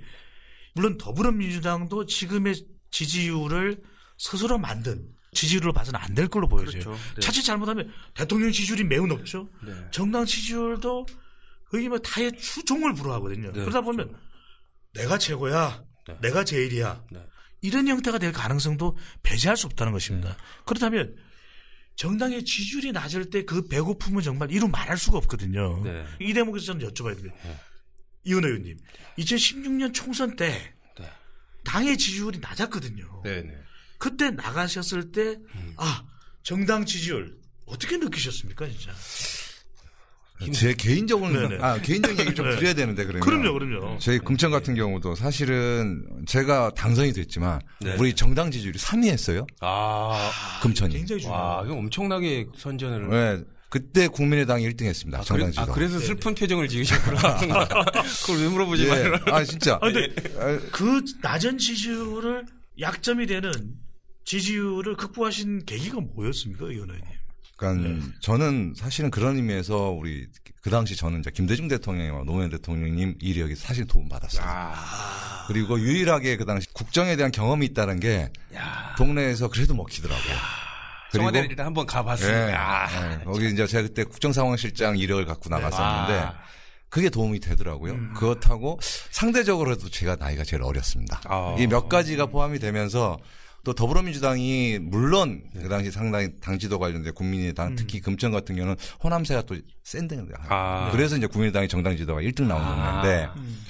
물론 0.75 0.97
더불어민주당도 0.97 2.05
지금의 2.05 2.55
지지율을 2.91 3.81
스스로 4.17 4.57
만든 4.57 5.07
지지율로 5.33 5.73
봐서는 5.73 5.99
안 5.99 6.15
될 6.15 6.27
걸로 6.27 6.47
보여져요. 6.47 6.83
그렇죠. 6.83 6.99
네. 7.15 7.21
자칫 7.21 7.43
잘못하면 7.43 7.91
대통령 8.13 8.51
지지율이 8.51 8.83
매우 8.85 9.07
높죠. 9.07 9.49
네. 9.65 9.73
정당 9.91 10.25
지지율도 10.25 11.05
거의 11.69 11.89
뭐 11.89 11.97
타의 11.99 12.31
추종을 12.37 12.93
불허하거든요. 12.93 13.51
네, 13.51 13.59
그러다 13.59 13.81
보면 13.81 14.15
내가 14.93 15.17
최고야, 15.17 15.83
네. 16.07 16.17
내가 16.21 16.43
제일이야. 16.45 17.03
네. 17.11 17.25
이런 17.61 17.87
형태가 17.87 18.19
될 18.19 18.31
가능성도 18.31 18.95
배제할 19.23 19.57
수 19.57 19.65
없다는 19.67 19.91
것입니다. 19.91 20.37
그렇다면 20.65 21.15
정당의 21.95 22.45
지지율이 22.45 22.91
낮을 22.91 23.29
때 23.29 23.43
그 23.43 23.67
배고픔은 23.67 24.21
정말 24.21 24.51
이루 24.51 24.67
말할 24.67 24.97
수가 24.97 25.17
없거든요. 25.17 25.81
네. 25.83 26.05
이 26.19 26.33
대목에서 26.33 26.65
저는 26.67 26.87
여쭤봐야 26.87 27.15
됩니다. 27.15 27.35
네. 28.25 28.31
이원 28.31 28.43
의원님, 28.43 28.77
2016년 29.19 29.93
총선 29.93 30.35
때 30.35 30.73
네. 30.99 31.09
당의 31.63 31.97
지지율이 31.97 32.39
낮았거든요. 32.39 33.21
네, 33.23 33.41
네. 33.43 33.57
그때 33.97 34.31
나가셨을 34.31 35.11
때, 35.11 35.37
아, 35.77 36.03
정당 36.43 36.85
지지율 36.85 37.37
어떻게 37.65 37.97
느끼셨습니까, 37.97 38.67
진짜? 38.67 38.91
제 40.51 40.73
개인적으로는 40.73 41.47
네네. 41.47 41.63
아 41.63 41.79
개인적인 41.81 42.19
얘기 42.19 42.35
좀 42.35 42.49
네. 42.49 42.57
드려야 42.57 42.73
되는데 42.73 43.05
그러면 43.05 43.21
그럼요, 43.21 43.53
그럼요. 43.53 43.99
저희 43.99 44.19
금천 44.19 44.51
같은 44.51 44.75
경우도 44.75 45.15
사실은 45.15 46.05
제가 46.27 46.71
당선이 46.71 47.13
됐지만 47.13 47.61
네. 47.79 47.95
우리 47.97 48.13
정당 48.13 48.51
지지율이 48.51 48.77
3위 48.77 49.07
했어요. 49.07 49.47
아, 49.61 50.29
금천이. 50.61 50.93
굉장히 50.93 51.21
중요해요. 51.21 51.41
와, 51.41 51.59
엄청나게 51.61 52.47
선전을. 52.57 53.09
네. 53.09 53.43
그때 53.75 54.07
국민의당이 54.07 54.65
1등 54.69 54.85
했습니다. 54.85 55.19
아, 55.19 55.21
정당 55.21 55.51
그래. 55.51 55.61
아, 55.61 55.65
그래서 55.65 55.99
슬픈 55.99 56.33
표정을 56.33 56.69
지으셨구나. 56.69 57.39
그걸 58.23 58.41
왜 58.41 58.47
물어보지 58.47 58.85
예. 58.85 58.87
마요. 58.87 59.19
아 59.25 59.43
진짜. 59.43 59.75
아, 59.81 59.91
근데 59.91 60.15
아, 60.39 60.57
그 60.71 61.03
낮은 61.21 61.57
지지율을 61.57 62.45
약점이 62.79 63.27
되는 63.27 63.51
지지율을 64.23 64.95
극복하신 64.95 65.65
계기가 65.65 65.99
뭐였습니까, 65.99 66.67
이 66.67 66.75
의원님? 66.75 67.01
그러니까 67.57 67.89
네. 67.89 67.99
저는 68.21 68.75
사실은 68.77 69.11
그런 69.11 69.35
의미에서 69.35 69.89
우리 69.89 70.25
그 70.61 70.69
당시 70.69 70.95
저는 70.95 71.19
이제 71.19 71.29
김대중 71.31 71.67
대통령과 71.67 72.23
노무현 72.23 72.49
대통령님 72.51 73.17
이력이 73.19 73.55
사실 73.55 73.85
도움 73.85 74.07
받았어요. 74.07 74.45
아, 74.47 75.45
그리고 75.49 75.77
유일하게 75.77 76.37
그 76.37 76.45
당시 76.45 76.69
국정에 76.71 77.17
대한 77.17 77.29
경험이 77.29 77.65
있다는 77.65 77.99
게 77.99 78.31
야. 78.53 78.95
동네에서 78.97 79.49
그래도 79.49 79.75
먹히더라고요. 79.75 80.64
청와대를 81.19 81.49
일단 81.49 81.65
한번 81.67 81.85
가봤습니다. 81.85 82.49
예, 82.49 82.53
아, 82.53 83.19
예. 83.19 83.23
거기 83.23 83.49
이제 83.49 83.65
제가 83.67 83.83
그때 83.87 84.03
국정상황실장 84.03 84.97
이력을 84.97 85.25
갖고 85.25 85.49
나갔었는데 85.49 86.19
아. 86.19 86.33
그게 86.89 87.09
도움이 87.09 87.39
되더라고요. 87.39 87.93
음. 87.93 88.13
그렇다고 88.15 88.79
상대적으로도 89.11 89.89
제가 89.89 90.15
나이가 90.15 90.43
제일 90.43 90.63
어렸습니다. 90.63 91.21
아. 91.25 91.55
이몇 91.59 91.89
가지가 91.89 92.27
포함이 92.27 92.59
되면서 92.59 93.17
또 93.65 93.73
더불어민주당이 93.73 94.79
물론 94.79 95.43
그 95.53 95.67
당시 95.67 95.91
상당히 95.91 96.29
당지도 96.39 96.77
관련된 96.79 97.13
국민의당 97.13 97.69
음. 97.69 97.75
특히 97.75 97.99
금천 97.99 98.31
같은 98.31 98.55
경우는 98.55 98.77
호남세가 99.03 99.41
또 99.41 99.57
센데 99.83 100.23
아. 100.47 100.89
그래서 100.91 101.17
이제 101.17 101.25
국민의당이 101.25 101.67
정당 101.67 101.97
지도가 101.97 102.21
1등 102.21 102.43
나온 102.43 102.61
아. 102.61 103.01
동네인데 103.01 103.29
음. 103.37 103.65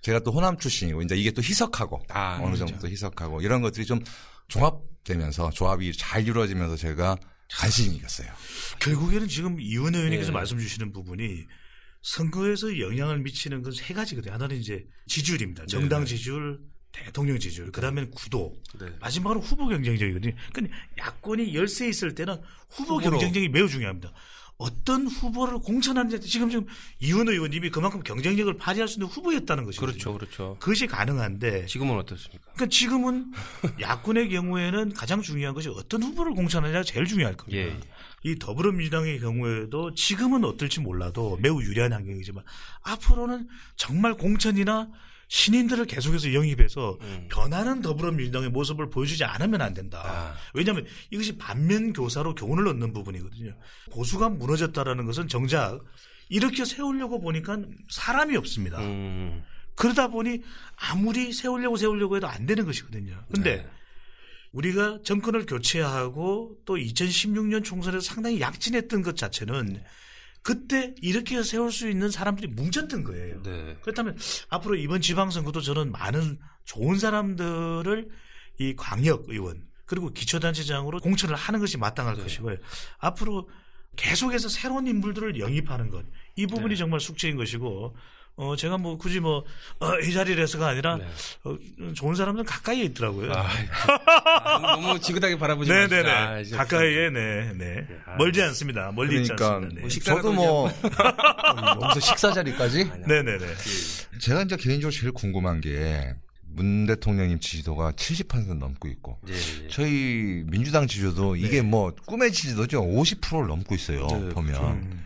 제가 0.00 0.20
또 0.20 0.30
호남 0.30 0.56
출신이고 0.56 1.02
이제 1.02 1.16
이게 1.16 1.30
또 1.30 1.42
희석하고 1.42 2.02
아, 2.08 2.38
어느 2.40 2.54
그렇죠. 2.54 2.66
정도 2.66 2.88
희석하고 2.88 3.40
이런 3.40 3.62
것들이 3.62 3.84
좀 3.84 4.00
종합 4.48 4.74
되면서 5.04 5.50
조합이 5.50 5.92
잘 5.92 6.26
이루어지면서 6.26 6.76
제가 6.76 7.16
간신히 7.50 7.96
이겼어요. 7.96 8.28
결국에는 8.80 9.28
지금 9.28 9.60
이원 9.60 9.94
의원님께서 9.94 10.30
예. 10.30 10.32
말씀 10.32 10.58
주시는 10.58 10.92
부분이 10.92 11.44
선거에서 12.02 12.78
영향을 12.80 13.18
미치는 13.20 13.62
건 13.62 13.72
세 13.72 13.94
가지거든요. 13.94 14.32
하나는 14.34 14.56
이제 14.56 14.84
지지율입니다. 15.06 15.66
정당 15.66 16.04
지지율, 16.04 16.60
대통령 16.90 17.38
지지율, 17.38 17.70
그 17.70 17.80
다음에는 17.80 18.10
구도, 18.10 18.60
네. 18.78 18.86
마지막으로 19.00 19.40
후보 19.40 19.68
경쟁력이거든요. 19.68 20.34
그러니까 20.52 20.76
야권이 20.98 21.54
열세 21.54 21.88
있을 21.88 22.14
때는 22.14 22.40
후보 22.70 22.96
후보로. 22.96 23.18
경쟁력이 23.18 23.48
매우 23.48 23.68
중요합니다. 23.68 24.12
어떤 24.62 25.08
후보를 25.08 25.58
공천하는지 25.58 26.20
지금 26.28 26.48
지금 26.48 26.66
이원 27.00 27.28
의원님이 27.28 27.70
그만큼 27.70 28.00
경쟁력을 28.02 28.56
발휘할 28.56 28.86
수 28.86 28.94
있는 28.94 29.08
후보였다는 29.08 29.64
것이죠. 29.64 29.80
그렇죠, 29.80 30.12
그렇죠. 30.12 30.56
그것이 30.60 30.86
가능한데 30.86 31.66
지금은 31.66 31.96
어떻습니까? 31.96 32.44
그러니까 32.54 32.66
지금은 32.66 33.32
야권의 33.80 34.28
경우에는 34.30 34.92
가장 34.94 35.20
중요한 35.20 35.54
것이 35.54 35.68
어떤 35.68 36.02
후보를 36.04 36.34
공천하느냐가 36.34 36.84
제일 36.84 37.06
중요할 37.06 37.36
겁니다. 37.36 37.60
예. 37.60 37.80
이 38.24 38.38
더불어민주당의 38.38 39.18
경우에도 39.18 39.94
지금은 39.94 40.44
어떨지 40.44 40.80
몰라도 40.80 41.36
매우 41.42 41.60
유리한 41.60 41.92
환경이지만 41.92 42.44
앞으로는 42.82 43.48
정말 43.74 44.14
공천이나 44.14 44.88
신인들을 45.32 45.86
계속해서 45.86 46.34
영입해서 46.34 46.98
음. 47.00 47.26
변하는 47.30 47.80
더불어민주당의 47.80 48.50
모습을 48.50 48.90
보여주지 48.90 49.24
않으면 49.24 49.62
안 49.62 49.72
된다. 49.72 50.02
아. 50.04 50.34
왜냐하면 50.52 50.84
이것이 51.10 51.38
반면 51.38 51.94
교사로 51.94 52.34
교훈을 52.34 52.68
얻는 52.68 52.92
부분이거든요. 52.92 53.56
보수가 53.92 54.28
무너졌다라는 54.28 55.06
것은 55.06 55.28
정작 55.28 55.80
이렇게 56.28 56.66
세우려고 56.66 57.18
보니까 57.18 57.62
사람이 57.88 58.36
없습니다. 58.36 58.78
음, 58.80 59.42
그러다 59.74 60.08
보니 60.08 60.42
아무리 60.76 61.32
세우려고 61.32 61.78
세우려고 61.78 62.16
해도 62.16 62.26
안 62.26 62.44
되는 62.44 62.66
것이거든요. 62.66 63.24
근데 63.32 63.56
네. 63.56 63.70
우리가 64.52 64.98
정권을 65.02 65.46
교체하고 65.46 66.58
또 66.66 66.76
2016년 66.76 67.64
총선에서 67.64 68.02
상당히 68.02 68.38
약진했던 68.38 69.00
것 69.00 69.16
자체는 69.16 69.82
그때 70.42 70.94
이렇게 71.00 71.42
세울 71.42 71.70
수 71.70 71.88
있는 71.88 72.10
사람들이 72.10 72.48
뭉쳤던 72.48 73.04
거예요. 73.04 73.42
네. 73.42 73.76
그렇다면 73.82 74.16
앞으로 74.48 74.76
이번 74.76 75.00
지방선거도 75.00 75.60
저는 75.60 75.92
많은 75.92 76.38
좋은 76.64 76.98
사람들을 76.98 78.08
이 78.58 78.74
광역 78.76 79.28
의원 79.28 79.66
그리고 79.86 80.10
기초단체장으로 80.12 81.00
공천을 81.00 81.36
하는 81.36 81.60
것이 81.60 81.78
마땅할 81.78 82.16
것이고요. 82.16 82.56
앞으로 82.98 83.48
계속해서 83.96 84.48
새로운 84.48 84.86
인물들을 84.86 85.38
영입하는 85.38 85.90
것 85.90 86.04
이 86.36 86.46
부분이 86.46 86.76
정말 86.76 87.00
숙제인 87.00 87.36
것이고 87.36 87.94
어 88.36 88.56
제가 88.56 88.78
뭐 88.78 88.96
굳이 88.96 89.20
뭐이 89.20 90.12
자리에서가 90.12 90.68
아니라 90.68 90.96
네. 90.96 91.06
어, 91.44 91.56
좋은 91.94 92.14
사람들은 92.14 92.46
가까이에 92.46 92.84
있더라고요. 92.84 93.30
아, 93.32 93.46
아, 94.44 94.76
너무 94.76 94.98
지긋하게 94.98 95.38
바라보지 95.38 95.70
마시고. 95.70 95.94
네네네. 95.94 96.10
아, 96.10 96.42
가까이에, 96.56 97.10
네, 97.10 97.52
네. 97.54 97.86
아, 98.06 98.16
멀지 98.16 98.42
않습니다. 98.42 98.90
멀리 98.92 99.20
있지 99.20 99.32
그러니까 99.34 99.56
않습니다. 99.56 99.74
네. 99.74 99.80
뭐 99.82 99.88
저도 99.90 100.32
뭐 100.32 100.70
여기서 101.84 102.00
식사 102.04 102.32
자리까지 102.32 102.90
네네네. 103.06 103.46
제가 104.18 104.42
이제 104.42 104.56
개인적으로 104.56 104.90
제일 104.90 105.12
궁금한 105.12 105.60
게 105.60 106.14
문 106.54 106.86
대통령님 106.86 107.40
지지도가 107.40 107.92
70% 107.92 108.58
넘고 108.58 108.88
있고 108.88 109.18
예, 109.28 109.32
예. 109.34 109.68
저희 109.68 110.44
민주당 110.46 110.86
지지도도 110.86 111.36
이게 111.36 111.62
뭐 111.62 111.92
꿈의 112.06 112.32
지지도죠 112.32 112.82
50%를 112.82 113.46
넘고 113.48 113.74
있어요 113.74 114.06
네, 114.06 114.28
보면 114.30 114.62
음. 114.62 115.04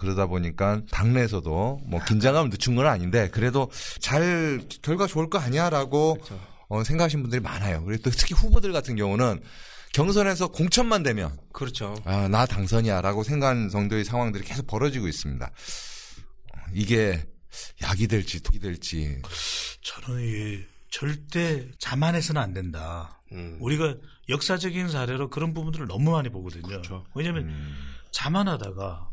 그러다 0.00 0.26
보니까 0.26 0.80
당내에서도 0.90 1.80
뭐 1.84 2.00
긴장감을 2.04 2.50
늦춘 2.50 2.74
건 2.74 2.86
아닌데 2.86 3.28
그래도 3.30 3.70
잘 4.00 4.60
결과 4.82 5.06
좋을 5.06 5.28
거 5.30 5.38
아니야라고 5.38 6.14
그렇죠. 6.14 6.40
어, 6.68 6.82
생각하시는 6.82 7.22
분들이 7.22 7.40
많아요. 7.40 7.84
그리고 7.84 8.02
또 8.04 8.10
특히 8.10 8.34
후보들 8.34 8.72
같은 8.72 8.96
경우는 8.96 9.40
경선에서 9.92 10.48
공천만 10.48 11.02
되면 11.02 11.36
그렇죠. 11.52 11.94
아, 12.04 12.28
나 12.28 12.46
당선이야라고 12.46 13.22
생각하는 13.22 13.68
정도의 13.68 14.04
상황들이 14.04 14.44
계속 14.44 14.66
벌어지고 14.66 15.06
있습니다. 15.06 15.46
어, 15.46 16.58
이게 16.72 17.26
약이 17.82 18.06
될지 18.06 18.42
독이 18.42 18.58
될지 18.58 19.20
저는 19.82 20.22
이게 20.22 20.66
절대 20.90 21.68
자만해서는 21.78 22.40
안 22.40 22.54
된다. 22.54 23.20
음. 23.32 23.58
우리가 23.60 23.96
역사적인 24.28 24.88
사례로 24.88 25.28
그런 25.28 25.52
부분들을 25.54 25.86
너무 25.86 26.12
많이 26.12 26.28
보거든요. 26.28 26.66
그렇죠. 26.66 27.04
왜냐하면 27.14 27.44
음, 27.48 27.74
자만하다가 28.12 29.09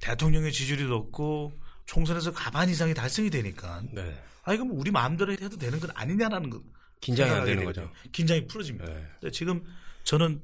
대통령의 0.00 0.52
지지율이 0.52 0.84
높고 0.84 1.52
총선에서 1.86 2.32
가반 2.32 2.68
이상이 2.68 2.94
달성이 2.94 3.30
되니까 3.30 3.82
네. 3.92 4.16
아 4.44 4.54
이건 4.54 4.68
뭐 4.68 4.78
우리 4.78 4.90
마음대로 4.90 5.32
해도 5.32 5.56
되는 5.56 5.80
건 5.80 5.90
아니냐라는 5.94 6.50
거 6.50 6.62
긴장이 7.00 7.30
안 7.30 7.44
되는. 7.44 7.64
거죠. 7.64 7.90
긴장이 8.12 8.46
풀어집니다. 8.46 8.86
네. 8.86 9.06
근데 9.20 9.30
지금 9.30 9.64
저는 10.04 10.42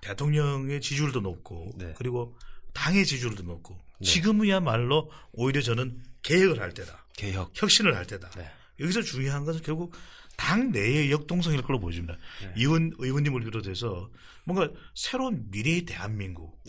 대통령의 0.00 0.80
지지율도 0.80 1.20
높고 1.20 1.72
네. 1.76 1.94
그리고 1.96 2.36
당의 2.72 3.04
지지율도 3.06 3.42
높고 3.42 3.78
지금이야말로 4.02 5.10
오히려 5.32 5.60
저는 5.60 6.02
개혁을 6.22 6.60
할 6.60 6.72
때다. 6.72 7.04
개혁. 7.16 7.50
혁신을 7.54 7.96
할 7.96 8.06
때다. 8.06 8.30
네. 8.30 8.50
여기서 8.80 9.02
중요한 9.02 9.44
것은 9.44 9.62
결국 9.62 9.94
당 10.36 10.70
내의 10.70 11.10
역동성일 11.10 11.62
걸로 11.62 11.80
보여집니다. 11.80 12.16
네. 12.42 12.54
이원 12.56 12.92
의원님을 12.98 13.42
비롯해서 13.42 14.08
뭔가 14.44 14.72
새로운 14.94 15.46
미래의 15.50 15.84
대한민국, 15.84 16.62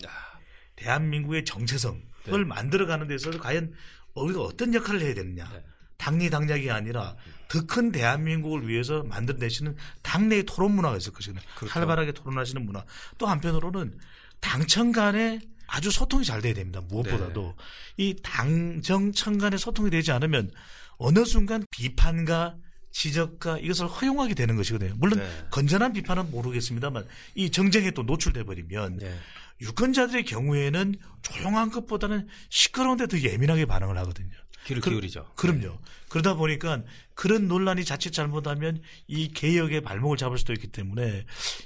대한민국의 0.74 1.44
정체성 1.44 2.02
을 2.28 2.40
네. 2.40 2.44
만들어가는 2.44 3.08
데 3.08 3.14
있어서 3.14 3.38
과연 3.38 3.72
우리가 4.14 4.42
어떤 4.42 4.74
역할을 4.74 5.00
해야 5.00 5.14
되느냐. 5.14 5.48
네. 5.52 5.64
당리 5.96 6.30
당략이 6.30 6.70
아니라 6.70 7.16
더 7.48 7.66
큰 7.66 7.92
대한민국을 7.92 8.68
위해서 8.68 9.02
만들어내시는 9.02 9.76
당내의 10.02 10.44
토론 10.46 10.72
문화가 10.72 10.96
있을 10.96 11.12
것이거든요. 11.12 11.42
그렇죠. 11.56 11.72
활발하게 11.72 12.12
토론하시는 12.12 12.64
문화. 12.64 12.84
또 13.18 13.26
한편으로는 13.26 13.98
당청 14.40 14.92
간에 14.92 15.40
아주 15.66 15.90
소통이 15.90 16.24
잘 16.24 16.40
돼야 16.40 16.54
됩니다. 16.54 16.80
무엇보다도 16.88 17.54
네. 17.96 18.04
이 18.04 18.16
당정청 18.22 19.38
간에 19.38 19.56
소통이 19.56 19.90
되지 19.90 20.12
않으면 20.12 20.50
어느 20.98 21.24
순간 21.24 21.64
비판과 21.70 22.56
지적과 22.92 23.58
이것을 23.58 23.86
허용하게 23.86 24.34
되는 24.34 24.56
것이거든요. 24.56 24.94
물론 24.96 25.20
네. 25.20 25.46
건전한 25.50 25.92
비판은 25.92 26.30
모르겠습니다만 26.30 27.06
이 27.34 27.50
정쟁에 27.50 27.92
또 27.92 28.02
노출돼 28.02 28.44
버리면 28.44 28.98
네. 28.98 29.18
유권자들의 29.60 30.24
경우에는 30.24 30.94
조용한 31.22 31.70
것보다는 31.70 32.28
시끄러운 32.48 32.96
데 32.96 33.06
더 33.06 33.18
예민하게 33.20 33.66
반응을 33.66 33.96
하거든요. 33.98 34.30
귀를 34.66 34.82
그- 34.82 34.90
기울이죠. 34.90 35.26
그럼요. 35.36 35.78
그러다 36.08 36.34
보니까 36.34 36.82
그런 37.14 37.48
논란이 37.48 37.84
자칫 37.84 38.10
잘못하면 38.12 38.82
이 39.06 39.28
개혁의 39.32 39.80
발목을 39.82 40.16
잡을 40.16 40.38
수도 40.38 40.52
있기 40.52 40.68
때문에 40.68 41.24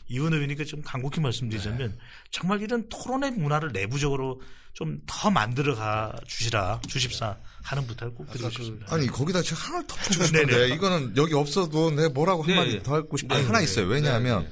이원 0.09 0.33
의원님께 0.33 0.65
좀 0.65 0.83
간곡히 0.83 1.21
말씀드리자면 1.21 1.91
네. 1.91 1.97
정말 2.31 2.61
이런 2.63 2.89
토론의 2.89 3.33
문화를 3.33 3.71
내부적으로 3.73 4.41
좀 4.75 5.01
더 5.07 5.31
만들어 5.31 5.77
가 5.77 6.13
주시라 6.27 6.81
주십사 6.89 7.37
하는 7.63 7.87
부탁을 7.87 8.13
꼭 8.15 8.29
드리고 8.33 8.51
싶습니다. 8.51 8.93
아니 8.93 9.07
거기다 9.07 9.41
제가 9.41 9.61
하나 9.61 9.87
더 9.87 9.95
붙이고 9.95 10.25
네네. 10.27 10.53
싶은데 10.53 10.75
이거는 10.75 11.17
여기 11.17 11.33
없어도 11.35 11.93
내 11.93 12.09
뭐라고 12.09 12.45
네. 12.45 12.55
한마디 12.57 12.83
더 12.83 12.95
하고 12.97 13.17
싶은 13.17 13.37
네, 13.37 13.45
하나 13.45 13.59
네. 13.59 13.65
있어요. 13.65 13.87
네, 13.87 13.95
왜냐하면 13.95 14.43
네. 14.43 14.51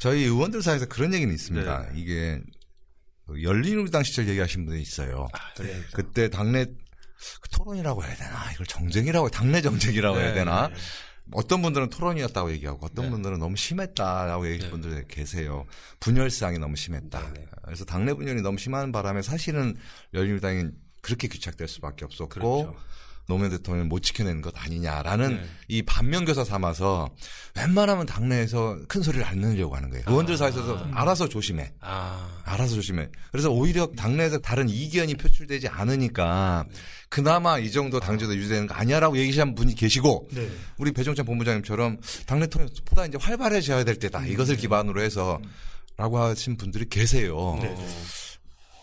저희 0.00 0.22
의원들 0.24 0.60
사이에서 0.60 0.86
그런 0.86 1.14
얘기는 1.14 1.32
있습니다. 1.32 1.82
네. 1.92 2.00
이게 2.00 2.42
열린우리당 3.28 4.02
시절 4.02 4.28
얘기하신 4.28 4.66
분이 4.66 4.80
있어요. 4.82 5.28
네. 5.58 5.82
그때 5.92 6.28
당내 6.28 6.66
그 6.66 7.48
토론이라고 7.50 8.04
해야 8.04 8.14
되나? 8.14 8.52
이걸 8.52 8.66
정쟁이라고 8.66 9.30
당내 9.30 9.62
정쟁이라고 9.62 10.18
해야 10.18 10.28
네, 10.28 10.34
되나? 10.34 10.70
어떤 11.32 11.62
분들은 11.62 11.88
토론이었다고 11.88 12.52
얘기하고 12.52 12.84
어떤 12.84 13.06
네. 13.06 13.10
분들은 13.12 13.38
너무 13.38 13.56
심했다라고 13.56 14.46
얘기하는 14.48 14.66
네. 14.66 14.70
분들 14.70 15.08
계세요. 15.08 15.64
분열상이 16.00 16.58
너무 16.58 16.76
심했다. 16.76 17.20
네, 17.32 17.40
네. 17.40 17.46
그래서 17.62 17.84
당내 17.84 18.12
분열이 18.12 18.42
너무 18.42 18.58
심한 18.58 18.92
바람에 18.92 19.22
사실은 19.22 19.74
열린우리당이 20.12 20.64
그렇게 21.00 21.28
귀착될 21.28 21.66
수밖에 21.68 22.04
없었고 22.04 22.28
그렇죠. 22.28 22.76
노무현 23.26 23.50
대통령을 23.50 23.88
못 23.88 24.00
지켜내는 24.00 24.42
것 24.42 24.52
아니냐라는 24.56 25.36
네. 25.36 25.44
이 25.68 25.82
반면교사 25.82 26.44
삼아서 26.44 27.08
웬만하면 27.56 28.06
당내에서 28.06 28.78
큰 28.86 29.02
소리를 29.02 29.24
안 29.24 29.40
내려고 29.40 29.76
하는 29.76 29.90
거예요. 29.90 30.04
의원들 30.06 30.36
사이에서 30.36 30.88
알아서 30.92 31.28
조심해. 31.28 31.72
아, 31.80 32.28
알아서 32.44 32.74
조심해. 32.74 33.08
그래서 33.32 33.50
오히려 33.50 33.86
당내에서 33.96 34.38
다른 34.38 34.68
이견이 34.68 35.14
표출되지 35.14 35.68
않으니까 35.68 36.66
그나마 37.08 37.58
이 37.58 37.70
정도 37.70 38.00
당제도 38.00 38.34
유지되는 38.36 38.66
거 38.66 38.74
아니야라고 38.74 39.16
얘기하는 39.18 39.54
분이 39.54 39.74
계시고 39.74 40.28
네. 40.32 40.50
우리 40.78 40.92
배종찬 40.92 41.24
본부장님처럼 41.24 42.00
당내 42.26 42.48
통일보다 42.48 43.06
이제 43.06 43.18
활발해져야 43.20 43.84
될 43.84 43.98
때다. 43.98 44.26
이것을 44.26 44.56
기반으로 44.56 45.00
해서 45.00 45.40
라고 45.96 46.18
하신 46.18 46.56
분들이 46.56 46.88
계세요. 46.88 47.58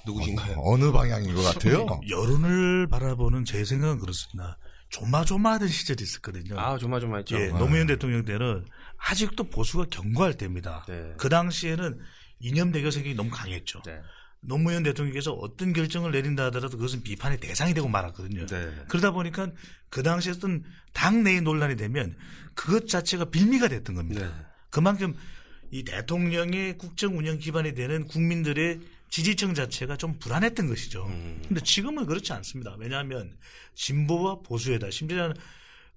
네. 0.05 0.11
누구신가요? 0.11 0.57
어느 0.59 0.91
방향인 0.91 1.35
것 1.35 1.41
같아요? 1.41 1.87
여론을 2.09 2.87
바라보는 2.87 3.45
제 3.45 3.63
생각은 3.63 3.99
그렇습니다. 3.99 4.57
조마조마하던 4.89 5.67
시절이 5.69 6.03
있었거든요. 6.03 6.59
아, 6.59 6.77
조마조마했죠. 6.77 7.39
예, 7.39 7.47
노무현 7.47 7.87
대통령 7.87 8.25
때는 8.25 8.65
아직도 8.97 9.45
보수가 9.45 9.85
견고할 9.89 10.33
때입니다. 10.33 10.85
네. 10.87 11.13
그 11.17 11.29
당시에는 11.29 11.99
이념 12.39 12.71
대결 12.71 12.91
생각이 12.91 13.15
너무 13.15 13.29
강했죠. 13.31 13.81
네. 13.85 14.01
노무현 14.41 14.83
대통령께서 14.83 15.31
어떤 15.33 15.71
결정을 15.71 16.11
내린다 16.11 16.45
하더라도 16.45 16.77
그것은 16.77 17.03
비판의 17.03 17.39
대상이 17.39 17.73
되고 17.73 17.87
말았거든요. 17.87 18.47
네. 18.47 18.71
그러다 18.87 19.11
보니까 19.11 19.49
그 19.89 20.03
당시에 20.03 20.33
어떤 20.33 20.63
당내의 20.93 21.41
논란이 21.41 21.75
되면 21.77 22.15
그것 22.55 22.87
자체가 22.87 23.25
빌미가 23.25 23.67
됐던 23.67 23.95
겁니다. 23.95 24.27
네. 24.27 24.33
그만큼 24.71 25.15
이 25.69 25.83
대통령의 25.83 26.77
국정 26.77 27.17
운영 27.17 27.37
기반이 27.37 27.73
되는 27.75 28.07
국민들의 28.07 28.81
지지층 29.11 29.53
자체가 29.53 29.97
좀 29.97 30.17
불안했던 30.17 30.67
것이죠. 30.67 31.05
음. 31.05 31.41
근데 31.47 31.61
지금은 31.61 32.05
그렇지 32.05 32.31
않습니다. 32.33 32.75
왜냐하면 32.79 33.37
진보와 33.75 34.39
보수에다 34.39 34.89
심지어는 34.89 35.35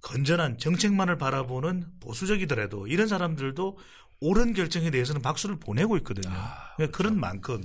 건전한 0.03 0.59
정책만을 0.59 1.17
바라보는 1.17 1.87
보수적이더라도 2.01 2.89
이런 2.89 3.07
사람들도 3.09 3.79
옳은 4.21 4.53
결정에 4.53 4.91
대해서는 4.91 5.23
박수를 5.23 5.59
보내고 5.59 5.97
있거든요. 5.99 6.29
아, 6.35 6.75
그러니까 6.77 6.97
그런 6.97 7.19
만큼 7.19 7.65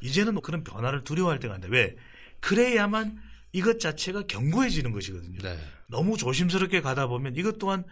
이제는 0.00 0.40
그런 0.40 0.64
변화를 0.64 1.04
두려워할 1.04 1.38
때가 1.38 1.54
아닌데 1.54 1.68
왜? 1.70 1.94
그래야만 2.40 3.20
이것 3.52 3.80
자체가 3.80 4.22
견고해지는 4.26 4.92
것이거든요. 4.92 5.38
네. 5.40 5.58
너무 5.86 6.16
조심스럽게 6.16 6.80
가다 6.80 7.06
보면 7.08 7.36
이것 7.36 7.58
또한 7.58 7.84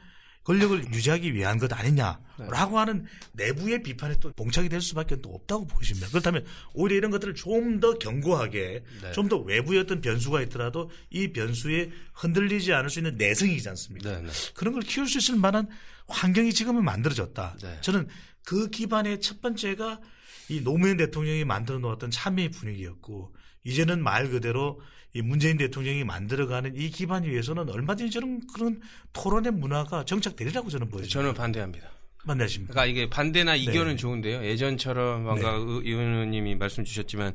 권력을 0.47 0.93
유지하기 0.93 1.35
위한 1.35 1.59
것 1.59 1.73
아니냐라고 1.73 2.79
하는 2.79 3.05
내부의 3.33 3.83
비판에 3.83 4.15
또 4.21 4.33
봉착이 4.33 4.69
될 4.69 4.81
수밖에 4.81 5.21
또 5.21 5.35
없다고 5.35 5.67
보십니다. 5.67 6.09
그렇다면 6.09 6.45
오히려 6.73 6.97
이런 6.97 7.11
것들을 7.11 7.35
좀 7.35 7.81
더 7.81 7.99
견고하게 7.99 8.85
네. 9.03 9.13
좀더 9.13 9.39
외부의 9.39 9.81
어떤 9.81 10.01
변수가 10.01 10.41
있더라도 10.43 10.89
이 11.11 11.33
변수에 11.33 11.91
흔들리지 12.15 12.73
않을 12.73 12.89
수 12.91 13.01
있는 13.01 13.17
내성이지 13.17 13.69
않습니까? 13.71 14.09
네, 14.13 14.23
네. 14.23 14.31
그런 14.55 14.73
걸 14.73 14.83
키울 14.83 15.09
수 15.09 15.19
있을 15.19 15.37
만한 15.37 15.69
환경이 16.07 16.53
지금은 16.53 16.85
만들어졌다. 16.85 17.57
네. 17.61 17.79
저는 17.81 18.07
그 18.45 18.71
기반의 18.71 19.21
첫 19.21 19.43
번째가 19.43 20.01
이 20.49 20.61
노무현 20.61 20.97
대통령이 20.97 21.45
만들어 21.45 21.81
놓았던 21.81 22.13
참여의 22.13 22.51
분위기였고 22.51 23.35
이제는 23.65 24.01
말 24.03 24.31
그대로 24.31 24.81
이 25.17 25.23
문재인 25.23 25.57
대통령이 25.57 26.05
만들어가는 26.05 26.77
이 26.77 26.91
기반 26.91 27.25
위에서는 27.25 27.71
얼마든지 27.71 28.11
저는 28.11 28.43
그런 28.53 28.81
토론의 29.15 29.53
문화가 29.53 30.05
정착되리라고 30.05 30.69
저는 30.69 30.89
보여요. 30.91 31.09
저는 31.09 31.33
반대합니다. 31.33 31.89
만나십니까? 32.25 32.73
그러니까 32.75 32.91
이게 32.91 33.09
반대나 33.09 33.55
이견은 33.57 33.93
네. 33.93 33.97
좋은데요. 33.97 34.45
예전처럼 34.45 35.27
의- 35.27 35.45
의 35.45 35.83
의원님이 35.85 36.57
말씀 36.57 36.85
주셨지만 36.85 37.35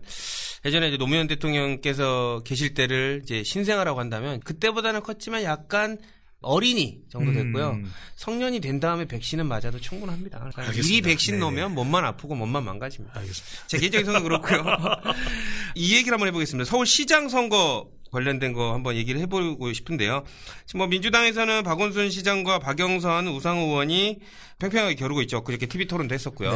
예전에 0.65 0.89
이제 0.89 0.98
노무현 0.98 1.28
대통령께서 1.28 2.44
계실 2.46 2.74
때를 2.74 3.22
이제 3.24 3.41
신생아라고 3.44 4.00
한다면 4.00 4.41
그때보다는 4.41 5.02
컸지만 5.02 5.44
약간 5.44 5.98
어린이 6.41 6.99
정도 7.10 7.32
됐고요. 7.32 7.71
음. 7.71 7.93
성년이 8.15 8.60
된 8.62 8.80
다음에 8.80 9.06
백신은 9.06 9.45
맞아도 9.45 9.80
충분합니다. 9.80 10.39
그러니까 10.39 10.63
알겠습니다. 10.63 10.88
미리 10.88 11.01
백신 11.01 11.36
네네. 11.36 11.45
놓으면 11.45 11.75
몸만 11.75 12.04
아프고 12.04 12.36
몸만 12.36 12.63
망가집니다. 12.63 13.19
알겠습니다. 13.19 13.67
제 13.67 13.77
개인적인 13.77 14.06
생각은 14.06 14.27
그렇고요. 14.27 14.63
이 15.75 15.95
얘기를 15.95 16.13
한번 16.13 16.27
해보겠습니다. 16.30 16.67
서울시장 16.69 17.30
선거 17.30 17.89
관련된 18.12 18.54
거 18.54 18.73
한번 18.73 18.95
얘기를 18.95 19.21
해보고 19.21 19.71
싶은데요. 19.71 20.23
지금 20.65 20.80
뭐 20.80 20.88
민주당에서는 20.88 21.63
박원순 21.63 22.10
시장과 22.10 22.60
박영선 22.60 23.27
우상호 23.27 23.67
의원이 23.67 24.19
팽팽하게 24.60 24.95
겨루고 24.95 25.21
있죠. 25.23 25.43
그렇게 25.43 25.65
TV 25.67 25.88
토론도 25.88 26.13
했었고요. 26.13 26.51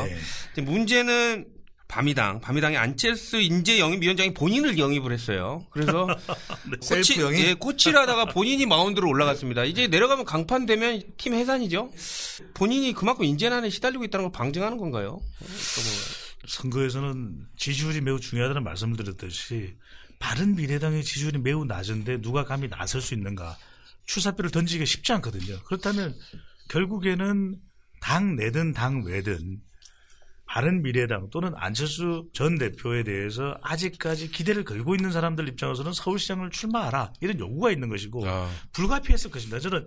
네. 0.56 0.62
문제는 0.62 1.46
밤이당, 1.88 2.42
밤이당의 2.42 2.78
안철수 2.78 3.40
인재 3.40 3.80
영입위원장이 3.80 4.34
본인을 4.34 4.78
영입을 4.80 5.12
했어요. 5.12 5.66
그래서 5.70 6.08
코치, 6.82 7.14
셀프 7.14 7.22
영입? 7.22 7.40
예, 7.46 7.54
코치를 7.54 8.00
하다가 8.00 8.26
본인이 8.26 8.66
마운드로 8.66 9.08
올라갔습니다. 9.08 9.64
이제 9.66 9.88
내려가면 9.88 10.26
강판되면 10.26 11.04
팀 11.18 11.34
해산이죠. 11.34 11.92
본인이 12.54 12.94
그만큼 12.94 13.26
인재난에 13.26 13.70
시달리고 13.70 14.04
있다는 14.06 14.26
걸 14.26 14.32
방증하는 14.32 14.78
건가요? 14.78 15.22
선거에서는 16.48 17.48
지지율이 17.58 18.02
매우 18.02 18.20
중요하다는 18.20 18.64
말씀을 18.64 18.98
드렸듯이 18.98 19.76
바른 20.20 20.56
미래당의 20.56 21.04
지지율이 21.04 21.40
매우 21.40 21.66
낮은데 21.66 22.22
누가 22.22 22.46
감히 22.46 22.68
나설 22.68 23.02
수 23.02 23.14
있는가 23.14 23.58
추사표를 24.06 24.52
던지기가 24.52 24.86
쉽지 24.86 25.12
않거든요. 25.14 25.60
그렇다면 25.64 26.16
결국에는 26.70 27.56
당 28.02 28.36
내든 28.36 28.74
당 28.74 29.04
외든 29.04 29.62
바른 30.46 30.84
미래당 30.84 31.30
또는 31.32 31.54
안철수 31.56 32.28
전 32.34 32.58
대표에 32.58 33.04
대해서 33.04 33.58
아직까지 33.62 34.30
기대를 34.30 34.64
걸고 34.64 34.96
있는 34.96 35.12
사람들 35.12 35.48
입장에서는 35.50 35.92
서울시장을 35.92 36.52
출마하라 36.52 37.14
이런 37.20 37.40
요구가 37.40 37.72
있는 37.72 37.90
것이고 37.90 38.28
아. 38.28 38.50
불가피했을 38.72 39.32
것입니다. 39.32 39.60
저는 39.60 39.86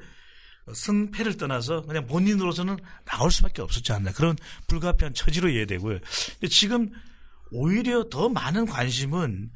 승패를 0.74 1.36
떠나서 1.36 1.82
그냥 1.82 2.06
본인으로서는 2.06 2.76
나올 3.04 3.30
수밖에 3.30 3.62
없었지 3.62 3.92
않나 3.92 4.12
그런 4.12 4.36
불가피한 4.66 5.14
처지로 5.14 5.48
이해되고요. 5.48 5.98
근데 6.32 6.48
지금 6.48 6.90
오히려 7.50 8.08
더 8.08 8.28
많은 8.28 8.66
관심은 8.66 9.50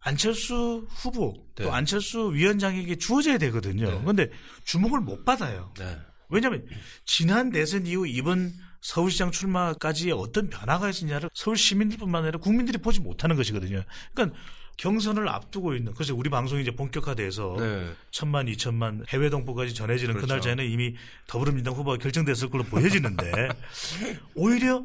안철수 0.00 0.86
후보 0.88 1.46
또 1.54 1.64
네. 1.64 1.70
안철수 1.70 2.32
위원장에게 2.32 2.96
주어져야 2.96 3.38
되거든요. 3.38 3.90
네. 3.90 4.00
그런데 4.00 4.30
주목을 4.64 5.00
못 5.00 5.24
받아요. 5.24 5.72
네. 5.78 5.98
왜냐하면 6.30 6.66
지난 7.04 7.50
대선 7.50 7.86
이후 7.86 8.06
이번 8.06 8.52
서울시장 8.80 9.30
출마까지의 9.30 10.12
어떤 10.12 10.48
변화가 10.48 10.88
있었냐를 10.88 11.30
서울 11.34 11.56
시민들뿐만 11.56 12.22
아니라 12.22 12.38
국민들이 12.38 12.78
보지 12.78 13.00
못하는 13.00 13.36
것이거든요. 13.36 13.82
그러니까 14.14 14.38
경선을 14.78 15.28
앞두고 15.28 15.74
있는 15.74 15.92
그래서 15.92 16.14
우리 16.14 16.30
방송이 16.30 16.62
이제 16.62 16.70
본격화돼서 16.70 17.56
네. 17.58 17.92
천만, 18.10 18.48
이천만 18.48 19.04
해외 19.10 19.28
동포까지 19.28 19.74
전해지는 19.74 20.14
그 20.14 20.20
그렇죠. 20.20 20.34
날 20.34 20.40
전에 20.40 20.66
이미 20.66 20.96
더불어민주당 21.26 21.74
후보가 21.74 21.98
결정됐을 21.98 22.48
걸로 22.48 22.64
보여지는데 22.64 23.48
오히려 24.34 24.82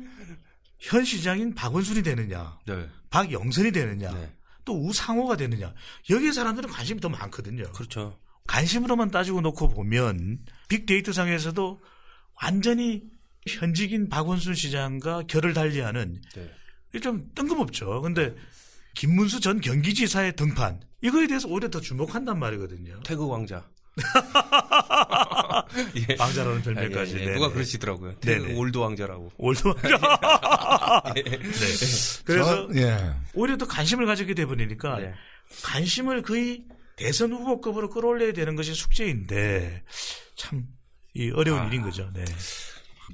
현 0.79 1.05
시장인 1.05 1.55
박원순이 1.55 2.03
되느냐, 2.03 2.59
네. 2.65 2.89
박영선이 3.09 3.71
되느냐, 3.71 4.11
네. 4.11 4.35
또 4.65 4.77
우상호가 4.85 5.37
되느냐 5.37 5.73
여기에 6.09 6.33
사람들은 6.33 6.69
관심이 6.69 6.99
더 6.99 7.07
많거든요. 7.07 7.63
그렇죠. 7.71 8.19
관심으로만 8.47 9.11
따지고 9.11 9.39
놓고 9.39 9.69
보면 9.69 10.39
빅데이터 10.67 11.13
상에서도 11.13 11.81
완전히 12.43 13.03
현직인 13.47 14.09
박원순 14.09 14.55
시장과 14.55 15.23
결을 15.27 15.53
달리하는 15.53 16.21
네. 16.35 16.99
좀 17.01 17.29
뜬금없죠. 17.35 18.01
근데 18.01 18.33
김문수 18.95 19.39
전 19.39 19.61
경기지사의 19.61 20.35
등판 20.35 20.81
이거에 21.01 21.27
대해서 21.27 21.47
오히려 21.47 21.69
더 21.69 21.79
주목한단 21.79 22.39
말이거든요. 22.39 22.99
태극 23.03 23.29
왕자. 23.29 23.67
예. 26.09 26.15
왕자라는 26.19 26.61
별명까지. 26.63 27.15
예, 27.15 27.19
예. 27.21 27.25
네네. 27.25 27.33
누가 27.35 27.49
그러시더라고요. 27.51 28.15
태극 28.19 28.47
네네. 28.47 28.57
old 28.59 28.77
왕자라고. 28.77 29.31
old 29.37 29.61
왕자. 29.67 31.03
네. 31.15 31.23
그래서 32.25 32.67
저- 32.67 32.69
예. 32.79 33.13
오히려 33.33 33.57
더 33.57 33.67
관심을 33.67 34.05
가지게 34.05 34.33
돼 34.33 34.45
버리니까 34.45 34.99
네. 34.99 35.13
관심을 35.63 36.21
거의 36.23 36.65
대선 36.95 37.31
후보급으로 37.33 37.89
끌어올려야 37.89 38.33
되는 38.33 38.55
것이 38.55 38.73
숙제인데 38.73 39.83
참 40.35 40.65
이 41.17 41.31
어려운 41.31 41.61
아. 41.61 41.67
일인 41.67 41.81
거죠. 41.81 42.09
네. 42.13 42.25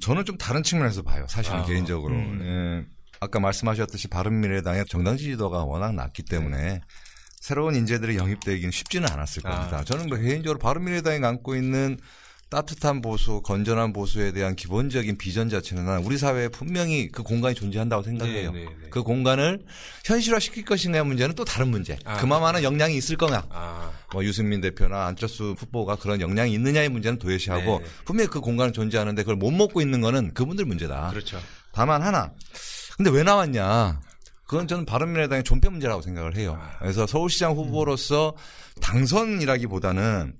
저는 0.00 0.24
좀 0.24 0.36
다른 0.38 0.62
측면에서 0.62 1.02
봐요. 1.02 1.26
사실은 1.28 1.60
아, 1.60 1.64
개인적으로. 1.64 2.14
음. 2.14 2.40
예. 2.42 2.92
아까 3.20 3.38
말씀하셨듯이 3.38 4.08
바른미래당의 4.08 4.86
정당 4.88 5.16
지지도가 5.16 5.64
워낙 5.64 5.94
낮기 5.94 6.24
때문에 6.24 6.80
새로운 7.40 7.74
인재들이 7.76 8.16
영입되기는 8.16 8.70
쉽지는 8.70 9.08
않았을 9.10 9.42
아. 9.46 9.50
겁니다. 9.50 9.84
저는 9.84 10.08
뭐 10.08 10.18
개인적으로 10.18 10.58
바른미래당이 10.58 11.24
안고 11.24 11.54
있는 11.56 11.98
따뜻한 12.52 13.00
보수, 13.00 13.40
건전한 13.40 13.94
보수에 13.94 14.30
대한 14.30 14.54
기본적인 14.54 15.16
비전 15.16 15.48
자체는 15.48 15.86
난 15.86 16.04
우리 16.04 16.18
사회에 16.18 16.48
분명히 16.48 17.08
그 17.08 17.22
공간이 17.22 17.54
존재한다고 17.54 18.02
생각해요. 18.02 18.52
네, 18.52 18.64
네, 18.66 18.66
네. 18.66 18.88
그 18.90 19.02
공간을 19.02 19.64
현실화 20.04 20.38
시킬 20.38 20.66
것인가의 20.66 21.02
문제는 21.06 21.34
또 21.34 21.46
다른 21.46 21.68
문제. 21.68 21.96
아, 22.04 22.18
그만한 22.18 22.62
역량이 22.62 22.94
있을 22.94 23.16
거냐. 23.16 23.46
아, 23.48 23.90
뭐 24.12 24.22
유승민 24.22 24.60
대표나 24.60 25.06
안철수 25.06 25.54
후보가 25.58 25.96
그런 25.96 26.20
역량이 26.20 26.52
있느냐의 26.52 26.90
문제는 26.90 27.18
도외시하고 27.18 27.78
네. 27.78 27.84
분명히 28.04 28.28
그 28.28 28.40
공간은 28.40 28.74
존재하는데 28.74 29.22
그걸 29.22 29.36
못 29.36 29.50
먹고 29.50 29.80
있는 29.80 30.02
거는 30.02 30.34
그분들 30.34 30.66
문제다. 30.66 31.08
그렇죠. 31.08 31.40
다만 31.72 32.02
하나. 32.02 32.32
근데 32.98 33.10
왜 33.10 33.22
나왔냐? 33.22 33.98
그건 34.46 34.68
저는 34.68 34.84
바른미래당의 34.84 35.44
존폐 35.44 35.70
문제라고 35.70 36.02
생각을 36.02 36.36
해요. 36.36 36.60
그래서 36.80 37.06
서울시장 37.06 37.52
후보로서 37.52 38.36
당선이라기보다는 38.82 40.34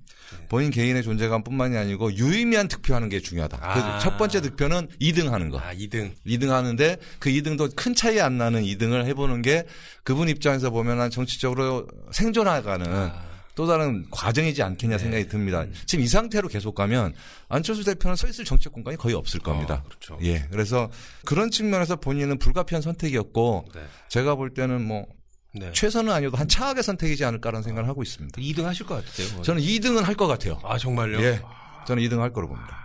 본인 0.49 0.71
개인의 0.71 1.03
존재감뿐만이 1.03 1.77
아니고 1.77 2.13
유의미한 2.13 2.67
득표하는 2.67 3.09
게 3.09 3.19
중요하다. 3.19 3.59
아. 3.61 3.73
그래서 3.73 3.99
첫 3.99 4.17
번째 4.17 4.41
득표는 4.41 4.87
2등 5.01 5.29
하는 5.29 5.49
거. 5.49 5.59
아, 5.59 5.73
2등. 5.73 6.13
2등 6.25 6.49
하는데 6.49 6.97
그 7.19 7.29
2등도 7.29 7.75
큰 7.75 7.95
차이 7.95 8.19
안 8.19 8.37
나는 8.37 8.63
2등을 8.63 9.05
해보는 9.05 9.41
게 9.41 9.65
그분 10.03 10.29
입장에서 10.29 10.69
보면 10.69 10.99
한 10.99 11.09
정치적으로 11.09 11.87
생존해가는 12.11 12.85
아. 12.87 13.33
또 13.55 13.67
다른 13.67 14.05
과정이지 14.09 14.57
네. 14.57 14.63
않겠냐 14.63 14.97
생각이 14.97 15.27
듭니다. 15.27 15.65
지금 15.85 16.03
이 16.03 16.07
상태로 16.07 16.47
계속 16.47 16.73
가면 16.73 17.13
안철수 17.49 17.83
대표는 17.83 18.15
서 18.15 18.27
있을 18.27 18.45
정책 18.45 18.73
공간이 18.73 18.97
거의 18.97 19.15
없을 19.15 19.39
겁니다. 19.39 19.83
어, 19.85 19.87
그렇죠. 19.87 20.17
예. 20.23 20.47
그래서 20.49 20.89
그런 21.23 21.51
측면에서 21.51 21.97
본인은 21.97 22.39
불가피한 22.39 22.81
선택이었고 22.81 23.65
네. 23.75 23.81
제가 24.09 24.35
볼 24.35 24.53
때는 24.53 24.81
뭐 24.81 25.05
네. 25.55 25.71
최선은 25.71 26.11
아니어도 26.11 26.37
한 26.37 26.47
차악의 26.47 26.81
선택이지 26.83 27.23
않을까라는 27.25 27.63
생각을 27.63 27.87
하고 27.87 28.01
있습니다. 28.01 28.41
2등 28.41 28.63
하실 28.63 28.85
것 28.85 28.95
같으세요? 28.95 29.41
저는 29.43 29.61
2등은 29.61 30.01
할 30.03 30.15
것 30.15 30.27
같아요. 30.27 30.59
아, 30.63 30.77
정말요? 30.77 31.19
예. 31.21 31.41
저는 31.87 32.01
2등 32.03 32.19
할 32.19 32.33
거로 32.33 32.47
봅니다. 32.47 32.77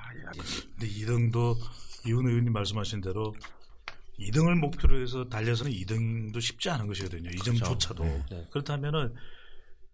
근데 0.79 0.87
2등도 0.87 1.57
이훈 2.07 2.27
의원님 2.27 2.53
말씀하신 2.53 3.01
대로 3.01 3.35
2등을 4.21 4.55
목표로 4.59 5.01
해서 5.01 5.29
달려서는 5.29 5.73
2등도 5.73 6.41
쉽지 6.41 6.69
않은 6.71 6.87
것이거든요. 6.87 7.31
이 7.31 7.37
점조차도. 7.37 8.05
네. 8.05 8.47
그렇다면은 8.51 9.15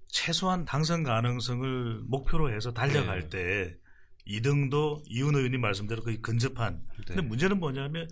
최소한 0.09 0.65
당선 0.65 1.03
가능성을 1.03 2.03
목표로 2.07 2.55
해서 2.55 2.73
달려갈 2.73 3.29
네. 3.29 3.29
때 3.29 3.77
2등도 4.27 5.03
이훈 5.09 5.35
의원님 5.37 5.61
말씀대로 5.61 6.03
거의 6.03 6.17
근접한. 6.23 6.83
근데 6.97 7.17
네. 7.17 7.23
문제는 7.23 7.59
뭐냐면 7.61 8.09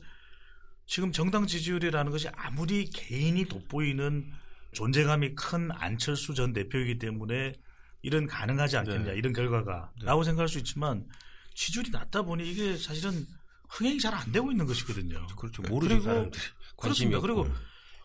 지금 0.87 1.11
정당 1.13 1.47
지지율이라는 1.47 2.13
것이 2.13 2.29
아무리 2.35 2.85
개인이 2.87 3.43
돋보이는 3.47 4.31
존재감이 4.73 5.35
큰 5.35 5.71
안철수 5.73 6.35
전 6.35 6.53
대표이기 6.53 6.99
때문에 6.99 7.55
이런 8.03 8.27
가능하지 8.27 8.77
않겠냐 8.79 9.13
네. 9.13 9.15
이런 9.17 9.33
결과가 9.33 9.93
라고 10.03 10.25
생각할 10.25 10.49
수 10.49 10.59
있지만 10.59 11.07
지지율이 11.55 11.91
낮다 11.91 12.23
보니 12.23 12.51
이게 12.51 12.77
사실은 12.77 13.27
흥행이 13.69 14.01
잘 14.01 14.15
안 14.15 14.33
되고 14.33 14.51
있는 14.51 14.67
것이거든요. 14.67 15.27
그렇죠. 15.37 15.63
모르죠, 15.63 16.01
그리고 16.01 16.31
그렇습니다. 16.77 17.19
없고. 17.19 17.27
그리고 17.27 17.55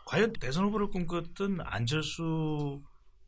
과연 0.05 0.33
대선 0.39 0.65
후보를 0.65 0.87
꿈꿨던 0.89 1.59
안철수 1.63 2.81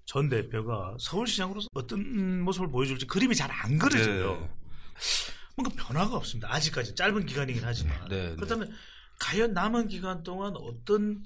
전 0.06 0.30
대표가 0.30 0.96
서울시장으로서 1.00 1.68
어떤 1.74 2.42
모습을 2.42 2.70
보여줄지 2.72 3.08
그림이 3.08 3.36
잘 3.36 3.50
안 3.52 3.78
그려져요. 3.78 4.34
네. 4.40 4.50
뭔가 5.56 5.76
변화가 5.84 6.16
없습니다. 6.16 6.54
아직까지 6.54 6.96
짧은 6.96 7.26
기간이긴 7.26 7.64
하지만 7.66 8.08
네, 8.08 8.30
네. 8.30 8.36
그렇다면 8.36 8.72
과연 9.20 9.54
남은 9.54 9.88
기간 9.90 10.24
동안 10.24 10.54
어떤 10.56 11.24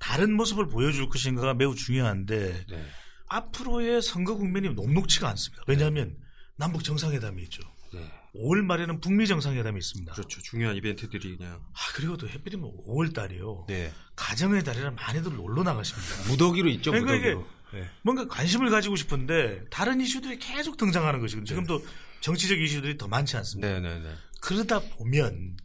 다른 0.00 0.32
모습을 0.32 0.66
보여줄 0.66 1.08
것인가가 1.08 1.54
매우 1.54 1.74
중요한데 1.76 2.66
네. 2.68 2.86
앞으로의 3.28 4.02
선거 4.02 4.34
국면이 4.34 4.70
녹록치가 4.70 5.28
않습니다. 5.28 5.62
왜냐하면 5.68 6.16
남북 6.56 6.82
정상회담이 6.82 7.42
있죠. 7.44 7.62
네. 7.92 8.10
5월 8.34 8.62
말에는 8.62 9.00
북미 9.00 9.26
정상회담이 9.26 9.78
있습니다. 9.78 10.12
그렇죠. 10.12 10.40
중요한 10.42 10.74
이벤트들이 10.76 11.36
그냥. 11.36 11.60
아 11.72 11.78
그리고 11.94 12.16
또 12.16 12.28
해필이면 12.28 12.70
5월 12.88 13.14
달이요. 13.14 13.66
네. 13.68 13.92
가정의 14.16 14.64
달이라 14.64 14.92
많이들 14.92 15.36
놀러 15.36 15.62
나가십니다. 15.62 16.28
무더기로 16.32 16.68
있죠, 16.70 16.90
그러니까 16.90 17.12
무더기로. 17.12 17.46
네. 17.74 17.90
뭔가 18.02 18.26
관심을 18.26 18.70
가지고 18.70 18.96
싶은데 18.96 19.64
다른 19.70 20.00
이슈들이 20.00 20.38
계속 20.38 20.76
등장하는 20.76 21.20
것이거든요. 21.20 21.46
지금도 21.46 21.84
정치적 22.20 22.58
이슈들이 22.58 22.96
더 22.96 23.06
많지 23.06 23.36
않습니다. 23.36 23.68
네, 23.68 23.80
네, 23.80 23.98
네. 24.00 24.14
그러다 24.40 24.80
보면 24.80 25.56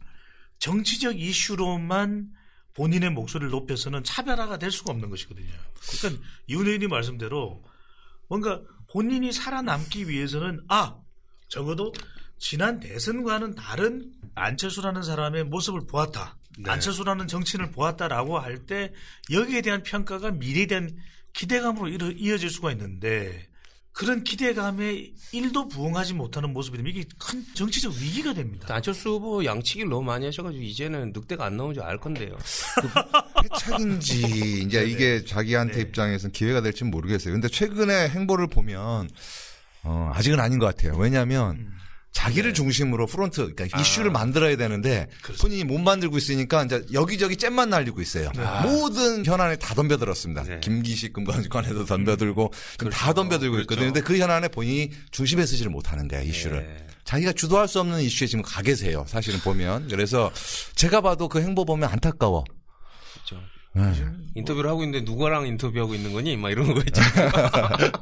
정치적 0.58 1.18
이슈로만 1.18 2.35
본인의 2.76 3.10
목소리를 3.10 3.50
높여서는 3.50 4.04
차별화가 4.04 4.58
될 4.58 4.70
수가 4.70 4.92
없는 4.92 5.08
것이거든요. 5.10 5.48
그러니까 5.98 6.22
의원님 6.48 6.90
말씀대로 6.90 7.64
뭔가 8.28 8.60
본인이 8.90 9.32
살아남기 9.32 10.08
위해서는 10.08 10.60
아 10.68 10.96
적어도 11.48 11.92
지난 12.38 12.80
대선과는 12.80 13.54
다른 13.54 14.12
안철수라는 14.34 15.02
사람의 15.02 15.44
모습을 15.44 15.86
보았다. 15.86 16.36
네. 16.58 16.70
안철수라는 16.70 17.28
정치인을 17.28 17.70
보았다라고 17.70 18.38
할 18.38 18.66
때 18.66 18.92
여기에 19.30 19.62
대한 19.62 19.82
평가가 19.82 20.32
미래에 20.32 20.66
대한 20.66 20.96
기대감으로 21.32 21.88
이어- 21.88 22.12
이어질 22.16 22.50
수가 22.50 22.72
있는데 22.72 23.48
그런 23.96 24.22
기대감에 24.24 25.10
일도 25.32 25.68
부응하지 25.68 26.12
못하는 26.12 26.52
모습이 26.52 26.76
되면 26.76 26.92
이게 26.92 27.02
큰 27.16 27.42
정치적 27.54 27.94
위기가 27.94 28.34
됩니다. 28.34 28.74
안철수 28.74 29.12
후보 29.12 29.42
양치기를 29.42 29.88
너무 29.88 30.02
많이 30.02 30.26
하셔가지고 30.26 30.62
이제는 30.62 31.14
늑대가 31.14 31.46
안 31.46 31.56
나오는 31.56 31.74
줄알 31.74 31.98
건데요. 31.98 32.36
패착인지 33.42 34.60
이제 34.68 34.84
이게 34.84 35.24
자기한테 35.24 35.76
네. 35.76 35.80
입장에서는 35.80 36.30
기회가 36.32 36.60
될지 36.60 36.84
는 36.84 36.90
모르겠어요. 36.90 37.32
근데 37.32 37.48
최근에 37.48 38.10
행보를 38.10 38.48
보면 38.48 39.08
어, 39.82 40.12
아직은 40.14 40.40
아닌 40.40 40.58
것 40.58 40.66
같아요. 40.66 40.94
왜냐하면 40.98 41.56
음. 41.56 41.72
자기를 42.16 42.52
네. 42.52 42.54
중심으로 42.54 43.06
프론트, 43.06 43.52
그러니까 43.54 43.76
아. 43.76 43.80
이슈를 43.80 44.10
만들어야 44.10 44.56
되는데 44.56 45.06
그렇습니다. 45.20 45.42
본인이 45.42 45.64
못 45.64 45.78
만들고 45.78 46.16
있으니까 46.16 46.64
이제 46.64 46.82
여기저기 46.94 47.36
잽만 47.36 47.68
날리고 47.68 48.00
있어요. 48.00 48.30
모든 48.62 49.24
현안에 49.24 49.56
다 49.56 49.74
덤벼들었습니다. 49.74 50.44
네. 50.44 50.60
김기식 50.60 51.12
금관관에도 51.12 51.84
덤벼들고 51.84 52.52
지금 52.78 52.90
다 52.90 53.12
그렇죠. 53.12 53.14
덤벼들고 53.14 53.52
그렇죠. 53.52 53.62
있거든요. 53.64 53.92
근데 53.92 54.00
그 54.00 54.16
현안에 54.16 54.48
본인이 54.48 54.92
중심에 55.10 55.44
쓰지를 55.44 55.70
못하는 55.70 56.08
거야 56.08 56.22
이슈를. 56.22 56.60
네. 56.60 56.86
자기가 57.04 57.34
주도할 57.34 57.68
수 57.68 57.80
없는 57.80 58.00
이슈에 58.00 58.26
지금 58.26 58.42
가 58.42 58.62
계세요. 58.62 59.04
사실은 59.06 59.38
보면. 59.40 59.88
그래서 59.88 60.32
제가 60.74 61.02
봐도 61.02 61.28
그 61.28 61.42
행보 61.42 61.66
보면 61.66 61.90
안타까워. 61.90 62.44
네. 63.76 63.92
인터뷰를 64.34 64.68
하고 64.68 64.84
있는데 64.84 65.10
누구랑 65.10 65.46
인터뷰하고 65.46 65.94
있는 65.94 66.12
거니? 66.12 66.36
막 66.36 66.50
이런 66.50 66.74
거 66.74 66.80
있죠. 66.86 67.00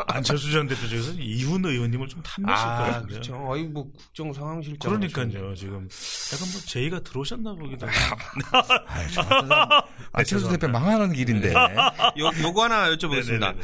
안철수 0.08 0.50
전 0.50 0.66
대표 0.66 0.87
중에서 0.88 1.12
이훈 1.18 1.64
의원님을 1.64 2.08
좀 2.08 2.20
탐내실 2.22 2.66
아, 2.66 2.78
거예요. 2.78 3.06
그렇죠. 3.06 3.52
아이, 3.52 3.62
뭐, 3.62 3.88
국정 3.96 4.32
상황실장. 4.32 4.78
그러니까요. 4.78 5.54
지금 5.54 5.88
약간 6.32 6.48
뭐 6.52 6.60
제의가 6.66 7.00
들어오셨나 7.00 7.54
보기도 7.54 7.87
하고. 7.87 8.20
사람 9.12 9.68
안철수 10.12 10.48
대표 10.48 10.66
망하는 10.68 11.12
길인데. 11.12 11.52
요, 11.54 12.30
요거 12.42 12.64
하나 12.64 12.90
여쭤보겠습니다. 12.96 13.38
네네네네. 13.40 13.60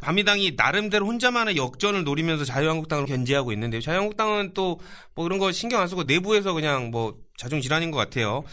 밤미당이 0.00 0.52
나름대로 0.56 1.06
혼자만의 1.06 1.56
역전을 1.56 2.02
노리면서 2.04 2.44
자유한국당을 2.44 3.06
견제하고 3.06 3.52
있는데요. 3.52 3.80
자유한국당은 3.80 4.54
또 4.54 4.78
뭐 5.18 5.26
이런 5.26 5.40
거 5.40 5.50
신경 5.50 5.80
안 5.80 5.88
쓰고 5.88 6.04
내부에서 6.04 6.52
그냥 6.52 6.92
뭐 6.92 7.16
자중 7.38 7.60
질환인 7.60 7.90
것 7.92 7.96
같아요. 7.98 8.44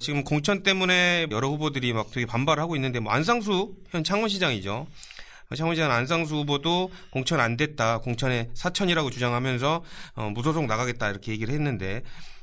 지금 0.00 0.24
공천 0.24 0.62
때문에 0.64 1.28
여러 1.30 1.48
후보들이 1.48 1.92
막 1.92 2.10
되게 2.10 2.26
반발을 2.26 2.60
하고 2.60 2.74
있는데 2.76 2.98
뭐 2.98 3.12
안상수 3.12 3.74
현 3.90 4.04
창원시장이죠. 4.04 4.86
창원시장 5.56 5.90
안상수 5.90 6.34
후보도 6.36 6.90
공천 7.10 7.38
안 7.38 7.56
됐다. 7.56 7.98
공천에 7.98 8.50
사천이라고 8.54 9.10
주장하면서 9.10 9.84
어, 10.16 10.30
무소속 10.30 10.66
나가겠다 10.66 11.10
이렇게 11.10 11.32
얘기를 11.32 11.54
했는데 11.54 12.02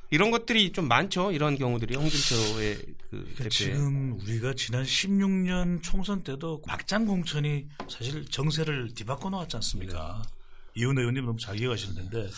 이런 0.09 0.31
것들이 0.31 0.71
좀 0.71 0.87
많죠. 0.87 1.33
이런 1.33 1.57
경우들이 1.57 1.95
홍준표의 1.95 2.75
그 2.77 2.95
그러니까 3.09 3.35
대표의. 3.35 3.49
지금 3.49 4.17
우리가 4.21 4.53
지난 4.55 4.83
16년 4.83 5.83
총선 5.83 6.23
때도 6.23 6.61
막장 6.65 7.05
공천이 7.05 7.67
사실 7.89 8.25
정세를 8.25 8.93
뒤바꿔 8.95 9.29
놓았지 9.29 9.57
않습니까? 9.57 10.21
이훈 10.75 10.97
의원님 10.97 11.25
너무 11.25 11.37
자기가실텐데 11.37 12.29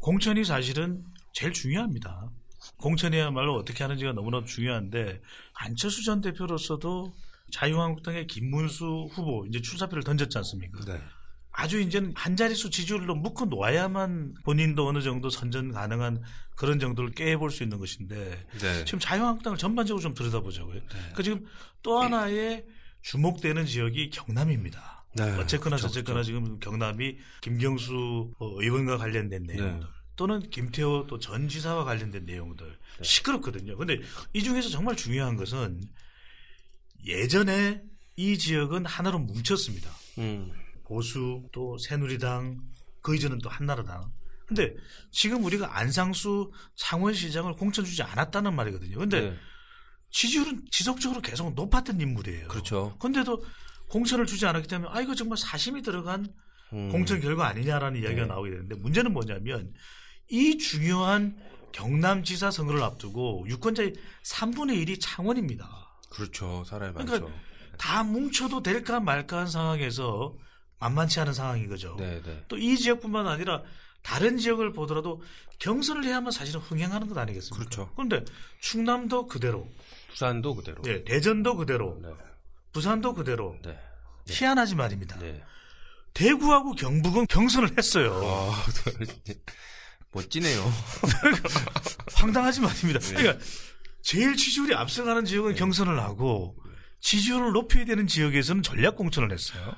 공천이 0.00 0.44
사실은 0.44 1.04
제일 1.32 1.52
중요합니다. 1.52 2.30
공천이야말로 2.80 3.54
어떻게 3.54 3.84
하는지가 3.84 4.12
너무나 4.12 4.44
중요한데 4.44 5.20
안철수 5.54 6.04
전 6.04 6.20
대표로서도 6.20 7.12
자유한국당의 7.52 8.26
김문수 8.26 9.08
후보 9.12 9.44
이제 9.46 9.60
출사표를 9.60 10.02
던졌지 10.02 10.36
않습니까? 10.38 10.80
네. 10.84 11.00
아주 11.52 11.80
이제는 11.80 12.12
한 12.14 12.36
자릿수 12.36 12.70
지지율로 12.70 13.16
묶어 13.16 13.44
놓아야만 13.46 14.34
본인도 14.44 14.86
어느 14.86 15.02
정도 15.02 15.30
선전 15.30 15.72
가능한 15.72 16.22
그런 16.56 16.78
정도를 16.78 17.10
깨볼 17.10 17.50
수 17.50 17.62
있는 17.62 17.78
것인데 17.78 18.46
네. 18.60 18.84
지금 18.84 18.98
자유한국당을 18.98 19.58
전반적으로 19.58 20.00
좀 20.00 20.14
들여다보자고요. 20.14 20.80
그 21.14 21.22
지금 21.22 21.44
또 21.82 22.00
하나의 22.00 22.64
주목되는 23.02 23.66
지역이 23.66 24.10
경남입니다. 24.10 25.04
네. 25.16 25.24
어쨌거나 25.38 25.76
그렇죠, 25.76 25.88
저쨌거나 25.88 26.22
지금 26.22 26.60
경남이 26.60 27.18
김경수 27.40 28.32
어, 28.38 28.62
의원과 28.62 28.98
관련된 28.98 29.42
내용들 29.42 29.80
네. 29.80 29.86
또는 30.20 30.40
김태호 30.50 31.06
또 31.08 31.18
전 31.18 31.48
지사와 31.48 31.84
관련된 31.84 32.26
내용들 32.26 32.76
시끄럽거든요. 33.00 33.74
근데 33.78 34.02
이 34.34 34.42
중에서 34.42 34.68
정말 34.68 34.94
중요한 34.94 35.34
것은 35.36 35.80
예전에 37.06 37.82
이 38.16 38.36
지역은 38.36 38.84
하나로 38.84 39.18
뭉쳤습니다. 39.20 39.90
음. 40.18 40.52
보수 40.84 41.42
또 41.52 41.78
새누리당 41.78 42.60
그 43.00 43.16
이전은 43.16 43.38
또 43.38 43.48
한나라당 43.48 44.12
근데 44.46 44.74
지금 45.10 45.42
우리가 45.42 45.78
안상수 45.78 46.52
창원시장을 46.74 47.54
공천 47.54 47.86
주지 47.86 48.02
않았다는 48.02 48.54
말이거든요. 48.54 48.98
근데 48.98 49.20
네. 49.30 49.36
지지율은 50.10 50.66
지속적으로 50.70 51.22
계속 51.22 51.54
높았던 51.54 51.98
인물이에요. 51.98 52.48
그렇죠. 52.48 52.94
근데도 52.98 53.42
공천을 53.88 54.26
주지 54.26 54.44
않았기 54.44 54.68
때문에 54.68 54.90
아 54.92 55.00
이거 55.00 55.14
정말 55.14 55.38
사심이 55.38 55.80
들어간 55.80 56.26
음. 56.74 56.90
공천 56.90 57.20
결과 57.20 57.46
아니냐라는 57.48 58.02
이야기가 58.02 58.22
네. 58.22 58.26
나오게 58.26 58.50
되는데 58.50 58.74
문제는 58.74 59.14
뭐냐면 59.14 59.72
이 60.30 60.58
중요한 60.58 61.36
경남지사 61.72 62.50
선거를 62.50 62.82
앞두고 62.82 63.46
유권자의 63.48 63.94
3분의 64.24 64.86
1이 64.86 64.98
창원입니다. 65.00 65.68
그렇죠. 66.10 66.64
사람이 66.64 66.94
그러니까 66.94 67.20
많죠. 67.20 67.40
다 67.78 68.02
뭉쳐도 68.02 68.62
될까 68.62 69.00
말까 69.00 69.38
한 69.38 69.46
상황에서 69.46 70.34
만만치 70.78 71.20
않은 71.20 71.32
상황인 71.32 71.68
거죠. 71.68 71.96
네, 71.98 72.20
네. 72.22 72.44
또이 72.48 72.76
지역뿐만 72.78 73.26
아니라 73.26 73.62
다른 74.02 74.38
지역을 74.38 74.72
보더라도 74.72 75.22
경선을 75.58 76.04
해야만 76.04 76.32
사실은 76.32 76.60
흥행하는 76.60 77.08
것 77.08 77.18
아니겠습니까? 77.18 77.58
그렇죠. 77.58 77.92
그런데 77.94 78.24
충남도 78.60 79.26
그대로, 79.26 79.68
부산도 80.08 80.54
그대로. 80.56 80.82
네, 80.82 81.04
대전도 81.04 81.56
그대로, 81.56 81.98
네. 82.02 82.08
부산도 82.72 83.14
그대로. 83.14 83.56
네. 83.62 83.78
희한하지 84.26 84.74
말입니다. 84.74 85.18
네. 85.18 85.42
대구하고 86.14 86.72
경북은 86.72 87.26
경선을 87.28 87.76
했어요. 87.78 88.12
아, 88.24 88.64
멋지네요. 90.12 90.72
황당하지 92.14 92.60
말입니다. 92.60 93.00
네. 93.00 93.14
그러니까 93.14 93.44
제일 94.02 94.36
지지율이 94.36 94.74
앞서가는 94.74 95.24
지역은 95.24 95.54
경선을 95.54 96.00
하고 96.00 96.56
지지율을 97.00 97.52
높여야 97.52 97.84
되는 97.84 98.06
지역에서는 98.06 98.62
전략 98.62 98.96
공천을 98.96 99.32
했어요. 99.32 99.74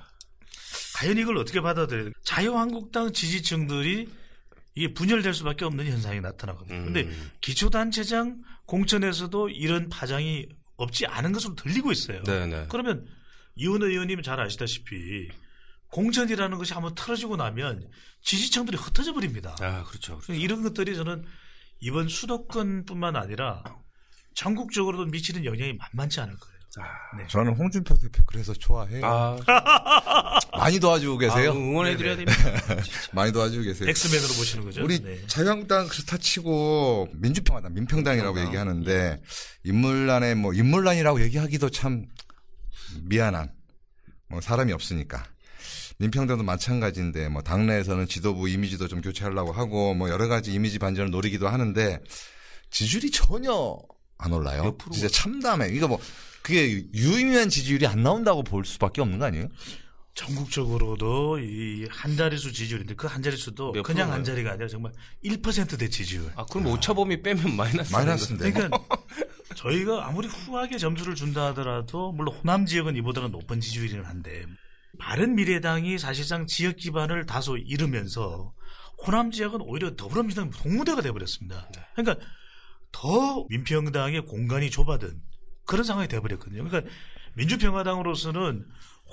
과연 0.96 1.18
이걸 1.18 1.36
어떻게 1.36 1.60
받아들여야 1.60 2.04
돼? 2.06 2.10
자유한국당 2.24 3.12
지지층들이 3.12 4.08
이게 4.74 4.94
분열될 4.94 5.34
수밖에 5.34 5.64
없는 5.64 5.86
현상이 5.86 6.20
나타나거든요. 6.20 6.78
음. 6.78 6.84
근데 6.86 7.10
기초단체장 7.40 8.42
공천에서도 8.66 9.50
이런 9.50 9.88
파장이 9.88 10.46
없지 10.76 11.06
않은 11.06 11.32
것으로 11.32 11.54
들리고 11.54 11.92
있어요. 11.92 12.22
네, 12.24 12.46
네. 12.46 12.66
그러면 12.70 13.06
이원 13.54 13.82
의원님 13.82 14.22
잘 14.22 14.40
아시다시피 14.40 15.28
공천이라는 15.88 16.56
것이 16.56 16.72
한번 16.72 16.94
틀어지고 16.94 17.36
나면 17.36 17.86
지지층들이 18.22 18.76
흩어져 18.76 19.12
버립니다. 19.12 19.54
아, 19.60 19.84
그렇죠. 19.84 20.18
그렇죠. 20.18 20.32
이런 20.34 20.62
것들이 20.62 20.94
저는 20.94 21.24
이번 21.80 22.08
수도권뿐만 22.08 23.16
아니라 23.16 23.62
전국적으로도 24.34 25.06
미치는 25.06 25.44
영향이 25.44 25.74
만만치 25.74 26.20
않을 26.20 26.36
거예요. 26.36 26.52
아, 26.78 27.16
네. 27.18 27.26
저는 27.28 27.52
홍준표 27.54 27.94
대표 27.98 28.22
그래서 28.24 28.54
좋아해요. 28.54 29.04
아, 29.04 29.36
많이 30.56 30.80
도와주고 30.80 31.18
계세요. 31.18 31.50
아, 31.50 31.54
응원해드려야. 31.54 32.16
됩니다. 32.16 32.32
많이 33.12 33.30
도와주고 33.30 33.62
계세요. 33.64 33.90
엑스맨으로 33.90 34.28
보시는 34.28 34.64
거죠? 34.64 34.82
우리 34.82 34.98
네. 35.00 35.26
자유한국당 35.26 35.86
그렇다 35.88 36.16
치고 36.16 37.08
민주평화당, 37.14 37.74
민평당이라고 37.74 38.34
민평당. 38.34 38.48
얘기하는데 38.48 39.22
인물란에 39.64 40.34
뭐 40.36 40.54
인물란이라고 40.54 41.20
얘기하기도 41.22 41.68
참 41.68 42.06
미안한 43.02 43.52
뭐 44.28 44.40
사람이 44.40 44.72
없으니까 44.72 45.24
민평당도 46.03 46.42
마찬가지인데 46.42 47.28
뭐 47.28 47.42
당내에서는 47.42 48.09
지도부 48.09 48.48
이미지도 48.48 48.88
좀 48.88 49.00
교체하려고 49.03 49.53
하고 49.53 49.94
뭐 49.94 50.11
여러 50.11 50.26
가지 50.26 50.53
이미지 50.53 50.80
반전을 50.80 51.11
노리기도 51.12 51.46
하는데 51.48 52.00
지지율이 52.70 53.12
전혀 53.12 53.78
안 54.18 54.32
올라요. 54.32 54.76
진짜 54.92 55.09
참담해. 55.09 55.68
이거 55.72 55.86
뭐 55.86 56.00
그게 56.42 56.84
유의미한 56.92 57.48
지지율이 57.48 57.86
안 57.86 58.03
나온다고 58.03 58.42
볼 58.42 58.64
수밖에 58.64 59.00
없는 59.00 59.18
거 59.20 59.26
아니에요? 59.26 59.46
전국적으로도 60.14 61.38
이 61.38 61.86
한 61.88 62.16
자릿수 62.16 62.53
지지율인데 62.53 62.94
그 62.96 63.07
한 63.07 63.22
자릿수도 63.22 63.70
몇 63.72 63.82
그냥? 63.84 64.12
한 64.12 64.24
자리가 64.24 64.50
아니라 64.53 64.66
정말 64.68 64.92
1%대 65.24 65.88
지지율. 65.88 66.32
아, 66.34 66.44
그럼 66.46 66.66
오차범위 66.66 67.22
빼면 67.22 67.55
마이너스. 67.57 67.92
마이너스인데. 67.92 68.50
그러니까 68.53 68.78
저희가 69.55 70.07
아무리 70.09 70.26
후하게 70.26 70.78
점수를 70.78 71.14
준다 71.14 71.46
하더라도 71.46 72.11
물론 72.12 72.34
호남 72.34 72.66
지역은 72.66 72.96
이보다는 72.96 73.30
높은 73.30 73.61
지지율이긴 73.61 74.03
한데 74.05 74.44
바른 74.99 75.34
미래당이 75.34 75.99
사실상 75.99 76.47
지역 76.47 76.76
기반을 76.76 77.26
다소 77.26 77.57
잃으면서 77.57 78.53
호남 79.07 79.30
지역은 79.30 79.61
오히려 79.62 79.97
더불어민주당 79.97 80.51
동무대가 80.51 81.01
돼버렸습니다. 81.03 81.68
그러니까 81.95 82.24
더 82.93 83.47
민평당의 83.49 84.26
공간이 84.26 84.70
좁아든 84.70 85.20
그런 85.64 85.84
상황이 85.84 86.09
돼버렸거든요. 86.09 86.64
그러니까 86.64 86.90
민주평화당으로서는 87.34 88.66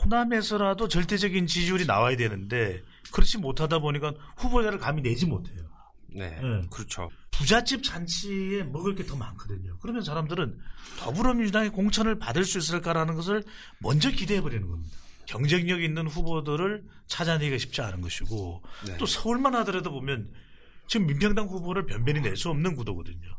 호남에서라도 0.04 0.88
절대적인 0.88 1.48
지지율이 1.48 1.86
나와야 1.86 2.16
되는데 2.18 2.82
그렇지 3.12 3.38
못하다 3.38 3.80
보니까 3.80 4.14
후보자를 4.38 4.80
감히 4.80 5.02
내지 5.02 5.26
못해요. 5.26 5.70
네. 6.14 6.30
네. 6.42 6.62
그렇죠. 6.72 7.10
부잣집 7.32 7.84
잔치에 7.84 8.64
먹을 8.64 8.96
게 8.96 9.06
더 9.06 9.16
많거든요. 9.16 9.78
그러면 9.80 10.04
사람들은 10.04 10.60
더불어민주당의 11.00 11.70
공천을 11.70 12.20
받을 12.20 12.44
수 12.44 12.58
있을까라는 12.58 13.16
것을 13.16 13.44
먼저 13.80 14.12
기대해 14.12 14.42
버리는 14.42 14.68
겁니다. 14.68 14.98
경쟁력 15.30 15.84
있는 15.84 16.08
후보들을 16.08 16.84
찾아내기가 17.06 17.60
쉽지 17.60 17.82
않은 17.82 18.02
것이고 18.02 18.64
네. 18.88 18.98
또 18.98 19.06
서울만 19.06 19.54
하더라도 19.58 19.92
보면 19.92 20.32
지금 20.88 21.06
민평당 21.06 21.46
후보를 21.46 21.86
변변히 21.86 22.20
낼 22.20 22.36
수 22.36 22.50
없는 22.50 22.76
구도거든요. 22.76 23.38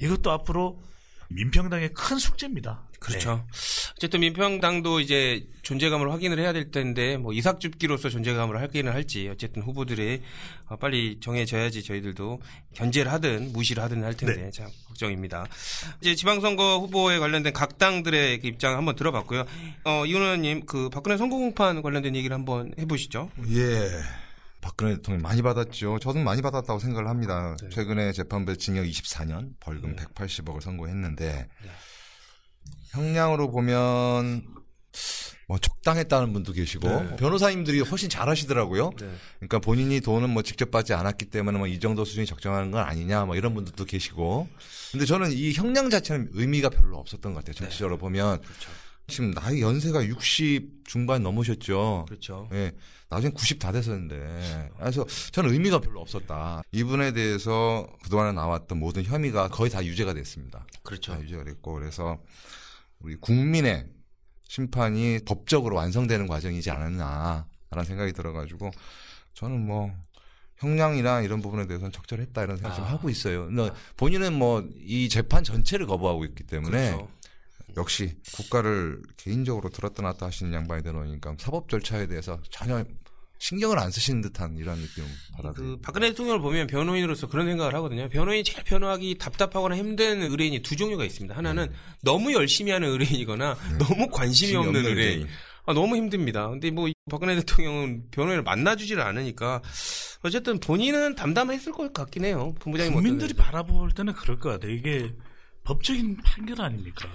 이것도 0.00 0.32
앞으로 0.32 0.82
민평당의 1.28 1.92
큰 1.92 2.18
숙제입니다. 2.18 2.82
그렇죠. 3.00 3.46
어쨌든 3.96 4.20
민평당도 4.20 5.00
이제 5.00 5.46
존재감을 5.62 6.10
확인을 6.10 6.38
해야 6.38 6.52
될 6.52 6.70
텐데 6.70 7.16
뭐 7.16 7.32
이삭줍기로서 7.32 8.08
존재감을 8.08 8.60
확인을 8.60 8.92
할지 8.92 9.28
어쨌든 9.28 9.62
후보들이 9.62 10.22
어, 10.66 10.76
빨리 10.76 11.18
정해져야지 11.20 11.84
저희들도 11.84 12.40
견제를 12.74 13.12
하든 13.12 13.52
무시를 13.52 13.82
하든 13.84 14.02
할 14.02 14.16
텐데 14.16 14.50
참 14.50 14.68
걱정입니다. 14.88 15.46
이제 16.00 16.14
지방선거 16.14 16.78
후보에 16.78 17.18
관련된 17.18 17.52
각 17.52 17.78
당들의 17.78 18.40
그 18.40 18.46
입장 18.46 18.76
한번 18.76 18.96
들어봤고요. 18.96 19.44
어, 19.84 20.06
이훈 20.06 20.22
의원님 20.22 20.66
그 20.66 20.88
박근혜 20.88 21.16
선거 21.16 21.36
공판 21.36 21.82
관련된 21.82 22.16
얘기를 22.16 22.34
한번 22.34 22.72
해보시죠. 22.78 23.30
예. 23.50 23.90
박근혜 24.60 24.96
대통령 24.96 25.22
많이 25.22 25.42
받았죠. 25.42 25.98
저도 26.00 26.18
많이 26.20 26.42
받았다고 26.42 26.78
생각을 26.78 27.08
합니다. 27.08 27.56
네. 27.62 27.68
최근에 27.70 28.12
재판부에 28.12 28.56
징역 28.56 28.84
24년, 28.84 29.52
벌금 29.60 29.94
180억을 29.96 30.60
선고했는데 30.60 31.48
네. 31.62 31.70
형량으로 32.90 33.50
보면 33.50 34.46
뭐 35.46 35.58
적당했다는 35.58 36.32
분도 36.34 36.52
계시고 36.52 36.88
네. 36.88 37.16
변호사님들이 37.16 37.80
훨씬 37.80 38.10
잘하시더라고요. 38.10 38.90
네. 38.98 39.10
그러니까 39.38 39.58
본인이 39.60 40.00
돈은 40.00 40.28
뭐 40.28 40.42
직접 40.42 40.70
받지 40.70 40.92
않았기 40.92 41.26
때문에 41.26 41.56
뭐 41.56 41.66
이 41.68 41.80
정도 41.80 42.04
수준이 42.04 42.26
적정한 42.26 42.70
건 42.70 42.84
아니냐 42.84 43.24
뭐 43.24 43.36
이런 43.36 43.54
분들도 43.54 43.84
계시고. 43.84 44.48
근데 44.92 45.06
저는 45.06 45.32
이 45.32 45.52
형량 45.52 45.90
자체는 45.90 46.30
의미가 46.32 46.70
별로 46.70 46.98
없었던 46.98 47.32
것 47.32 47.40
같아요. 47.40 47.54
전체적으로 47.54 47.96
보면 47.96 48.40
그렇죠. 48.40 48.70
지금 49.08 49.32
나이 49.32 49.60
연세가 49.62 50.06
60 50.06 50.84
중반 50.86 51.22
넘으셨죠. 51.22 52.04
그렇죠. 52.08 52.48
예, 52.52 52.72
나중에 53.08 53.32
90 53.32 53.58
다 53.58 53.72
됐었는데. 53.72 54.70
그래서 54.78 55.06
저는 55.32 55.52
의미가 55.52 55.80
별로 55.80 56.00
없었다. 56.00 56.62
이분에 56.72 57.12
대해서 57.12 57.88
그동안에 58.04 58.32
나왔던 58.32 58.78
모든 58.78 59.02
혐의가 59.04 59.48
거의 59.48 59.70
다 59.70 59.84
유죄가 59.84 60.14
됐습니다. 60.14 60.66
그렇죠. 60.82 61.12
다 61.12 61.20
유죄가 61.20 61.44
됐고, 61.44 61.74
그래서 61.74 62.18
우리 63.00 63.16
국민의 63.16 63.86
심판이 64.46 65.20
법적으로 65.26 65.76
완성되는 65.76 66.26
과정이지 66.26 66.70
않았나라는 66.70 67.84
생각이 67.86 68.12
들어가지고 68.12 68.70
저는 69.34 69.66
뭐 69.66 69.90
형량이나 70.56 71.20
이런 71.20 71.40
부분에 71.40 71.66
대해서는 71.66 71.92
적절했다 71.92 72.42
이런 72.42 72.56
생각 72.56 72.74
좀 72.74 72.84
아. 72.84 72.88
하고 72.88 73.08
있어요. 73.10 73.46
근데 73.46 73.70
본인은 73.96 74.32
뭐 74.32 74.64
이 74.88 75.08
재판 75.10 75.44
전체를 75.44 75.86
거부하고 75.86 76.24
있기 76.24 76.44
때문에 76.44 76.92
그렇죠. 76.92 77.08
역시 77.78 78.14
국가를 78.34 79.00
개인적으로 79.16 79.70
들었다 79.70 80.02
놨다 80.02 80.26
하시는 80.26 80.52
양반이 80.52 80.82
되노니까 80.82 81.36
사법 81.38 81.68
절차에 81.68 82.06
대해서 82.06 82.40
전혀 82.50 82.84
신경을 83.38 83.78
안 83.78 83.90
쓰시는 83.90 84.20
듯한 84.20 84.56
이런 84.56 84.80
느낌 84.80 85.04
그 85.04 85.36
받아들여요. 85.36 85.78
박근혜 85.80 86.08
대통령을 86.10 86.40
보면 86.40 86.66
변호인으로서 86.66 87.28
그런 87.28 87.46
생각을 87.46 87.74
하거든요. 87.76 88.08
변호인이 88.08 88.42
제일 88.44 88.64
변호하기 88.64 89.18
답답하거나 89.18 89.76
힘든 89.76 90.22
의뢰인이 90.22 90.60
두 90.62 90.74
종류가 90.76 91.04
있습니다. 91.04 91.36
하나는 91.36 91.72
너무 92.02 92.32
열심히 92.32 92.72
하는 92.72 92.88
의뢰인이거나 92.88 93.56
너무 93.78 94.08
관심이 94.08 94.56
없는 94.56 94.84
의뢰인. 94.84 94.98
의뢰인. 94.98 95.28
아, 95.66 95.72
너무 95.72 95.96
힘듭니다. 95.96 96.48
근데 96.48 96.70
뭐 96.70 96.88
박근혜 97.10 97.36
대통령은 97.36 98.10
변호인을 98.10 98.42
만나주지를 98.42 99.02
않으니까 99.02 99.62
어쨌든 100.22 100.58
본인은 100.58 101.14
담담했을 101.14 101.72
것 101.72 101.92
같긴 101.92 102.24
해요. 102.24 102.54
본부장님 102.58 102.94
국민들이? 102.94 103.34
바라볼 103.34 103.92
때는 103.92 104.14
그럴 104.14 104.38
것 104.40 104.48
같아요. 104.50 104.72
이게 104.72 105.14
법적인 105.64 106.16
판결 106.24 106.62
아닙니까? 106.62 107.08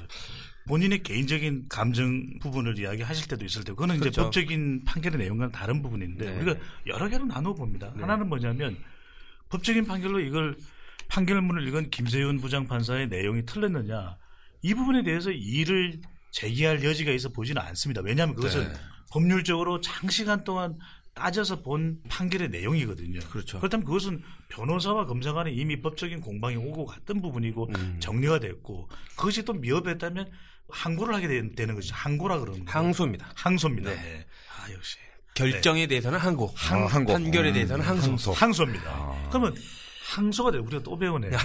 본인의 0.67 1.03
개인적인 1.03 1.67
감정 1.69 2.39
부분을 2.39 2.79
이야기하실 2.79 3.27
때도 3.27 3.45
있을 3.45 3.63
테고, 3.63 3.75
그거는 3.75 3.95
이제 3.95 4.03
그렇죠. 4.03 4.23
법적인 4.23 4.83
판결의 4.85 5.19
내용과는 5.19 5.51
다른 5.51 5.81
부분인데, 5.81 6.25
네. 6.25 6.37
우리가 6.41 6.59
여러 6.87 7.09
개로 7.09 7.25
나눠 7.25 7.53
봅니다. 7.53 7.91
네. 7.95 8.01
하나는 8.01 8.29
뭐냐면, 8.29 8.77
법적인 9.49 9.85
판결로 9.85 10.19
이걸, 10.19 10.55
판결문을 11.09 11.67
읽은 11.67 11.89
김세윤 11.89 12.39
부장판사의 12.39 13.09
내용이 13.09 13.45
틀렸느냐, 13.45 14.17
이 14.61 14.73
부분에 14.73 15.03
대해서 15.03 15.31
이의를 15.31 15.99
제기할 16.31 16.83
여지가 16.83 17.11
있어 17.11 17.29
보지는 17.29 17.61
않습니다. 17.61 18.01
왜냐하면 18.01 18.35
그것은 18.35 18.63
네. 18.63 18.73
법률적으로 19.11 19.81
장시간 19.81 20.43
동안 20.43 20.77
따져서 21.13 21.61
본 21.61 21.99
판결의 22.09 22.49
내용이거든요. 22.49 23.19
그렇죠. 23.29 23.59
그렇다면 23.59 23.85
그것은 23.85 24.23
변호사와 24.49 25.05
검사 25.05 25.31
간에 25.33 25.51
이미 25.51 25.79
법적인 25.79 26.21
공방이 26.21 26.55
오고 26.55 26.85
갔던 26.85 27.21
부분이고 27.21 27.69
음. 27.75 27.97
정리가 27.99 28.39
됐고 28.39 28.89
그것이 29.15 29.45
또 29.45 29.53
미흡했다면 29.53 30.31
항고를 30.69 31.13
하게 31.15 31.27
되- 31.27 31.55
되는 31.55 31.75
것이죠. 31.75 31.93
항고라 31.95 32.39
그러는 32.39 32.65
거예요. 32.65 32.71
항소입니다. 32.85 33.31
항소입니다. 33.35 33.89
네. 33.91 33.95
네. 34.01 34.25
아 34.57 34.71
역시 34.71 34.97
결정에 35.35 35.87
대해서는 35.87 36.19
항고, 36.19 36.51
항- 36.55 36.85
항고. 36.85 37.13
판결에 37.13 37.49
음, 37.49 37.53
대해서는 37.53 37.83
항소. 37.85 38.11
항소. 38.11 38.31
항소 38.33 38.63
입니다. 38.63 38.91
아. 38.91 39.27
그러면 39.29 39.55
항소가 40.05 40.51
돼 40.51 40.57
우리가 40.59 40.83
또 40.83 40.97
배우네. 40.97 41.29
네. 41.31 41.37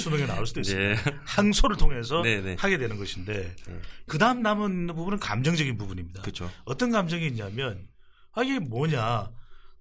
수능에 0.00 0.24
나올 0.26 0.46
수도 0.46 0.60
있어요. 0.60 0.78
네. 0.78 0.96
항소를 1.24 1.76
통해서 1.76 2.22
네, 2.22 2.40
네. 2.40 2.56
하게 2.58 2.78
되는 2.78 2.96
것인데 2.96 3.54
그 4.06 4.18
다음 4.18 4.40
남은 4.40 4.86
부분은 4.88 5.18
감정적인 5.18 5.76
부분입니다. 5.76 6.22
그렇죠. 6.22 6.50
어떤 6.64 6.90
감정이 6.90 7.26
있냐면 7.26 7.86
아 8.32 8.42
이게 8.42 8.60
뭐냐 8.60 9.28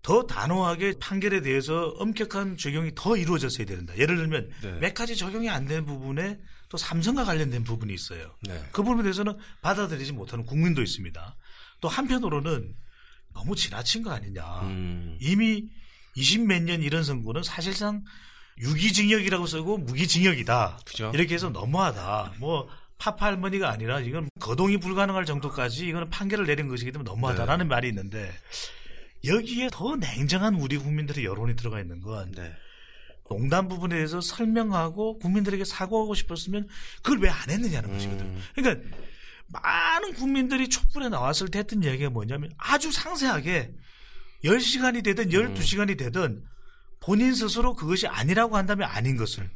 더 0.02 0.26
단호하게 0.26 0.96
판결에 1.00 1.42
대해서 1.42 1.90
엄격한 2.00 2.58
적용이 2.58 2.92
더 2.96 3.16
이루어졌어야 3.18 3.66
된다. 3.68 3.94
예를 3.98 4.16
들면 4.18 4.50
네. 4.64 4.72
몇 4.80 4.94
가지 4.94 5.16
적용이 5.16 5.48
안 5.50 5.68
된 5.68 5.86
부분에 5.86 6.40
또 6.70 6.78
삼성과 6.78 7.26
관련된 7.26 7.64
부분이 7.64 7.94
있어요. 7.94 8.36
네. 8.42 8.64
그 8.72 8.84
부분에 8.84 9.04
대해서는 9.04 9.38
받아들이지 9.62 10.14
못하는 10.14 10.46
국민도 10.46 10.82
있습니다. 10.82 11.36
또 11.82 11.88
한편으로는 11.88 12.76
너무 13.34 13.56
지나친 13.56 14.04
거 14.04 14.12
아니냐. 14.12 14.44
음. 14.62 15.18
이미 15.20 15.66
20 16.16 16.42
몇 16.46 16.62
년 16.64 16.82
이런 16.84 17.04
선고는 17.04 17.44
사실상 17.44 18.04
유기징역이라고 18.60 19.46
쓰고 19.48 19.78
무기징역이다. 19.80 20.80
그죠. 20.86 21.12
이렇게 21.14 21.34
해서 21.36 21.50
너무하다. 21.50 22.34
뭐 22.40 22.68
파파 22.98 23.28
할머니가 23.28 23.70
아니라 23.70 24.00
이건 24.02 24.30
거동이 24.40 24.78
불가능할 24.78 25.26
정도까지 25.26 25.88
이거는 25.88 26.10
판결을 26.10 26.46
내린 26.46 26.68
것이기 26.68 26.92
때문에 26.92 27.10
너무하다라는 27.10 27.66
네. 27.66 27.70
말이 27.70 27.88
있는데 27.88 28.32
여기에 29.26 29.70
더 29.72 29.96
냉정한 29.96 30.56
우리 30.56 30.78
국민들의 30.78 31.24
여론이 31.24 31.56
들어가 31.56 31.80
있는 31.80 32.02
건 32.02 32.32
네. 32.32 32.54
농담 33.30 33.68
부분에 33.68 33.96
대해서 33.96 34.20
설명하고 34.22 35.20
국민들에게 35.20 35.64
사과하고 35.64 36.16
싶었으면 36.16 36.68
그걸 37.04 37.20
왜 37.20 37.30
안 37.30 37.50
했느냐는 37.50 37.92
것이거든. 37.92 38.26
음. 38.26 38.42
그러니까 38.56 38.88
많은 39.48 40.14
국민들이 40.14 40.68
촛불에 40.70 41.10
나왔을 41.10 41.48
때 41.50 41.60
했던 41.60 41.84
이야기가 41.84 42.10
뭐냐면 42.10 42.52
아주 42.58 42.92
상세하게 42.92 43.74
10시간이 44.44 45.04
되든 45.04 45.30
12시간이 45.30 45.98
되든 45.98 46.44
본인 47.00 47.34
스스로 47.34 47.74
그것이 47.76 48.08
아니라고 48.08 48.58
한다면 48.58 48.90
아닌 48.90 49.16
것을 49.18 49.50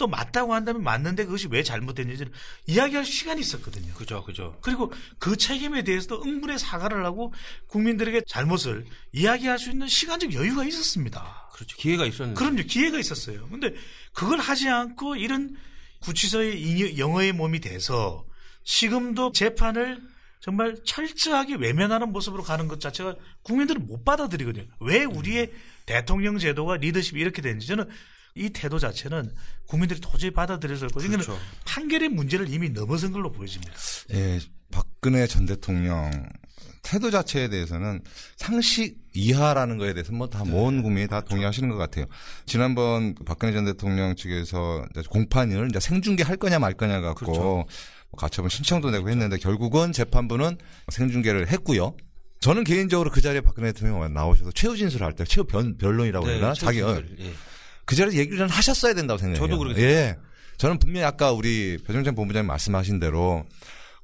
또 0.00 0.06
맞다고 0.06 0.54
한다면 0.54 0.82
맞는데 0.82 1.26
그것이 1.26 1.46
왜 1.50 1.62
잘못됐는지를 1.62 2.32
이야기할 2.66 3.04
시간이 3.04 3.38
있었거든요. 3.42 3.92
그죠, 3.92 4.24
그죠. 4.24 4.56
그리고 4.62 4.90
그 5.18 5.36
책임에 5.36 5.84
대해서도 5.84 6.22
응분의 6.24 6.58
사과를 6.58 7.04
하고 7.04 7.34
국민들에게 7.66 8.22
잘못을 8.26 8.86
이야기할 9.12 9.58
수 9.58 9.68
있는 9.70 9.88
시간적 9.88 10.32
여유가 10.32 10.64
있었습니다. 10.64 11.50
그렇죠. 11.52 11.76
기회가 11.76 12.06
있었는데. 12.06 12.38
그럼요, 12.38 12.62
기회가 12.62 12.98
있었어요. 12.98 13.46
근데 13.50 13.74
그걸 14.14 14.38
하지 14.38 14.70
않고 14.70 15.16
이런 15.16 15.54
구치소의 16.00 16.98
영어의 16.98 17.34
몸이 17.34 17.60
돼서 17.60 18.24
지금도 18.64 19.32
재판을 19.32 20.00
정말 20.40 20.76
철저하게 20.82 21.56
외면하는 21.56 22.10
모습으로 22.10 22.42
가는 22.42 22.68
것 22.68 22.80
자체가 22.80 23.16
국민들은 23.42 23.86
못 23.86 24.02
받아들이거든요. 24.02 24.64
왜 24.80 25.04
우리의 25.04 25.52
대통령 25.84 26.38
제도가 26.38 26.78
리더십이 26.78 27.20
이렇게 27.20 27.42
되는지 27.42 27.66
저는 27.66 27.86
이 28.34 28.50
태도 28.50 28.78
자체는 28.78 29.32
국민들이 29.66 30.00
도저히 30.00 30.30
이거는 30.30 31.24
그렇죠. 31.24 31.38
판결의 31.64 32.08
문제를 32.08 32.48
이미 32.52 32.70
넘어선 32.70 33.12
걸로 33.12 33.30
보여집니다. 33.32 33.72
예, 34.12 34.40
박근혜 34.70 35.26
전 35.26 35.46
대통령 35.46 36.10
태도 36.82 37.10
자체에 37.10 37.48
대해서는 37.48 38.00
상식 38.36 38.98
이하라는 39.12 39.76
거에 39.78 39.92
대해서 39.92 40.12
뭐다 40.12 40.44
모든 40.44 40.82
국민이 40.82 41.06
다 41.08 41.20
동의하시는 41.20 41.68
것 41.68 41.76
같아요. 41.76 42.06
지난번 42.46 43.14
박근혜 43.26 43.52
전 43.52 43.64
대통령 43.64 44.14
측에서 44.16 44.86
공판을 45.10 45.68
이제 45.70 45.80
생중계 45.80 46.22
할 46.22 46.36
거냐 46.36 46.58
말 46.58 46.74
거냐 46.74 47.00
갖고 47.00 47.26
그렇죠. 47.26 47.40
뭐 47.42 47.66
가처분 48.16 48.48
신청도 48.48 48.90
내고 48.90 49.08
했는데 49.10 49.36
결국은 49.38 49.92
재판부는 49.92 50.56
생중계를 50.90 51.48
했고요. 51.48 51.94
저는 52.40 52.64
개인적으로 52.64 53.10
그 53.10 53.20
자리에 53.20 53.42
박근혜 53.42 53.72
대통령 53.72 54.12
나오셔서 54.14 54.52
최후 54.52 54.76
진술을 54.76 55.06
할 55.06 55.12
때 55.12 55.24
최후 55.24 55.44
변, 55.44 55.76
변론이라고 55.76 56.26
해야 56.28 56.36
되나? 56.40 56.54
자기 56.54 56.80
어, 56.80 56.94
최우진들, 56.94 57.26
예. 57.26 57.32
그 57.84 57.96
자리에서 57.96 58.18
얘기를 58.18 58.38
전 58.38 58.48
하셨어야 58.48 58.94
된다고 58.94 59.18
생각해요. 59.18 59.46
저도 59.46 59.58
그렇게 59.58 59.82
예. 59.82 60.16
저는 60.58 60.78
분명히 60.78 61.04
아까 61.06 61.32
우리 61.32 61.78
배종찬 61.86 62.14
본부장님 62.14 62.46
말씀하신 62.46 63.00
대로 63.00 63.44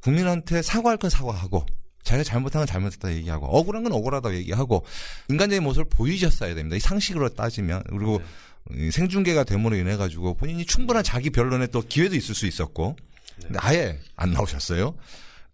국민한테 0.00 0.62
사과할 0.62 0.96
건 0.98 1.10
사과하고 1.10 1.66
자기가 2.02 2.24
잘못한 2.24 2.60
건 2.60 2.66
잘못했다 2.66 3.12
얘기하고 3.14 3.46
억울한 3.46 3.82
건 3.82 3.92
억울하다고 3.92 4.34
얘기하고 4.36 4.84
인간적인 5.28 5.62
모습을 5.62 5.86
보이셨어야 5.90 6.54
됩니다. 6.54 6.76
이 6.76 6.80
상식으로 6.80 7.28
따지면 7.30 7.82
그리고 7.88 8.22
네. 8.70 8.86
이 8.86 8.90
생중계가 8.90 9.44
됨으로 9.44 9.76
인해 9.76 9.96
가지고 9.96 10.34
본인이 10.34 10.64
충분한 10.64 11.04
자기 11.04 11.30
변론에 11.30 11.66
또 11.68 11.82
기회도 11.82 12.14
있을 12.16 12.34
수 12.34 12.46
있었고 12.46 12.96
네. 13.38 13.46
근데 13.48 13.58
아예 13.60 13.98
안 14.16 14.32
나오셨어요. 14.32 14.96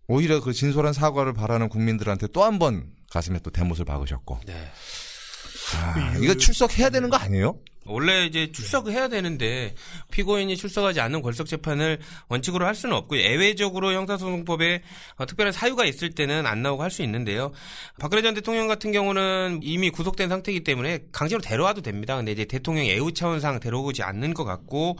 오히려 0.09 0.41
그 0.41 0.53
진솔한 0.53 0.93
사과를 0.93 1.33
바라는 1.33 1.69
국민들한테 1.69 2.27
또 2.29 2.43
한 2.45 2.59
번 2.59 2.87
가슴에 3.11 3.39
또 3.43 3.51
대못을 3.51 3.85
박으셨고 3.85 4.41
네. 4.47 4.71
아, 5.77 6.17
이거 6.21 6.35
출석해야 6.35 6.91
되는 6.91 7.09
거 7.11 7.17
아니에요? 7.17 7.59
원래 7.85 8.27
이제 8.27 8.53
출석을 8.53 8.93
해야 8.93 9.09
되는데 9.09 9.75
피고인이 10.13 10.57
출석하지 10.57 11.01
않는 11.01 11.21
걸석 11.21 11.47
재판을 11.47 11.99
원칙으로 12.29 12.65
할 12.65 12.75
수는 12.75 12.95
없고 12.97 13.17
예외적으로 13.19 13.93
형사소송법에 13.93 14.83
어, 15.17 15.27
특별한 15.27 15.53
사유가 15.53 15.85
있을 15.85 16.11
때는 16.11 16.47
안 16.47 16.63
나오고 16.63 16.83
할 16.83 16.93
수 16.93 17.03
있는데요. 17.03 17.53
박근혜 17.99 18.21
전 18.21 18.35
대통령 18.35 18.69
같은 18.69 18.93
경우는 18.93 19.61
이미 19.63 19.89
구속된 19.89 20.29
상태이기 20.29 20.63
때문에 20.63 21.07
강제로 21.11 21.41
데려와도 21.41 21.81
됩니다. 21.81 22.17
근데 22.17 22.33
이제 22.33 22.45
대통령 22.45 22.85
애우 22.85 23.13
차원상 23.13 23.61
데려오지 23.61 24.03
않는 24.03 24.35
것 24.35 24.45
같고 24.45 24.99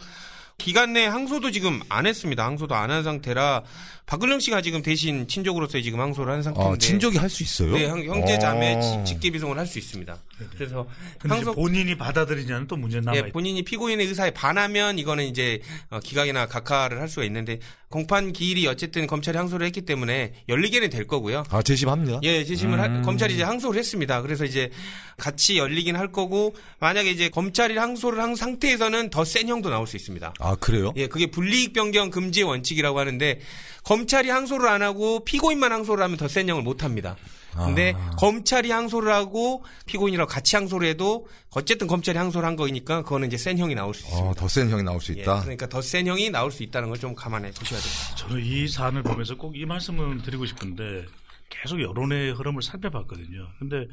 기간 0.59 0.93
내 0.93 1.07
항소도 1.07 1.51
지금 1.51 1.81
안 1.89 2.07
했습니다. 2.07 2.45
항소도 2.45 2.75
안 2.75 2.91
한 2.91 3.03
상태라 3.03 3.63
박근령 4.07 4.41
씨가 4.41 4.61
지금 4.63 4.83
대신 4.83 5.27
친족으로서 5.27 5.81
지금 5.81 6.01
항소를 6.01 6.33
한 6.33 6.43
상태인데 6.43 6.75
어, 6.75 6.77
친족이 6.77 7.17
할 7.19 7.31
수 7.31 7.43
있어요? 7.43 7.73
네, 7.73 7.87
형- 7.89 8.05
형제자매 8.05 8.75
어. 8.75 9.05
직계비송을 9.05 9.59
할 9.59 9.67
수 9.67 9.79
있습니다. 9.79 10.19
그래서 10.57 10.87
근데 11.19 11.37
이제 11.37 11.45
항소 11.47 11.55
본인이 11.55 11.97
받아들이냐는 11.97 12.67
또 12.67 12.77
문제 12.77 13.01
남아 13.01 13.17
예, 13.17 13.21
있다. 13.21 13.29
본인이 13.33 13.63
피고인의 13.63 14.07
의사에 14.07 14.31
반하면 14.33 14.99
이거는 14.99 15.25
이제 15.25 15.61
어, 15.91 16.01
기각이나 16.01 16.47
각하를 16.47 17.01
할 17.01 17.09
수가 17.09 17.25
있는데 17.25 17.59
공판 17.93 18.33
기일이 18.33 18.67
어쨌든 18.67 19.07
검찰이 19.07 19.37
항소를 19.37 19.65
했기 19.67 19.83
때문에 19.83 20.33
열리게는 20.49 20.91
될 20.91 21.07
거고요. 21.07 21.45
아, 21.51 21.63
재심합니다. 21.63 22.21
예, 22.25 22.43
재심을 22.45 22.81
할- 22.81 22.91
음. 22.91 23.03
검찰이 23.03 23.35
이제 23.35 23.45
항소를 23.45 23.79
했습니다. 23.79 24.23
그래서 24.23 24.45
이제 24.45 24.71
같이 25.19 25.59
열리긴 25.59 25.95
할 25.95 26.11
거고 26.11 26.57
만약에 26.81 27.11
이제 27.11 27.29
검찰이 27.29 27.77
항소를 27.77 28.21
한 28.21 28.35
상태에서는 28.35 29.11
더 29.11 29.23
센 29.25 29.47
형도 29.49 29.69
나올 29.71 29.87
수 29.87 29.97
있습니다. 29.97 30.35
아, 30.41 30.55
그래요? 30.57 30.93
예, 30.97 31.07
그게 31.07 31.27
불이익 31.27 31.73
변경 31.75 32.11
금지의 32.11 32.45
원칙이라고 32.47 32.99
하는데 32.99 33.39
검찰이 33.85 34.31
항소를 34.31 34.69
안 34.69 34.83
하고 34.83 35.23
피고인만 35.25 35.71
항소를 35.71 36.03
하면 36.03 36.17
더 36.17 36.27
센 36.27 36.49
형을 36.49 36.63
못 36.63 36.83
합니다. 36.83 37.17
근데 37.55 37.93
아. 37.97 38.11
검찰이 38.19 38.71
항소를 38.71 39.13
하고 39.13 39.65
피고인이랑 39.87 40.27
같이 40.27 40.57
항소를 40.57 40.89
해도 40.89 41.27
어쨌든 41.51 41.87
검찰이 41.87 42.17
항소를 42.19 42.47
한 42.47 42.57
거니까 42.57 43.03
그거는 43.03 43.29
이제 43.29 43.37
센 43.37 43.59
형이 43.59 43.75
나올 43.75 43.93
수 43.95 44.01
있습니다. 44.07 44.29
어, 44.31 44.35
더센 44.35 44.71
형이 44.71 44.83
나올 44.83 45.01
수 45.01 45.15
예, 45.17 45.21
있다. 45.23 45.41
그러니까 45.43 45.69
더 45.69 45.81
센 45.83 46.07
형이 46.07 46.31
나올 46.31 46.51
수 46.51 46.63
있다는 46.63 46.89
걸 46.89 46.99
좀 46.99 47.15
감안해 47.15 47.51
보셔야 47.53 47.81
돼요. 47.81 47.93
저는 48.17 48.45
이 48.45 48.67
사안을 48.69 49.03
보면서 49.03 49.37
꼭 49.37 49.55
이 49.57 49.67
말씀을 49.67 50.23
드리고 50.23 50.47
싶은데 50.47 51.05
계속 51.51 51.83
여론의 51.83 52.33
흐름을 52.33 52.63
살펴봤거든요. 52.63 53.47
근데 53.59 53.87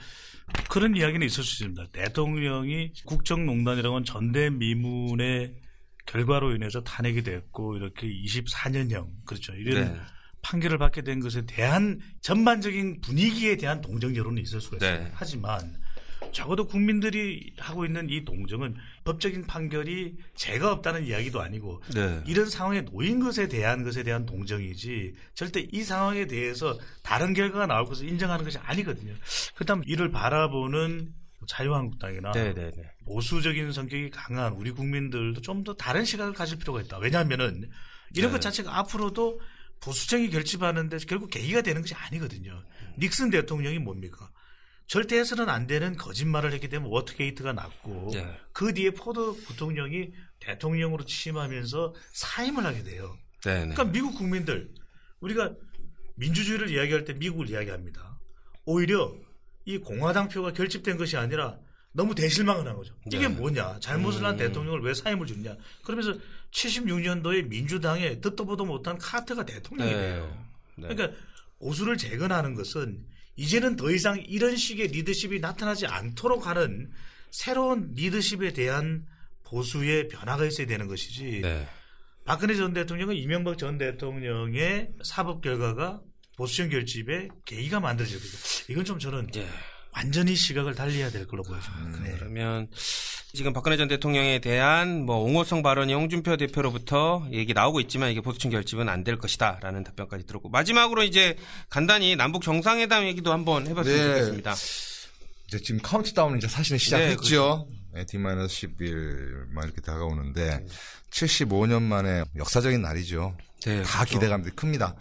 그런 0.70 0.96
이야기는 0.96 1.26
있을 1.28 1.44
수 1.44 1.64
있습니다. 1.64 1.88
대통령이 1.92 2.94
국정농단이라고 3.06 3.96
하는 3.96 4.06
전대미문의 4.06 5.54
결과로 6.06 6.56
인해서 6.56 6.82
탄핵이 6.84 7.24
됐고 7.24 7.76
이렇게 7.76 8.08
24년형 8.08 9.08
그렇죠. 9.26 9.54
이런 9.54 9.94
네. 9.94 10.00
판결을 10.42 10.78
받게 10.78 11.02
된 11.02 11.20
것에 11.20 11.46
대한 11.46 12.00
전반적인 12.22 13.02
분위기에 13.02 13.58
대한 13.58 13.82
동정 13.82 14.16
여론이 14.16 14.42
있을 14.42 14.62
수가 14.62 14.78
있어요. 14.78 15.00
네. 15.00 15.12
하지만 15.14 15.78
적어도 16.32 16.68
국민들이 16.68 17.54
하고 17.58 17.86
있는 17.86 18.10
이 18.10 18.24
동정은 18.24 18.76
법적인 19.04 19.48
판결이 19.48 20.18
죄가 20.36 20.72
없다는 20.74 21.06
이야기도 21.06 21.42
아니고 21.42 21.82
네. 21.94 22.22
이런 22.28 22.50
상황에 22.50 22.82
놓인 22.82 23.20
것에 23.20 23.48
대한 23.48 23.84
것에 23.84 24.04
대한 24.04 24.26
동정이지 24.26 25.16
절대 25.34 25.68
이 25.72 25.82
상황에 25.82 26.28
대해서 26.28 26.78
다른 27.04 27.34
결과가 27.34 27.66
나올 27.68 27.86
것을 27.86 28.08
인정하는 28.08 28.46
것이 28.46 28.58
아니거든요. 28.60 29.14
그렇다면 29.56 29.84
이를 29.88 30.12
바라보는 30.12 31.14
자유한국당이나 31.48 32.32
네, 32.32 32.54
네, 32.54 32.72
네. 32.76 32.84
보수적인 33.06 33.72
성격이 33.72 34.12
강한 34.12 34.54
우리 34.54 34.72
국민들도 34.72 35.42
좀 35.42 35.64
더 35.64 35.74
다른 35.74 36.06
시각을 36.06 36.34
가질 36.34 36.58
필요가 36.58 36.82
있다. 36.82 37.00
왜냐하면은 37.00 37.70
이런 38.16 38.32
네. 38.32 38.38
것 38.38 38.42
자체가 38.42 38.78
앞으로도 38.78 39.42
보수층이 39.82 40.30
결집하는데 40.30 40.98
결국 41.08 41.30
계기가 41.30 41.62
되는 41.62 41.82
것이 41.82 41.94
아니거든요. 41.94 42.64
닉슨 42.98 43.30
대통령이 43.30 43.80
뭡니까? 43.80 44.30
절대 44.88 45.18
해서는 45.18 45.50
안 45.50 45.68
되는 45.68 45.96
거짓말을 45.96 46.52
했기 46.52 46.68
때문에 46.68 46.92
워터게이트가 46.92 47.54
났고 47.54 48.10
네. 48.12 48.36
그 48.52 48.74
뒤에 48.74 48.90
포드 48.92 49.44
부통령이 49.46 50.10
대통령으로 50.40 51.06
취임하면서 51.06 51.94
사면을 52.14 52.66
하게 52.66 52.84
돼요. 52.84 53.16
네, 53.46 53.54
네. 53.54 53.74
그러니까 53.74 53.86
미국 53.86 54.16
국민들 54.18 54.74
우리가 55.20 55.54
민주주의를 56.16 56.72
이야기할 56.72 57.06
때 57.06 57.14
미국을 57.14 57.50
이야기합니다. 57.50 58.20
오히려 58.66 59.16
이 59.66 59.78
공화당 59.78 60.28
표가 60.28 60.54
결집된 60.54 60.98
것이 60.98 61.18
아니라 61.18 61.60
너무 61.92 62.16
대실망을 62.16 62.68
한 62.68 62.76
거죠. 62.76 62.96
이게 63.08 63.28
네. 63.28 63.30
뭐냐? 63.30 63.80
잘못을 63.80 64.26
한 64.26 64.36
음. 64.36 64.38
대통령을 64.38 64.82
왜 64.82 64.94
사면을 64.94 65.28
주냐? 65.28 65.56
그러면서 65.84 66.18
76년도에 66.52 67.48
민주당에 67.48 68.20
듣도 68.20 68.46
보도 68.46 68.66
못한 68.66 68.98
카트가 68.98 69.46
대통령이 69.46 69.92
돼요. 69.92 70.46
네. 70.76 70.88
그러니까 70.88 71.18
오수를 71.60 71.98
재건하는 71.98 72.56
것은 72.56 73.06
이제는 73.36 73.76
더 73.76 73.92
이상 73.92 74.22
이런 74.28 74.56
식의 74.56 74.88
리더십이 74.88 75.40
나타나지 75.40 75.88
않도록 75.88 76.48
하는 76.48 76.92
새로운 77.32 77.94
리더십에 77.94 78.54
대한 78.54 79.06
보수의 79.44 80.08
변화가 80.08 80.46
있어야 80.46 80.68
되는 80.68 80.88
것이지. 80.88 81.42
네. 81.42 81.68
박근혜 82.26 82.56
전 82.56 82.74
대통령은 82.74 83.16
이명박 83.16 83.58
전 83.58 83.78
대통령의 83.78 84.92
사법 85.04 85.42
결과가 85.42 86.02
보수형 86.38 86.70
결집에 86.70 87.28
계기가 87.46 87.80
만들어졌거든요. 87.80 88.66
이건 88.70 88.86
좀 88.86 89.00
저는 89.00 89.30
예. 89.36 89.48
완전히 89.92 90.36
시각을 90.36 90.76
달리해야 90.76 91.10
될 91.12 91.28
걸로 91.28 91.44
보여집니다. 91.44 92.00
네. 92.04 92.16
그러면 92.18 92.68
지금 93.34 93.54
박근혜 93.54 93.78
전 93.78 93.88
대통령에 93.88 94.40
대한 94.40 95.06
뭐 95.06 95.18
옹호성 95.18 95.62
발언이 95.62 95.94
홍준표 95.94 96.38
대표로부터 96.38 97.28
얘기 97.32 97.54
나오고 97.54 97.80
있지만 97.82 98.12
이게 98.12 98.22
보수층 98.22 98.50
결집은 98.50 98.88
안 98.90 99.04
될 99.04 99.18
것이다라는 99.18 99.84
답변까지 99.84 100.26
들었고 100.26 100.50
마지막으로 100.50 101.04
이제 101.04 101.38
간단히 101.70 102.16
남북 102.16 102.44
정상회담 102.44 103.06
얘기도 103.06 103.32
한번 103.32 103.66
해봤으면 103.68 103.98
네. 103.98 104.08
좋겠습니다. 104.14 104.56
이제 105.48 105.60
지금 105.62 105.82
카운트다운은 105.82 106.38
이제 106.38 106.48
사실은 106.48 106.78
시작했죠. 106.78 107.18
그렇죠. 107.18 107.68
네, 107.94 108.06
D-10일만 108.06 109.64
이렇게 109.64 109.82
다가오는데 109.82 110.66
75년 111.12 111.82
만에 111.82 112.24
역사적인 112.36 112.82
날이죠. 112.82 113.36
네, 113.66 113.82
다 113.84 114.00
그렇죠. 114.00 114.14
기대감들이 114.14 114.56
큽니다. 114.56 114.96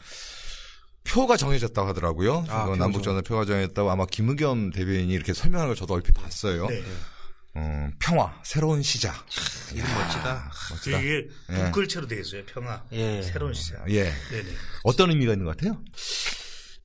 표가 1.08 1.36
정해졌다고 1.36 1.88
하더라고요. 1.88 2.44
아, 2.48 2.74
남북전선 2.78 3.24
표가 3.24 3.44
정해졌다고 3.44 3.90
아마 3.90 4.06
김의겸 4.06 4.70
대변인이 4.70 5.12
이렇게 5.12 5.32
설명하는 5.32 5.70
걸 5.70 5.76
저도 5.76 5.94
얼핏 5.94 6.12
봤어요. 6.12 6.66
네. 6.66 6.82
어, 7.54 7.90
평화, 7.98 8.38
새로운 8.44 8.82
시작. 8.82 9.26
이름 9.74 9.86
멋지다. 9.94 10.50
멋지다. 10.70 11.00
이게 11.00 11.28
예. 11.50 11.54
북글체로 11.64 12.06
되어 12.06 12.20
있어요. 12.20 12.44
평화. 12.44 12.84
예. 12.92 13.22
새로운 13.22 13.54
시작. 13.54 13.90
예. 13.90 14.04
네네. 14.04 14.48
어떤 14.84 15.10
의미가 15.10 15.32
있는 15.32 15.44
것 15.46 15.56
같아요? 15.56 15.82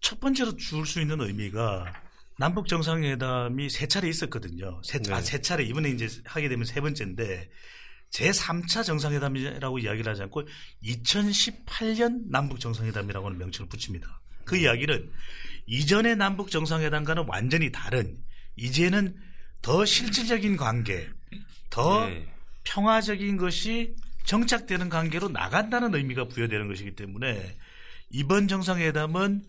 첫 0.01 0.19
번째로 0.19 0.55
줄 0.55 0.85
수 0.85 0.99
있는 1.01 1.19
의미가 1.21 1.93
남북 2.39 2.67
정상회담이 2.67 3.69
세 3.69 3.87
차례 3.87 4.09
있었거든요. 4.09 4.81
세, 4.83 4.99
아, 5.11 5.17
네. 5.19 5.21
세 5.21 5.41
차례 5.41 5.63
이번에 5.63 5.89
이제 5.89 6.07
하게 6.25 6.49
되면 6.49 6.65
세 6.65 6.81
번째인데 6.81 7.49
제 8.13 8.29
3차 8.29 8.85
정상회담이라고 8.85 9.79
이야기를 9.79 10.11
하지 10.11 10.21
않고 10.21 10.43
2018년 10.83 12.29
남북 12.29 12.59
정상회담이라고 12.59 13.25
하는 13.25 13.39
명칭을 13.39 13.67
붙입니다. 13.67 14.21
그 14.45 14.55
이야기는 14.55 15.11
이전의 15.65 16.17
남북 16.17 16.51
정상회담과는 16.51 17.25
완전히 17.27 17.71
다른 17.71 18.15
이제는 18.55 19.15
더 19.63 19.83
실질적인 19.83 20.57
관계, 20.57 21.09
더 21.71 22.05
네. 22.05 22.31
평화적인 22.65 23.37
것이 23.37 23.95
정착되는 24.25 24.89
관계로 24.89 25.29
나간다는 25.29 25.95
의미가 25.95 26.27
부여되는 26.27 26.67
것이기 26.67 26.95
때문에 26.95 27.55
이번 28.11 28.47
정상회담은 28.47 29.43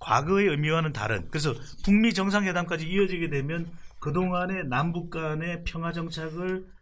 과거의 0.00 0.48
의미와는 0.48 0.92
다른 0.92 1.26
그래서 1.30 1.54
북미 1.82 2.12
정상회담까지 2.12 2.86
이어지게 2.86 3.30
되면 3.30 3.66
그동안의 4.00 4.66
남북 4.68 5.08
간의 5.08 5.62
평화 5.64 5.92
정착을 5.92 6.75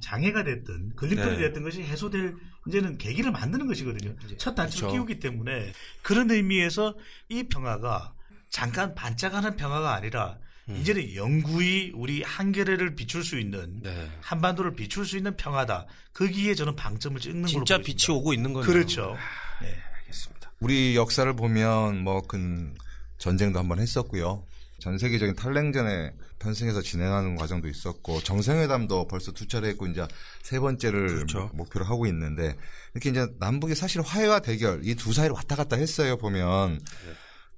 장애가 0.00 0.44
됐던 0.44 0.94
걸림돌이 0.96 1.36
네. 1.36 1.42
됐던 1.48 1.62
것이 1.62 1.82
해소될 1.82 2.34
이제는 2.68 2.98
계기를 2.98 3.32
만드는 3.32 3.66
것이거든요. 3.66 4.14
첫 4.38 4.54
단추를 4.54 4.88
그렇죠. 4.88 4.92
끼우기 5.06 5.20
때문에 5.20 5.72
그런 6.02 6.30
의미에서 6.30 6.94
이 7.28 7.44
평화가 7.44 8.14
잠깐 8.50 8.94
반짝하는 8.94 9.56
평화가 9.56 9.94
아니라 9.94 10.38
음. 10.68 10.76
이제는 10.76 11.14
영구히 11.14 11.92
우리 11.94 12.22
한겨레를 12.22 12.94
비출 12.96 13.24
수 13.24 13.38
있는 13.38 13.80
네. 13.82 14.10
한반도를 14.20 14.74
비출 14.74 15.06
수 15.06 15.16
있는 15.16 15.36
평화다. 15.36 15.86
거기에 16.12 16.54
저는 16.54 16.76
방점을 16.76 17.18
찍는 17.20 17.42
걸로 17.42 17.48
진짜. 17.64 17.78
빛이 17.78 18.16
오고 18.16 18.34
있는 18.34 18.52
거네요. 18.52 18.70
그렇죠. 18.70 19.16
네. 19.62 19.74
알겠습니다. 20.00 20.52
우리 20.60 20.96
역사를 20.96 21.32
보면 21.34 22.02
뭐 22.04 22.22
그 22.22 22.74
전쟁도 23.18 23.58
한번 23.58 23.78
했었고요. 23.80 24.44
전 24.80 24.98
세계적인 24.98 25.34
탈냉전에 25.36 26.12
편승해서 26.38 26.80
진행하는 26.82 27.36
과정도 27.36 27.68
있었고 27.68 28.20
정상회담도 28.22 29.06
벌써 29.08 29.30
두 29.32 29.46
차례 29.46 29.68
했고 29.68 29.86
이제 29.86 30.06
세 30.42 30.58
번째를 30.58 31.06
그렇죠. 31.06 31.50
목표로 31.54 31.84
하고 31.84 32.06
있는데 32.06 32.56
이렇게 32.94 33.10
이제 33.10 33.26
남북이 33.38 33.74
사실 33.74 34.00
화해와 34.00 34.40
대결 34.40 34.80
이 34.84 34.94
두 34.94 35.12
사이를 35.12 35.34
왔다 35.34 35.54
갔다 35.56 35.76
했어요 35.76 36.16
보면. 36.16 36.80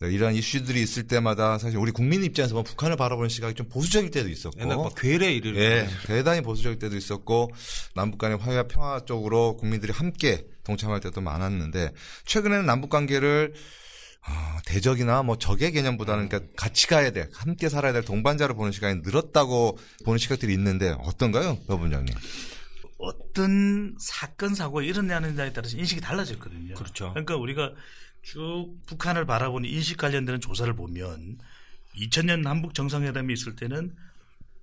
네, 0.01 0.11
이런 0.13 0.35
이슈들이 0.35 0.83
있을 0.83 1.05
때마다 1.05 1.59
사실 1.59 1.79
우리 1.79 1.93
국민 1.93 2.25
입장에서 2.25 2.55
보면 2.55 2.65
북한을 2.65 2.97
바라보는 2.97 3.29
시각이 3.29 3.55
좀 3.55 3.69
보수적일 3.69 4.11
때도 4.11 4.29
있었고. 4.31 4.61
옛날 4.61 4.77
막 4.77 4.93
괴뢰 4.97 5.33
이를 5.33 5.55
예, 5.57 5.89
대단히 6.07 6.41
보수적일 6.41 6.81
때도 6.81 6.97
있었고 6.97 7.53
남북 7.95 8.19
간의 8.19 8.39
화해와 8.39 8.65
평화 8.65 8.99
쪽으로 9.05 9.57
국민들이 9.57 9.93
함께 9.93 10.45
동참할 10.65 10.99
때도 10.99 11.21
많았는데 11.21 11.93
최근에는 12.27 12.67
남북 12.67 12.91
관계를 12.91 13.55
아, 14.25 14.61
대적이나 14.67 15.23
뭐 15.23 15.37
적의 15.37 15.73
개념보다는 15.73 16.29
그러니까 16.29 16.53
같이 16.57 16.87
가야 16.87 17.11
돼, 17.11 17.29
함께 17.35 17.69
살아야 17.69 17.93
될 17.93 18.05
동반자로 18.05 18.55
보는 18.55 18.73
시간이 18.73 19.01
늘었다고 19.03 19.79
보는 20.05 20.19
시각들이 20.19 20.53
있는데 20.55 20.95
어떤가요, 21.01 21.59
여 21.69 21.77
분장님? 21.77 22.15
어떤 22.99 23.97
사건 23.99 24.55
사고가 24.55 24.83
일어나느냐에 24.83 25.53
따라서 25.53 25.77
인식이 25.77 26.01
달라졌거든요. 26.01 26.75
그렇죠. 26.75 27.11
그러니까 27.11 27.37
우리가 27.37 27.73
쭉 28.23 28.77
북한을 28.87 29.27
바라보는 29.27 29.69
인식 29.69 29.97
관련되는 29.97 30.41
조사를 30.41 30.73
보면 30.75 31.39
2000년 31.97 32.43
남북 32.43 32.75
정상회담이 32.75 33.33
있을 33.35 33.57
때는 33.57 33.95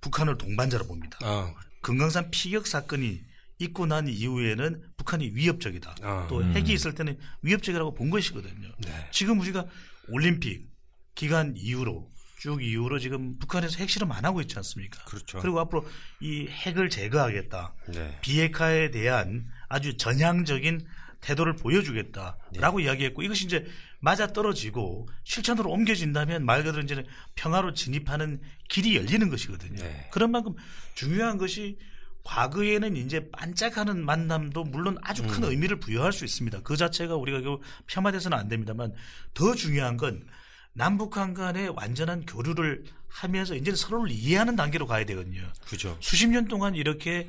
북한을 0.00 0.38
동반자로 0.38 0.86
봅니다. 0.86 1.18
아, 1.22 1.54
금강산 1.82 2.30
피격 2.30 2.66
사건이 2.66 3.20
있고 3.60 3.86
난 3.86 4.08
이후에는 4.08 4.82
북한이 4.96 5.32
위협적이다. 5.34 5.94
아, 6.02 6.26
또 6.28 6.42
핵이 6.42 6.72
있을 6.72 6.94
때는 6.94 7.18
위협적이라고 7.42 7.94
본 7.94 8.10
것이거든요. 8.10 8.68
네. 8.78 9.08
지금 9.12 9.38
우리가 9.40 9.66
올림픽 10.08 10.68
기간 11.14 11.54
이후로 11.56 12.10
쭉 12.38 12.62
이후로 12.62 12.98
지금 12.98 13.38
북한에서 13.38 13.78
핵실험 13.78 14.10
안 14.12 14.24
하고 14.24 14.40
있지 14.40 14.56
않습니까? 14.56 15.04
그렇죠. 15.04 15.38
그리고 15.40 15.60
앞으로 15.60 15.86
이 16.20 16.48
핵을 16.48 16.88
제거하겠다. 16.88 17.74
네. 17.88 18.18
비핵화에 18.22 18.90
대한 18.90 19.46
아주 19.68 19.98
전향적인 19.98 20.86
태도를 21.20 21.56
보여주겠다라고 21.56 22.78
네. 22.78 22.84
이야기했고 22.84 23.22
이것이 23.22 23.44
이제 23.44 23.66
맞아 24.00 24.28
떨어지고 24.28 25.06
실천으로 25.24 25.70
옮겨진다면 25.70 26.46
말 26.46 26.64
그대로 26.64 26.82
이제는 26.82 27.04
평화로 27.34 27.74
진입하는 27.74 28.40
길이 28.70 28.96
열리는 28.96 29.28
것이거든요. 29.28 29.82
네. 29.82 30.08
그런 30.10 30.30
만큼 30.30 30.54
중요한 30.94 31.36
것이 31.36 31.76
과거에는 32.24 32.96
이제 32.96 33.30
반짝하는 33.30 34.04
만남도 34.04 34.64
물론 34.64 34.98
아주 35.02 35.22
큰 35.26 35.44
음. 35.44 35.50
의미를 35.50 35.80
부여할 35.80 36.12
수 36.12 36.24
있습니다. 36.24 36.60
그 36.62 36.76
자체가 36.76 37.16
우리가 37.16 37.40
폄하돼서는 37.86 38.36
안 38.36 38.48
됩니다만 38.48 38.92
더 39.34 39.54
중요한 39.54 39.96
건 39.96 40.26
남북한 40.72 41.34
간의 41.34 41.70
완전한 41.70 42.24
교류를 42.26 42.84
하면서 43.08 43.54
이제는 43.54 43.76
서로를 43.76 44.10
이해하는 44.10 44.54
단계로 44.56 44.86
가야 44.86 45.04
되거든요. 45.06 45.42
그죠. 45.66 45.96
수십 46.00 46.28
년 46.28 46.46
동안 46.46 46.74
이렇게 46.74 47.28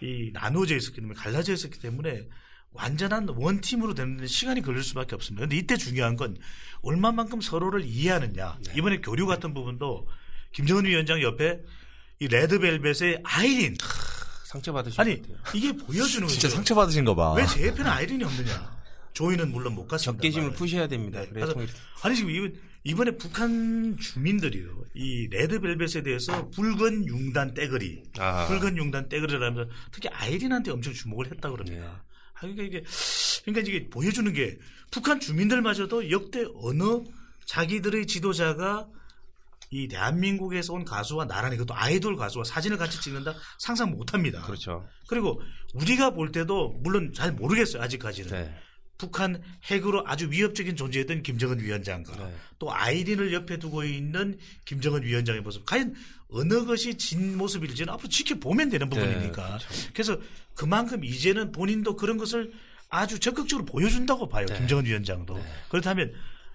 이 0.00 0.30
나눠져 0.32 0.76
있었기 0.76 0.96
때문에 1.00 1.14
갈라져 1.14 1.52
있었기 1.52 1.78
때문에 1.78 2.26
완전한 2.72 3.28
원팀으로 3.28 3.94
되는데 3.94 4.26
시간이 4.26 4.62
걸릴 4.62 4.82
수밖에 4.82 5.14
없습니다. 5.14 5.40
그런데 5.40 5.56
이때 5.56 5.76
중요한 5.76 6.16
건 6.16 6.36
얼마만큼 6.82 7.40
서로를 7.40 7.84
이해하느냐. 7.84 8.58
네. 8.66 8.72
이번에 8.76 9.00
교류 9.00 9.26
같은 9.26 9.54
부분도 9.54 10.08
김정은 10.52 10.84
위원장 10.84 11.22
옆에 11.22 11.60
이 12.18 12.28
레드벨벳의 12.28 13.20
아이린 13.24 13.76
상처받으신 14.52 15.00
아니 15.00 15.22
것 15.22 15.32
같아요. 15.32 15.56
이게 15.56 15.72
보여주는 15.72 16.26
거죠. 16.26 16.38
진짜 16.38 16.54
상처받으신 16.54 17.04
거 17.04 17.14
봐. 17.14 17.32
왜제 17.32 17.66
옆에는 17.68 17.90
아이린이 17.90 18.22
없느냐? 18.24 18.82
조이는 19.14 19.50
물론 19.50 19.74
못 19.74 19.86
갔습니다. 19.86 20.20
적개심을 20.20 20.52
푸셔야 20.52 20.88
됩니다. 20.88 21.20
네. 21.20 21.28
그래서 21.32 21.54
아니 22.02 22.16
지금 22.16 22.30
이번 22.30 22.54
이번에 22.84 23.10
북한 23.12 23.96
주민들이요 23.98 24.84
이 24.94 25.28
레드벨벳에 25.28 26.02
대해서 26.02 26.48
붉은 26.50 27.06
융단 27.06 27.54
떼거리, 27.54 28.02
아. 28.18 28.46
붉은 28.46 28.76
융단 28.76 29.08
떼거리를 29.08 29.42
하면서 29.42 29.70
특히 29.90 30.08
아이린한테 30.08 30.70
엄청 30.70 30.92
주목을 30.92 31.30
했다 31.30 31.50
그럽니다. 31.50 31.80
네. 31.80 31.86
아, 31.86 32.40
그러니까 32.40 32.62
이게 32.64 32.84
그러니까 33.44 33.70
이게 33.70 33.88
보여주는 33.88 34.30
게 34.32 34.58
북한 34.90 35.20
주민들마저도 35.20 36.10
역대 36.10 36.44
어느 36.56 37.04
자기들의 37.46 38.06
지도자가 38.06 38.88
이 39.72 39.88
대한민국에서 39.88 40.74
온 40.74 40.84
가수와 40.84 41.26
나란히 41.26 41.56
그것도 41.56 41.74
아이돌 41.74 42.14
가수와 42.16 42.44
사진을 42.44 42.76
같이 42.76 43.00
찍는다 43.00 43.34
상상 43.58 43.90
못합니다. 43.90 44.42
그렇죠. 44.42 44.86
그리고 45.08 45.40
우리가 45.72 46.10
볼 46.10 46.30
때도 46.30 46.78
물론 46.82 47.12
잘 47.14 47.32
모르겠어요 47.32 47.82
아직까지는. 47.82 48.30
네. 48.30 48.54
북한 48.98 49.42
핵으로 49.64 50.04
아주 50.06 50.30
위협적인 50.30 50.76
존재였던 50.76 51.24
김정은 51.24 51.58
위원장과 51.58 52.16
네. 52.18 52.36
또 52.60 52.72
아이린을 52.72 53.32
옆에 53.32 53.58
두고 53.58 53.82
있는 53.82 54.38
김정은 54.64 55.02
위원장의 55.02 55.40
모습 55.40 55.66
과연 55.66 55.92
어느 56.28 56.64
것이 56.64 56.94
진 56.96 57.36
모습일지는 57.36 57.92
앞으로 57.92 58.08
지켜보면 58.08 58.68
되는 58.68 58.88
부분이니까 58.88 59.58
그렇죠. 59.58 59.68
그래서 59.92 60.18
그만큼 60.54 61.02
이제는 61.02 61.50
본인도 61.50 61.96
그런 61.96 62.16
것을 62.16 62.52
아주 62.90 63.18
적극적으로 63.18 63.64
보여준다고 63.64 64.28
봐요 64.28 64.46
네. 64.46 64.58
김정은 64.58 64.84
위원장도 64.84 65.42
그렇다면 65.68 66.12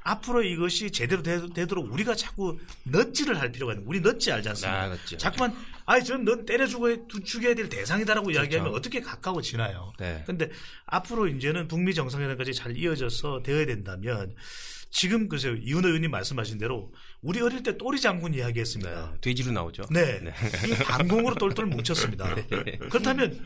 앞으로 0.08 0.42
이것이 0.42 0.92
제대로 0.92 1.22
되, 1.22 1.66
도록 1.66 1.92
우리가 1.92 2.16
자꾸 2.16 2.58
넛지를 2.84 3.40
할 3.40 3.52
필요가 3.52 3.74
있는 3.74 3.86
우리 3.86 4.00
넛지 4.00 4.32
알지 4.32 4.50
않습니까? 4.50 4.82
아, 4.82 4.88
넛지. 4.88 5.18
자꾸만 5.18 5.54
아이 5.86 6.04
전넌 6.04 6.46
때려 6.46 6.66
죽어 6.66 6.96
죽여야 7.08 7.56
될 7.56 7.68
대상이다라고 7.68 8.32
이야기하면 8.32 8.72
그렇죠. 8.72 8.78
어떻게 8.78 9.02
가까워지나요? 9.02 9.94
네. 10.00 10.24
근데 10.26 10.50
앞으로 10.86 11.28
이제는 11.28 11.68
북미 11.68 11.94
정상회담까지 11.94 12.54
잘 12.54 12.78
이어져서 12.78 13.44
되어야 13.44 13.66
된다면 13.66 14.34
지금 14.90 15.28
글쎄요 15.28 15.56
이훈 15.56 15.84
의원님 15.84 16.10
말씀하신 16.12 16.58
대로 16.58 16.94
우리 17.22 17.42
어릴 17.42 17.62
때 17.62 17.78
또리 17.78 18.00
장군 18.00 18.34
이야기했습니다. 18.34 19.12
네, 19.12 19.18
돼지로 19.20 19.52
나오죠. 19.52 19.84
네. 19.92 20.22
이 20.70 20.84
반공으로 20.86 21.36
똘똘 21.36 21.66
뭉쳤습니다. 21.66 22.34
그렇다면 22.90 23.44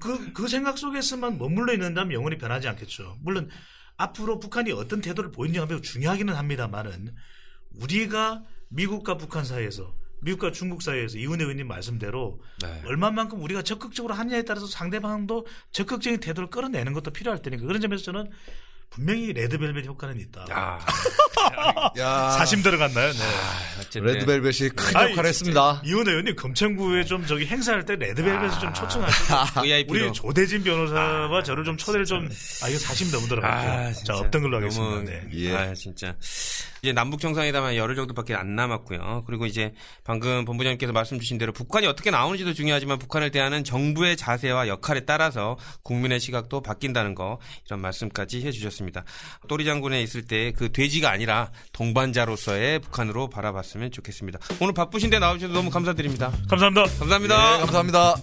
그, 0.00 0.32
그 0.32 0.48
생각 0.48 0.78
속에서만 0.78 1.36
머물러 1.36 1.74
있는다면 1.74 2.14
영원히 2.14 2.38
변하지 2.38 2.66
않겠죠. 2.68 3.18
물론 3.20 3.50
앞으로 3.96 4.38
북한이 4.38 4.72
어떤 4.72 5.00
태도를 5.00 5.32
보이느냐가 5.32 5.66
매우 5.66 5.80
중요하기는 5.80 6.34
합니다만은 6.34 7.14
우리가 7.74 8.44
미국과 8.68 9.16
북한 9.16 9.44
사이에서 9.44 9.94
미국과 10.22 10.52
중국 10.52 10.82
사이에서 10.82 11.18
이훈혜 11.18 11.44
의원님 11.44 11.68
말씀대로 11.68 12.40
네. 12.62 12.82
얼마만큼 12.86 13.42
우리가 13.42 13.62
적극적으로 13.62 14.14
하느냐에 14.14 14.42
따라서 14.42 14.66
상대방도 14.66 15.46
적극적인 15.72 16.20
태도를 16.20 16.50
끌어내는 16.50 16.92
것도 16.94 17.12
필요할 17.12 17.42
테니까 17.42 17.66
그런 17.66 17.80
점에서 17.80 18.04
저는 18.04 18.30
분명히 18.90 19.32
레드벨벳 19.32 19.84
효과는 19.84 20.18
있다. 20.20 20.46
아, 20.50 20.78
야. 21.98 22.30
사심 22.38 22.62
들어갔나요? 22.62 23.12
네. 23.12 23.18
어쨌든 23.78 24.04
레드벨벳이 24.04 24.70
큰 24.70 24.96
아이, 24.96 25.10
역할을 25.10 25.28
했습니다. 25.28 25.82
이훈 25.84 26.08
의원님 26.08 26.34
검찰부에 26.36 27.04
좀 27.04 27.26
저기 27.26 27.46
행사할 27.46 27.84
때 27.84 27.94
레드벨벳을 27.96 28.58
좀 28.58 28.72
초청하시고 28.72 29.34
VIP로. 29.60 30.04
우리 30.06 30.12
조대진 30.12 30.62
변호사와 30.64 31.42
저를 31.42 31.64
좀 31.64 31.76
초대를 31.76 32.06
좀 32.06 32.26
아 32.62 32.68
이거 32.68 32.78
사심 32.78 33.10
너무 33.10 33.28
들어갔죠. 33.28 33.68
아, 33.68 33.84
자 33.84 33.92
진짜. 33.92 34.16
없던 34.16 34.42
걸로 34.42 34.56
하겠습니다. 34.56 34.94
너무, 34.96 35.04
네. 35.04 35.22
예. 35.34 35.54
아, 35.54 35.74
진짜. 35.74 36.14
이제 36.82 36.92
남북 36.92 37.20
정상회담 37.20 37.74
열흘 37.76 37.96
정도밖에 37.96 38.34
안 38.34 38.54
남았고요. 38.54 39.24
그리고 39.26 39.44
이제 39.46 39.74
방금 40.04 40.44
본부장님께서 40.44 40.92
말씀 40.92 41.18
주신 41.18 41.36
대로 41.38 41.52
북한이 41.52 41.86
어떻게 41.86 42.10
나오는지도 42.10 42.54
중요하지만 42.54 42.98
북한을 42.98 43.30
대하는 43.30 43.64
정부의 43.64 44.16
자세와 44.16 44.68
역할에 44.68 45.00
따라서 45.04 45.58
국민의 45.82 46.20
시각도 46.20 46.62
바뀐다는 46.62 47.14
거 47.14 47.38
이런 47.66 47.80
말씀까지 47.80 48.42
해주셨 48.46 48.72
습니다. 48.76 49.04
또리 49.48 49.64
장군에 49.64 50.02
있을 50.02 50.22
때 50.22 50.46
그 50.56 50.72
돼지가 50.72 51.10
아니라 51.10 51.50
동반자로서의 51.72 52.80
북한으로 52.80 53.28
바라봤으면 53.28 53.90
좋겠습니다. 53.92 54.38
오늘 54.60 54.74
바쁘신데 54.74 55.18
나오셔서 55.18 55.52
너무 55.52 55.70
감사드립니다. 55.70 56.32
감사합니다. 56.48 56.84
감사합니다. 56.98 57.52
네, 57.54 57.60
감사합니다. 57.60 58.16